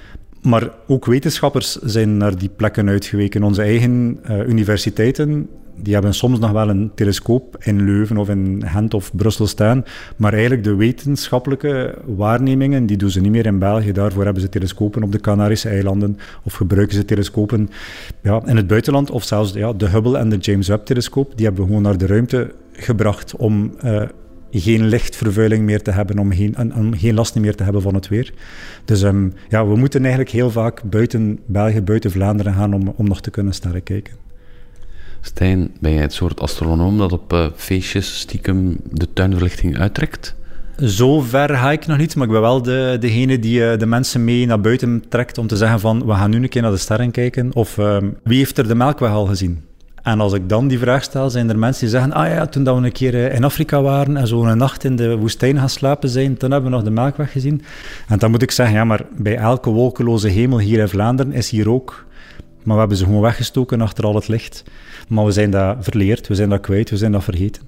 maar 0.43 0.71
ook 0.87 1.07
wetenschappers 1.07 1.77
zijn 1.77 2.17
naar 2.17 2.39
die 2.39 2.51
plekken 2.57 2.89
uitgeweken. 2.89 3.43
Onze 3.43 3.63
eigen 3.63 4.19
uh, 4.31 4.49
universiteiten 4.49 5.49
die 5.83 5.93
hebben 5.93 6.14
soms 6.14 6.39
nog 6.39 6.51
wel 6.51 6.68
een 6.68 6.91
telescoop 6.95 7.57
in 7.61 7.85
Leuven 7.85 8.16
of 8.16 8.29
in 8.29 8.62
Gent 8.66 8.95
of 8.95 9.11
Brussel 9.16 9.47
staan. 9.47 9.85
Maar 10.16 10.33
eigenlijk 10.33 10.64
de 10.64 10.74
wetenschappelijke 10.74 11.99
waarnemingen, 12.07 12.87
die 12.87 12.97
doen 12.97 13.11
ze 13.11 13.20
niet 13.20 13.31
meer 13.31 13.47
in 13.47 13.59
België. 13.59 13.93
Daarvoor 13.93 14.24
hebben 14.24 14.43
ze 14.43 14.49
telescopen 14.49 15.03
op 15.03 15.12
de 15.12 15.20
Canarische 15.20 15.68
eilanden 15.68 16.18
of 16.43 16.55
gebruiken 16.55 16.97
ze 16.97 17.05
telescopen 17.05 17.68
ja, 18.22 18.43
in 18.47 18.57
het 18.57 18.66
buitenland. 18.66 19.11
Of 19.11 19.24
zelfs 19.24 19.53
ja, 19.53 19.72
de 19.72 19.89
Hubble 19.89 20.18
en 20.18 20.29
de 20.29 20.37
James 20.37 20.68
Webb-telescoop, 20.68 21.33
die 21.37 21.45
hebben 21.47 21.62
we 21.62 21.68
gewoon 21.68 21.83
naar 21.83 21.99
de 21.99 22.07
ruimte 22.07 22.55
gebracht 22.72 23.37
om... 23.37 23.72
Uh, 23.85 24.03
geen 24.51 24.87
lichtvervuiling 24.87 25.64
meer 25.64 25.83
te 25.83 25.91
hebben, 25.91 26.18
om 26.18 26.33
geen, 26.33 26.74
om 26.74 26.97
geen 26.97 27.14
last 27.14 27.35
meer 27.35 27.55
te 27.55 27.62
hebben 27.62 27.83
van 27.83 27.95
het 27.95 28.09
weer. 28.09 28.33
Dus 28.85 29.03
um, 29.03 29.33
ja, 29.49 29.66
we 29.66 29.76
moeten 29.76 30.01
eigenlijk 30.01 30.31
heel 30.31 30.51
vaak 30.51 30.83
buiten 30.83 31.39
België, 31.47 31.83
buiten 31.83 32.11
Vlaanderen 32.11 32.55
gaan 32.55 32.74
om, 32.74 32.93
om 32.97 33.09
nog 33.09 33.20
te 33.20 33.31
kunnen 33.31 33.53
sterren 33.53 33.83
kijken. 33.83 34.28
Stijn, 35.21 35.71
ben 35.81 35.93
jij 35.93 36.03
het 36.03 36.12
soort 36.12 36.41
astronoom 36.41 36.99
dat 36.99 37.12
op 37.12 37.33
uh, 37.33 37.47
feestjes 37.57 38.19
stiekem 38.19 38.77
de 38.91 39.12
tuinverlichting 39.12 39.79
uittrekt? 39.79 40.35
Zo 40.77 41.21
ver 41.21 41.49
ga 41.49 41.73
ik 41.73 41.87
nog 41.87 41.99
niet, 41.99 42.16
maar 42.16 42.27
ik 42.27 42.33
ben 42.33 42.41
wel 42.41 42.62
de, 42.62 42.97
degene 43.01 43.39
die 43.39 43.61
uh, 43.61 43.79
de 43.79 43.87
mensen 43.87 44.25
mee 44.25 44.47
naar 44.47 44.61
buiten 44.61 45.05
trekt 45.09 45.39
om 45.39 45.47
te 45.47 45.57
zeggen 45.57 45.81
van 45.81 46.07
we 46.07 46.12
gaan 46.12 46.31
nu 46.31 46.37
een 46.37 46.49
keer 46.49 46.62
naar 46.62 46.71
de 46.71 46.77
sterren 46.77 47.11
kijken. 47.11 47.51
Of 47.55 47.77
uh, 47.77 47.97
wie 48.23 48.39
heeft 48.39 48.59
er 48.59 48.69
de 48.69 48.75
Melkweg 48.75 49.11
al 49.11 49.27
gezien? 49.27 49.62
En 50.03 50.21
als 50.21 50.33
ik 50.33 50.49
dan 50.49 50.69
die 50.69 50.79
vraag 50.79 51.03
stel, 51.03 51.31
zijn 51.31 51.49
er 51.49 51.59
mensen 51.59 51.83
die 51.83 51.91
zeggen 51.91 52.12
ah 52.12 52.29
ja, 52.29 52.47
toen 52.47 52.64
dat 52.64 52.79
we 52.79 52.85
een 52.85 52.93
keer 52.93 53.14
eh, 53.14 53.35
in 53.35 53.45
Afrika 53.45 53.83
waren 53.83 54.16
en 54.16 54.27
zo 54.27 54.45
een 54.45 54.59
nacht 54.59 54.85
in 54.85 54.97
de 54.97 55.16
woestijn 55.16 55.59
gaan 55.59 55.69
slapen 55.69 56.09
zijn, 56.09 56.37
toen 56.37 56.51
hebben 56.51 56.71
we 56.71 56.77
nog 56.77 56.85
de 56.85 56.91
Melkweg 56.91 57.33
gezien. 57.33 57.62
En 58.09 58.19
dan 58.19 58.31
moet 58.31 58.43
ik 58.43 58.51
zeggen, 58.51 58.77
ja, 58.77 58.85
maar 58.85 59.05
bij 59.16 59.37
elke 59.37 59.71
wolkeloze 59.71 60.29
hemel 60.29 60.59
hier 60.59 60.79
in 60.79 60.89
Vlaanderen 60.89 61.33
is 61.33 61.51
hier 61.51 61.71
ook 61.71 62.07
maar 62.69 62.77
we 62.77 62.83
hebben 62.83 62.99
ze 62.99 63.05
gewoon 63.05 63.21
weggestoken 63.21 63.81
achter 63.81 64.05
al 64.05 64.14
het 64.14 64.29
licht. 64.29 64.64
Maar 65.09 65.25
we 65.25 65.31
zijn 65.31 65.51
dat 65.51 65.77
verleerd, 65.81 66.29
we 66.29 66.35
zijn 66.35 66.49
dat 66.49 66.61
kwijt, 66.61 66.91
we 66.91 66.97
zijn 66.97 67.12
dat 67.12 67.25
vergeten. 67.25 67.62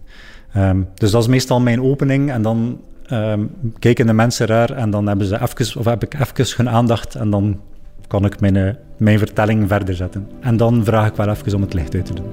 Um, 0.56 0.88
dus 0.94 1.10
dat 1.10 1.22
is 1.22 1.28
meestal 1.28 1.60
mijn 1.60 1.82
opening. 1.82 2.30
En 2.30 2.42
dan 2.42 2.80
um, 3.12 3.50
kijken 3.78 4.06
de 4.06 4.12
mensen 4.12 4.46
raar 4.46 4.70
en 4.70 4.90
dan 4.90 5.06
hebben 5.06 5.26
ze 5.26 5.40
even, 5.42 5.78
of 5.80 5.84
heb 5.84 6.02
ik 6.02 6.14
even 6.14 6.56
hun 6.56 6.68
aandacht 6.68 7.14
en 7.14 7.30
dan 7.30 7.60
kan 8.06 8.24
ik 8.24 8.40
mijn, 8.40 8.54
uh, 8.54 8.70
mijn 8.96 9.18
vertelling 9.18 9.68
verder 9.68 9.94
zetten. 9.94 10.28
En 10.40 10.56
dan 10.56 10.84
vraag 10.84 11.06
ik 11.06 11.14
wel 11.14 11.28
even 11.28 11.54
om 11.54 11.60
het 11.60 11.74
licht 11.74 11.94
uit 11.94 12.06
te 12.06 12.14
doen. 12.14 12.30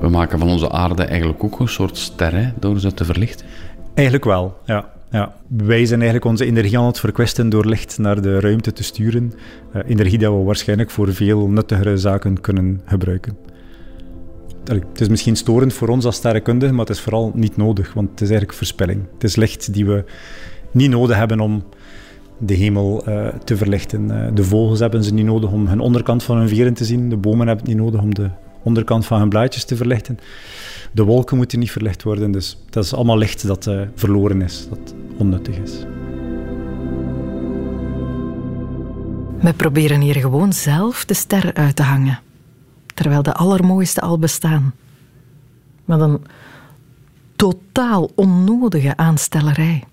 We 0.00 0.08
maken 0.08 0.38
van 0.38 0.48
onze 0.48 0.70
aarde 0.70 1.04
eigenlijk 1.04 1.44
ook 1.44 1.60
een 1.60 1.68
soort 1.68 1.96
ster 1.96 2.52
door 2.58 2.80
ze 2.80 2.94
te 2.94 3.04
verlichten? 3.04 3.46
Eigenlijk 3.94 4.24
wel, 4.24 4.56
ja. 4.64 4.88
Ja, 5.10 5.34
wij 5.48 5.86
zijn 5.86 6.00
eigenlijk 6.00 6.30
onze 6.30 6.44
energie 6.44 6.78
aan 6.78 6.86
het 6.86 7.00
verkwesten 7.00 7.48
door 7.48 7.66
licht 7.66 7.98
naar 7.98 8.22
de 8.22 8.40
ruimte 8.40 8.72
te 8.72 8.82
sturen. 8.82 9.32
Uh, 9.76 9.82
energie 9.86 10.18
die 10.18 10.30
we 10.30 10.42
waarschijnlijk 10.42 10.90
voor 10.90 11.14
veel 11.14 11.48
nuttigere 11.48 11.96
zaken 11.96 12.40
kunnen 12.40 12.80
gebruiken. 12.84 13.36
Het 14.64 15.00
is 15.00 15.08
misschien 15.08 15.36
storend 15.36 15.72
voor 15.72 15.88
ons 15.88 16.04
als 16.04 16.16
sterrenkundigen, 16.16 16.74
maar 16.74 16.86
het 16.86 16.94
is 16.96 17.02
vooral 17.02 17.32
niet 17.34 17.56
nodig, 17.56 17.92
want 17.92 18.10
het 18.10 18.20
is 18.20 18.28
eigenlijk 18.28 18.58
verspilling. 18.58 19.02
Het 19.12 19.24
is 19.24 19.36
licht 19.36 19.72
die 19.72 19.86
we 19.86 20.04
niet 20.70 20.90
nodig 20.90 21.16
hebben 21.16 21.40
om 21.40 21.64
de 22.38 22.54
hemel 22.54 23.08
uh, 23.08 23.28
te 23.44 23.56
verlichten. 23.56 24.10
Uh, 24.10 24.26
de 24.34 24.44
vogels 24.44 24.78
hebben 24.78 25.04
ze 25.04 25.14
niet 25.14 25.24
nodig 25.24 25.50
om 25.50 25.66
hun 25.66 25.80
onderkant 25.80 26.22
van 26.22 26.36
hun 26.36 26.48
veren 26.48 26.74
te 26.74 26.84
zien. 26.84 27.08
De 27.08 27.16
bomen 27.16 27.46
hebben 27.46 27.66
het 27.66 27.74
niet 27.74 27.84
nodig 27.84 28.00
om 28.00 28.14
de 28.14 28.30
onderkant 28.62 29.06
van 29.06 29.18
hun 29.18 29.28
blaadjes 29.28 29.64
te 29.64 29.76
verlichten. 29.76 30.18
De 30.92 31.04
wolken 31.04 31.36
moeten 31.36 31.58
niet 31.58 31.70
verlicht 31.70 32.02
worden, 32.02 32.30
dus 32.30 32.58
dat 32.70 32.84
is 32.84 32.94
allemaal 32.94 33.18
licht 33.18 33.46
dat 33.46 33.66
uh, 33.66 33.82
verloren 33.94 34.42
is, 34.42 34.68
dat 34.68 34.94
onnuttig 35.18 35.56
is. 35.56 35.72
We 39.40 39.52
proberen 39.56 40.00
hier 40.00 40.14
gewoon 40.14 40.52
zelf 40.52 41.04
de 41.04 41.14
ster 41.14 41.54
uit 41.54 41.76
te 41.76 41.82
hangen, 41.82 42.20
terwijl 42.94 43.22
de 43.22 43.34
allermooiste 43.34 44.00
al 44.00 44.18
bestaan. 44.18 44.72
Met 45.84 46.00
een 46.00 46.24
totaal 47.36 48.10
onnodige 48.14 48.96
aanstellerij. 48.96 49.84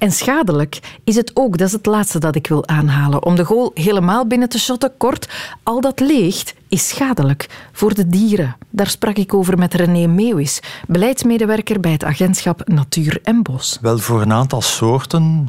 En 0.00 0.12
schadelijk 0.12 0.98
is 1.04 1.16
het 1.16 1.30
ook, 1.34 1.58
dat 1.58 1.66
is 1.66 1.72
het 1.72 1.86
laatste 1.86 2.18
dat 2.18 2.34
ik 2.34 2.46
wil 2.46 2.68
aanhalen. 2.68 3.24
Om 3.24 3.36
de 3.36 3.44
goal 3.44 3.70
helemaal 3.74 4.26
binnen 4.26 4.48
te 4.48 4.58
shotten, 4.58 4.92
kort, 4.96 5.28
al 5.62 5.80
dat 5.80 6.00
leegt 6.00 6.54
is 6.68 6.88
schadelijk 6.88 7.68
voor 7.72 7.94
de 7.94 8.08
dieren. 8.08 8.56
Daar 8.70 8.86
sprak 8.86 9.16
ik 9.16 9.34
over 9.34 9.58
met 9.58 9.74
René 9.74 10.06
Meeuwis, 10.06 10.60
beleidsmedewerker 10.86 11.80
bij 11.80 11.92
het 11.92 12.04
agentschap 12.04 12.68
Natuur 12.68 13.20
en 13.22 13.42
Bos. 13.42 13.78
Wel, 13.80 13.98
voor 13.98 14.22
een 14.22 14.32
aantal 14.32 14.62
soorten, 14.62 15.48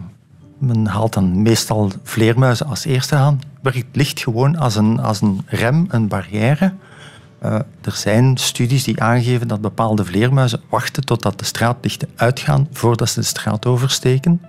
men 0.58 0.86
haalt 0.86 1.14
dan 1.14 1.42
meestal 1.42 1.92
vleermuizen 2.04 2.66
als 2.66 2.86
eerste 2.86 3.16
aan, 3.16 3.42
werkt 3.62 3.96
licht 3.96 4.20
gewoon 4.20 4.58
als 4.58 4.76
een, 4.76 5.00
als 5.00 5.22
een 5.22 5.42
rem, 5.46 5.86
een 5.90 6.08
barrière. 6.08 6.74
Uh, 7.44 7.54
er 7.82 7.92
zijn 7.92 8.38
studies 8.38 8.84
die 8.84 9.02
aangeven 9.02 9.48
dat 9.48 9.62
bepaalde 9.62 10.06
vleermuizen 10.06 10.62
wachten 10.70 11.06
totdat 11.06 11.40
de 11.40 11.46
straatlichten 11.46 12.10
uitgaan 12.16 12.68
voordat 12.72 13.10
ze 13.10 13.20
de 13.20 13.26
straat 13.26 13.66
oversteken. 13.66 14.42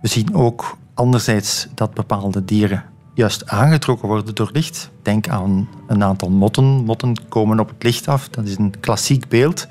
We 0.00 0.08
zien 0.08 0.34
ook 0.34 0.76
anderzijds 0.94 1.68
dat 1.74 1.94
bepaalde 1.94 2.44
dieren 2.44 2.84
juist 3.14 3.48
aangetrokken 3.48 4.08
worden 4.08 4.34
door 4.34 4.50
licht. 4.52 4.90
Denk 5.02 5.28
aan 5.28 5.68
een 5.86 6.04
aantal 6.04 6.30
motten. 6.30 6.64
Motten 6.64 7.28
komen 7.28 7.60
op 7.60 7.68
het 7.68 7.82
licht 7.82 8.08
af. 8.08 8.28
Dat 8.28 8.46
is 8.46 8.58
een 8.58 8.74
klassiek 8.80 9.28
beeld. 9.28 9.66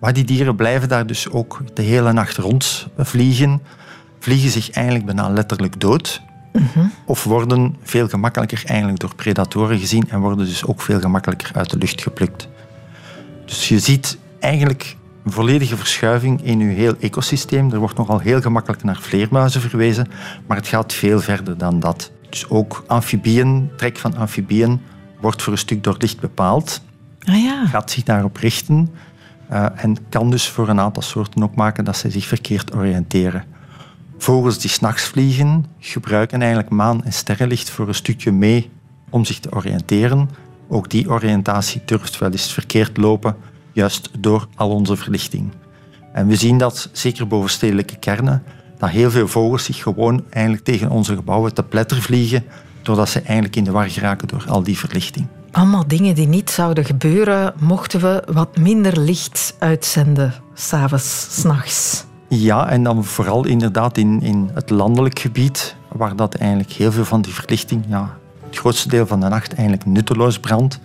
Maar 0.00 0.12
die 0.12 0.24
dieren 0.24 0.56
blijven 0.56 0.88
daar 0.88 1.06
dus 1.06 1.30
ook 1.30 1.60
de 1.74 1.82
hele 1.82 2.12
nacht 2.12 2.36
rond 2.36 2.86
vliegen. 2.96 3.62
Vliegen 4.18 4.50
zich 4.50 4.70
eigenlijk 4.70 5.06
bijna 5.06 5.28
letterlijk 5.28 5.80
dood. 5.80 6.22
Mhm. 6.54 6.86
Of 7.04 7.24
worden 7.24 7.76
veel 7.82 8.08
gemakkelijker 8.08 8.62
eigenlijk 8.66 8.98
door 8.98 9.14
predatoren 9.14 9.78
gezien 9.78 10.04
en 10.08 10.20
worden 10.20 10.46
dus 10.46 10.64
ook 10.64 10.80
veel 10.80 11.00
gemakkelijker 11.00 11.50
uit 11.54 11.70
de 11.70 11.78
lucht 11.78 12.02
geplukt. 12.02 12.48
Dus 13.44 13.68
je 13.68 13.78
ziet 13.78 14.18
eigenlijk 14.38 14.96
een 15.24 15.32
volledige 15.32 15.76
verschuiving 15.76 16.42
in 16.42 16.58
je 16.58 16.66
heel 16.66 16.94
ecosysteem. 17.00 17.72
Er 17.72 17.78
wordt 17.78 17.96
nogal 17.96 18.18
heel 18.18 18.40
gemakkelijk 18.40 18.82
naar 18.82 19.00
vleermuizen 19.00 19.60
verwezen, 19.60 20.08
maar 20.46 20.56
het 20.56 20.66
gaat 20.66 20.92
veel 20.92 21.20
verder 21.20 21.58
dan 21.58 21.80
dat. 21.80 22.12
Dus 22.30 22.48
ook 22.48 22.84
amfibieën, 22.86 23.70
trek 23.76 23.98
van 23.98 24.16
amfibieën, 24.16 24.80
wordt 25.20 25.42
voor 25.42 25.52
een 25.52 25.58
stuk 25.58 25.84
door 25.84 25.96
licht 25.98 26.20
bepaald. 26.20 26.82
Ah 27.24 27.42
ja. 27.42 27.66
Gaat 27.66 27.90
zich 27.90 28.02
daarop 28.02 28.36
richten 28.36 28.90
uh, 29.52 29.66
en 29.76 29.96
kan 30.08 30.30
dus 30.30 30.48
voor 30.48 30.68
een 30.68 30.80
aantal 30.80 31.02
soorten 31.02 31.42
ook 31.42 31.54
maken 31.54 31.84
dat 31.84 31.96
ze 31.96 32.10
zich 32.10 32.26
verkeerd 32.26 32.74
oriënteren. 32.74 33.44
Vogels 34.18 34.58
die 34.58 34.70
s'nachts 34.70 35.02
vliegen, 35.02 35.66
gebruiken 35.78 36.40
eigenlijk 36.40 36.70
maan- 36.70 37.04
en 37.04 37.12
sterrenlicht 37.12 37.70
voor 37.70 37.88
een 37.88 37.94
stukje 37.94 38.32
mee 38.32 38.70
om 39.10 39.24
zich 39.24 39.38
te 39.38 39.52
oriënteren. 39.52 40.28
Ook 40.68 40.90
die 40.90 41.10
oriëntatie 41.10 41.82
durft 41.84 42.18
wel 42.18 42.30
eens 42.30 42.52
verkeerd 42.52 42.96
lopen, 42.96 43.36
juist 43.72 44.10
door 44.18 44.48
al 44.54 44.70
onze 44.70 44.96
verlichting. 44.96 45.52
En 46.12 46.26
we 46.26 46.36
zien 46.36 46.58
dat, 46.58 46.88
zeker 46.92 47.26
boven 47.26 47.50
stedelijke 47.50 47.96
kernen, 47.96 48.42
dat 48.78 48.90
heel 48.90 49.10
veel 49.10 49.28
vogels 49.28 49.64
zich 49.64 49.82
gewoon 49.82 50.24
eigenlijk 50.30 50.64
tegen 50.64 50.90
onze 50.90 51.14
gebouwen 51.14 51.54
te 51.54 51.62
pletter 51.62 52.02
vliegen, 52.02 52.44
doordat 52.82 53.08
ze 53.08 53.20
eigenlijk 53.20 53.56
in 53.56 53.64
de 53.64 53.70
war 53.70 53.90
geraken 53.90 54.28
door 54.28 54.44
al 54.48 54.62
die 54.62 54.78
verlichting. 54.78 55.26
Allemaal 55.50 55.86
dingen 55.86 56.14
die 56.14 56.26
niet 56.26 56.50
zouden 56.50 56.84
gebeuren 56.84 57.54
mochten 57.58 58.00
we 58.00 58.22
wat 58.32 58.56
minder 58.58 59.00
licht 59.00 59.56
uitzenden, 59.58 60.34
s'avonds, 60.54 61.26
s'nachts. 61.30 62.04
Ja, 62.42 62.68
en 62.68 62.82
dan 62.82 63.04
vooral 63.04 63.46
inderdaad 63.46 63.98
in, 63.98 64.22
in 64.22 64.50
het 64.54 64.70
landelijk 64.70 65.18
gebied, 65.18 65.76
waar 65.88 66.16
dat 66.16 66.34
eigenlijk 66.34 66.72
heel 66.72 66.92
veel 66.92 67.04
van 67.04 67.22
die 67.22 67.34
verlichting, 67.34 67.84
ja, 67.88 68.16
het 68.46 68.58
grootste 68.58 68.88
deel 68.88 69.06
van 69.06 69.20
de 69.20 69.28
nacht 69.28 69.54
eigenlijk 69.54 69.86
nutteloos 69.86 70.38
brandt 70.38 70.80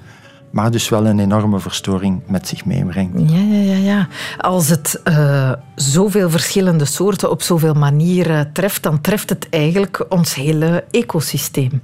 maar 0.52 0.72
dus 0.72 0.90
wel 0.90 1.06
een 1.06 1.20
enorme 1.20 1.60
verstoring 1.60 2.22
met 2.28 2.48
zich 2.48 2.66
meebrengt. 2.66 3.32
Ja, 3.32 3.38
ja, 3.38 3.62
ja. 3.62 3.76
ja. 3.76 4.08
Als 4.38 4.70
het 4.70 5.02
uh, 5.04 5.52
zoveel 5.76 6.30
verschillende 6.30 6.86
soorten 6.86 7.30
op 7.30 7.42
zoveel 7.42 7.74
manieren 7.74 8.54
treft, 8.54 8.84
dan 8.84 9.02
treft 9.02 9.30
het 9.30 9.48
eigenlijk 9.50 10.06
ons 10.10 10.36
hele 10.36 10.84
ecosysteem. 10.92 11.82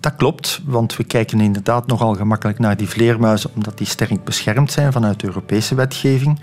Dat 0.00 0.16
klopt, 0.16 0.60
want 0.64 0.96
we 0.96 1.04
kijken 1.04 1.40
inderdaad 1.40 1.86
nogal 1.86 2.14
gemakkelijk 2.14 2.58
naar 2.58 2.76
die 2.76 2.88
vleermuizen, 2.88 3.50
omdat 3.54 3.78
die 3.78 3.86
sterk 3.86 4.24
beschermd 4.24 4.72
zijn 4.72 4.92
vanuit 4.92 5.20
de 5.20 5.26
Europese 5.26 5.74
wetgeving. 5.74 6.40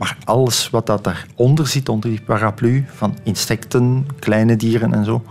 Maar 0.00 0.16
alles 0.24 0.70
wat 0.70 0.86
dat 0.86 1.04
daaronder 1.04 1.66
zit, 1.66 1.88
onder 1.88 2.10
die 2.10 2.20
paraplu, 2.20 2.84
van 2.94 3.18
insecten, 3.22 4.06
kleine 4.18 4.56
dieren 4.56 4.94
en 4.94 5.04
zo, 5.04 5.22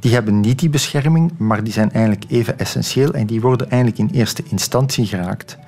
die 0.00 0.12
hebben 0.12 0.40
niet 0.40 0.58
die 0.58 0.68
bescherming, 0.68 1.32
maar 1.36 1.64
die 1.64 1.72
zijn 1.72 1.92
eigenlijk 1.92 2.24
even 2.28 2.58
essentieel 2.58 3.12
en 3.12 3.26
die 3.26 3.40
worden 3.40 3.70
eigenlijk 3.70 4.00
in 4.00 4.18
eerste 4.18 4.42
instantie 4.48 5.06
geraakt. 5.06 5.58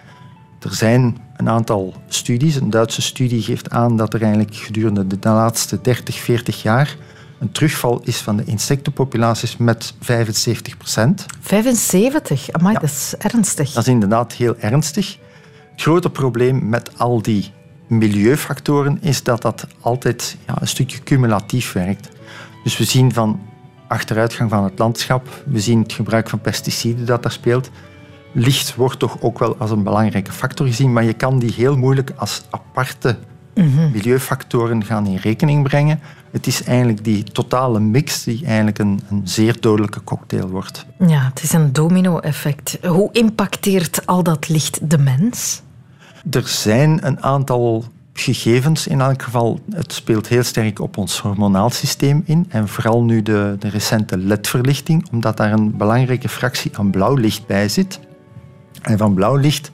Er 0.61 0.75
zijn 0.75 1.19
een 1.37 1.49
aantal 1.49 1.95
studies. 2.09 2.57
Een 2.57 2.71
Duitse 2.71 3.03
studie 3.03 3.43
geeft 3.43 3.71
aan 3.71 3.97
dat 3.97 4.15
er 4.15 4.23
eigenlijk 4.23 4.55
gedurende 4.55 5.07
de 5.07 5.29
laatste 5.29 5.81
30, 5.81 6.19
40 6.19 6.63
jaar 6.63 6.97
een 7.39 7.53
terugval 7.53 8.01
is 8.05 8.17
van 8.17 8.37
de 8.37 8.45
insectenpopulaties 8.45 9.57
met 9.57 9.95
75 10.01 10.77
procent. 10.77 11.27
75? 11.41 12.51
Amai, 12.51 12.75
dat 12.75 12.83
is 12.83 13.15
ernstig. 13.19 13.73
Dat 13.73 13.83
is 13.83 13.93
inderdaad 13.93 14.33
heel 14.33 14.57
ernstig. 14.59 15.19
Het 15.71 15.81
grote 15.81 16.11
probleem 16.11 16.69
met 16.69 16.99
al 16.99 17.23
die 17.23 17.53
milieufactoren 17.91 18.99
is 19.01 19.23
dat 19.23 19.43
dat 19.43 19.67
altijd 19.81 20.37
ja, 20.47 20.61
een 20.61 20.69
stukje 20.69 21.03
cumulatief 21.03 21.73
werkt. 21.73 22.09
Dus 22.65 22.79
we 22.79 22.85
zien 22.85 23.13
van 23.13 23.41
achteruitgang 23.89 24.51
van 24.51 24.65
het 24.65 24.79
landschap. 24.79 25.43
We 25.47 25.61
zien 25.61 25.83
het 25.83 25.93
gebruik 25.93 26.29
van 26.29 26.41
pesticiden 26.41 27.07
dat 27.07 27.23
daar 27.23 27.33
speelt. 27.33 27.71
Licht 28.33 28.75
wordt 28.75 28.99
toch 28.99 29.21
ook 29.21 29.39
wel 29.39 29.57
als 29.57 29.71
een 29.71 29.83
belangrijke 29.83 30.33
factor 30.33 30.67
gezien, 30.67 30.93
maar 30.93 31.05
je 31.05 31.13
kan 31.13 31.39
die 31.39 31.53
heel 31.53 31.77
moeilijk 31.77 32.13
als 32.17 32.43
aparte 32.51 33.19
mhm. 33.55 33.91
milieufactoren 33.91 34.85
gaan 34.85 35.07
in 35.07 35.17
rekening 35.17 35.63
brengen. 35.63 36.01
Het 36.31 36.47
is 36.47 36.63
eigenlijk 36.63 37.05
die 37.05 37.23
totale 37.23 37.81
mix 37.81 38.25
die 38.25 38.45
eigenlijk 38.47 38.79
een, 38.79 39.01
een 39.11 39.21
zeer 39.25 39.61
dodelijke 39.61 40.05
cocktail 40.05 40.49
wordt. 40.49 40.87
Ja, 40.99 41.25
het 41.25 41.43
is 41.43 41.53
een 41.53 41.73
domino-effect. 41.73 42.79
Hoe 42.87 43.09
impacteert 43.13 44.07
al 44.07 44.23
dat 44.23 44.49
licht 44.49 44.91
de 44.91 44.99
mens? 44.99 45.63
Er 46.31 46.49
zijn 46.49 47.07
een 47.07 47.23
aantal 47.23 47.85
gegevens 48.13 48.87
in 48.87 49.01
elk 49.01 49.23
geval. 49.23 49.61
Het 49.71 49.93
speelt 49.93 50.29
heel 50.29 50.43
sterk 50.43 50.81
op 50.81 50.97
ons 50.97 51.19
hormonaal 51.19 51.71
systeem 51.71 52.23
in. 52.25 52.47
En 52.49 52.69
vooral 52.69 53.03
nu 53.03 53.23
de, 53.23 53.57
de 53.59 53.69
recente 53.69 54.19
LED-verlichting, 54.19 55.09
omdat 55.13 55.37
daar 55.37 55.53
een 55.53 55.77
belangrijke 55.77 56.29
fractie 56.29 56.77
aan 56.77 56.91
blauw 56.91 57.15
licht 57.15 57.47
bij 57.47 57.69
zit. 57.69 58.01
En 58.83 58.99
van 58.99 59.15
blauw 59.15 59.37
licht 59.37 59.73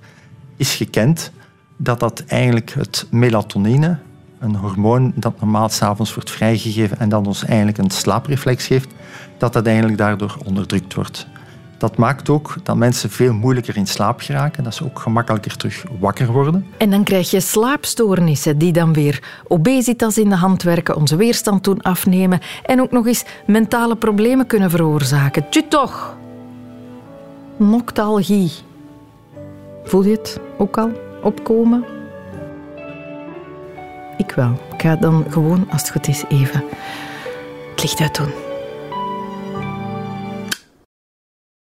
is 0.56 0.74
gekend 0.74 1.30
dat 1.76 2.00
dat 2.00 2.24
eigenlijk 2.26 2.70
het 2.70 3.06
melatonine, 3.10 3.98
een 4.38 4.56
hormoon 4.56 5.12
dat 5.14 5.40
normaal 5.40 5.68
s'avonds 5.68 6.14
wordt 6.14 6.30
vrijgegeven 6.30 6.98
en 6.98 7.08
dat 7.08 7.26
ons 7.26 7.44
eigenlijk 7.44 7.78
een 7.78 7.90
slaapreflex 7.90 8.66
geeft, 8.66 8.94
dat 9.38 9.52
dat 9.52 9.66
eigenlijk 9.66 9.98
daardoor 9.98 10.36
onderdrukt 10.44 10.94
wordt. 10.94 11.26
Dat 11.78 11.96
maakt 11.96 12.28
ook 12.28 12.56
dat 12.62 12.76
mensen 12.76 13.10
veel 13.10 13.32
moeilijker 13.32 13.76
in 13.76 13.86
slaap 13.86 14.20
geraken, 14.20 14.64
dat 14.64 14.74
ze 14.74 14.84
ook 14.84 14.98
gemakkelijker 14.98 15.56
terug 15.56 15.84
wakker 15.98 16.32
worden. 16.32 16.66
En 16.76 16.90
dan 16.90 17.04
krijg 17.04 17.30
je 17.30 17.40
slaapstoornissen 17.40 18.58
die 18.58 18.72
dan 18.72 18.92
weer 18.92 19.22
obesitas 19.48 20.18
in 20.18 20.28
de 20.28 20.36
hand 20.36 20.62
werken, 20.62 20.96
onze 20.96 21.16
weerstand 21.16 21.64
doen 21.64 21.82
afnemen 21.82 22.40
en 22.64 22.80
ook 22.80 22.90
nog 22.90 23.06
eens 23.06 23.24
mentale 23.46 23.96
problemen 23.96 24.46
kunnen 24.46 24.70
veroorzaken. 24.70 25.50
Tju 25.50 25.62
toch! 25.68 26.16
Noctalgie. 27.56 28.52
Voel 29.84 30.04
je 30.04 30.10
het 30.10 30.40
ook 30.58 30.78
al 30.78 30.90
opkomen? 31.22 31.84
Ik 34.16 34.30
wel. 34.30 34.52
Ik 34.72 34.82
ga 34.82 34.96
dan 34.96 35.24
gewoon, 35.30 35.66
als 35.70 35.80
het 35.80 35.90
goed 35.90 36.08
is, 36.08 36.24
even 36.28 36.64
het 37.70 37.82
licht 37.82 38.00
uitdoen. 38.00 38.45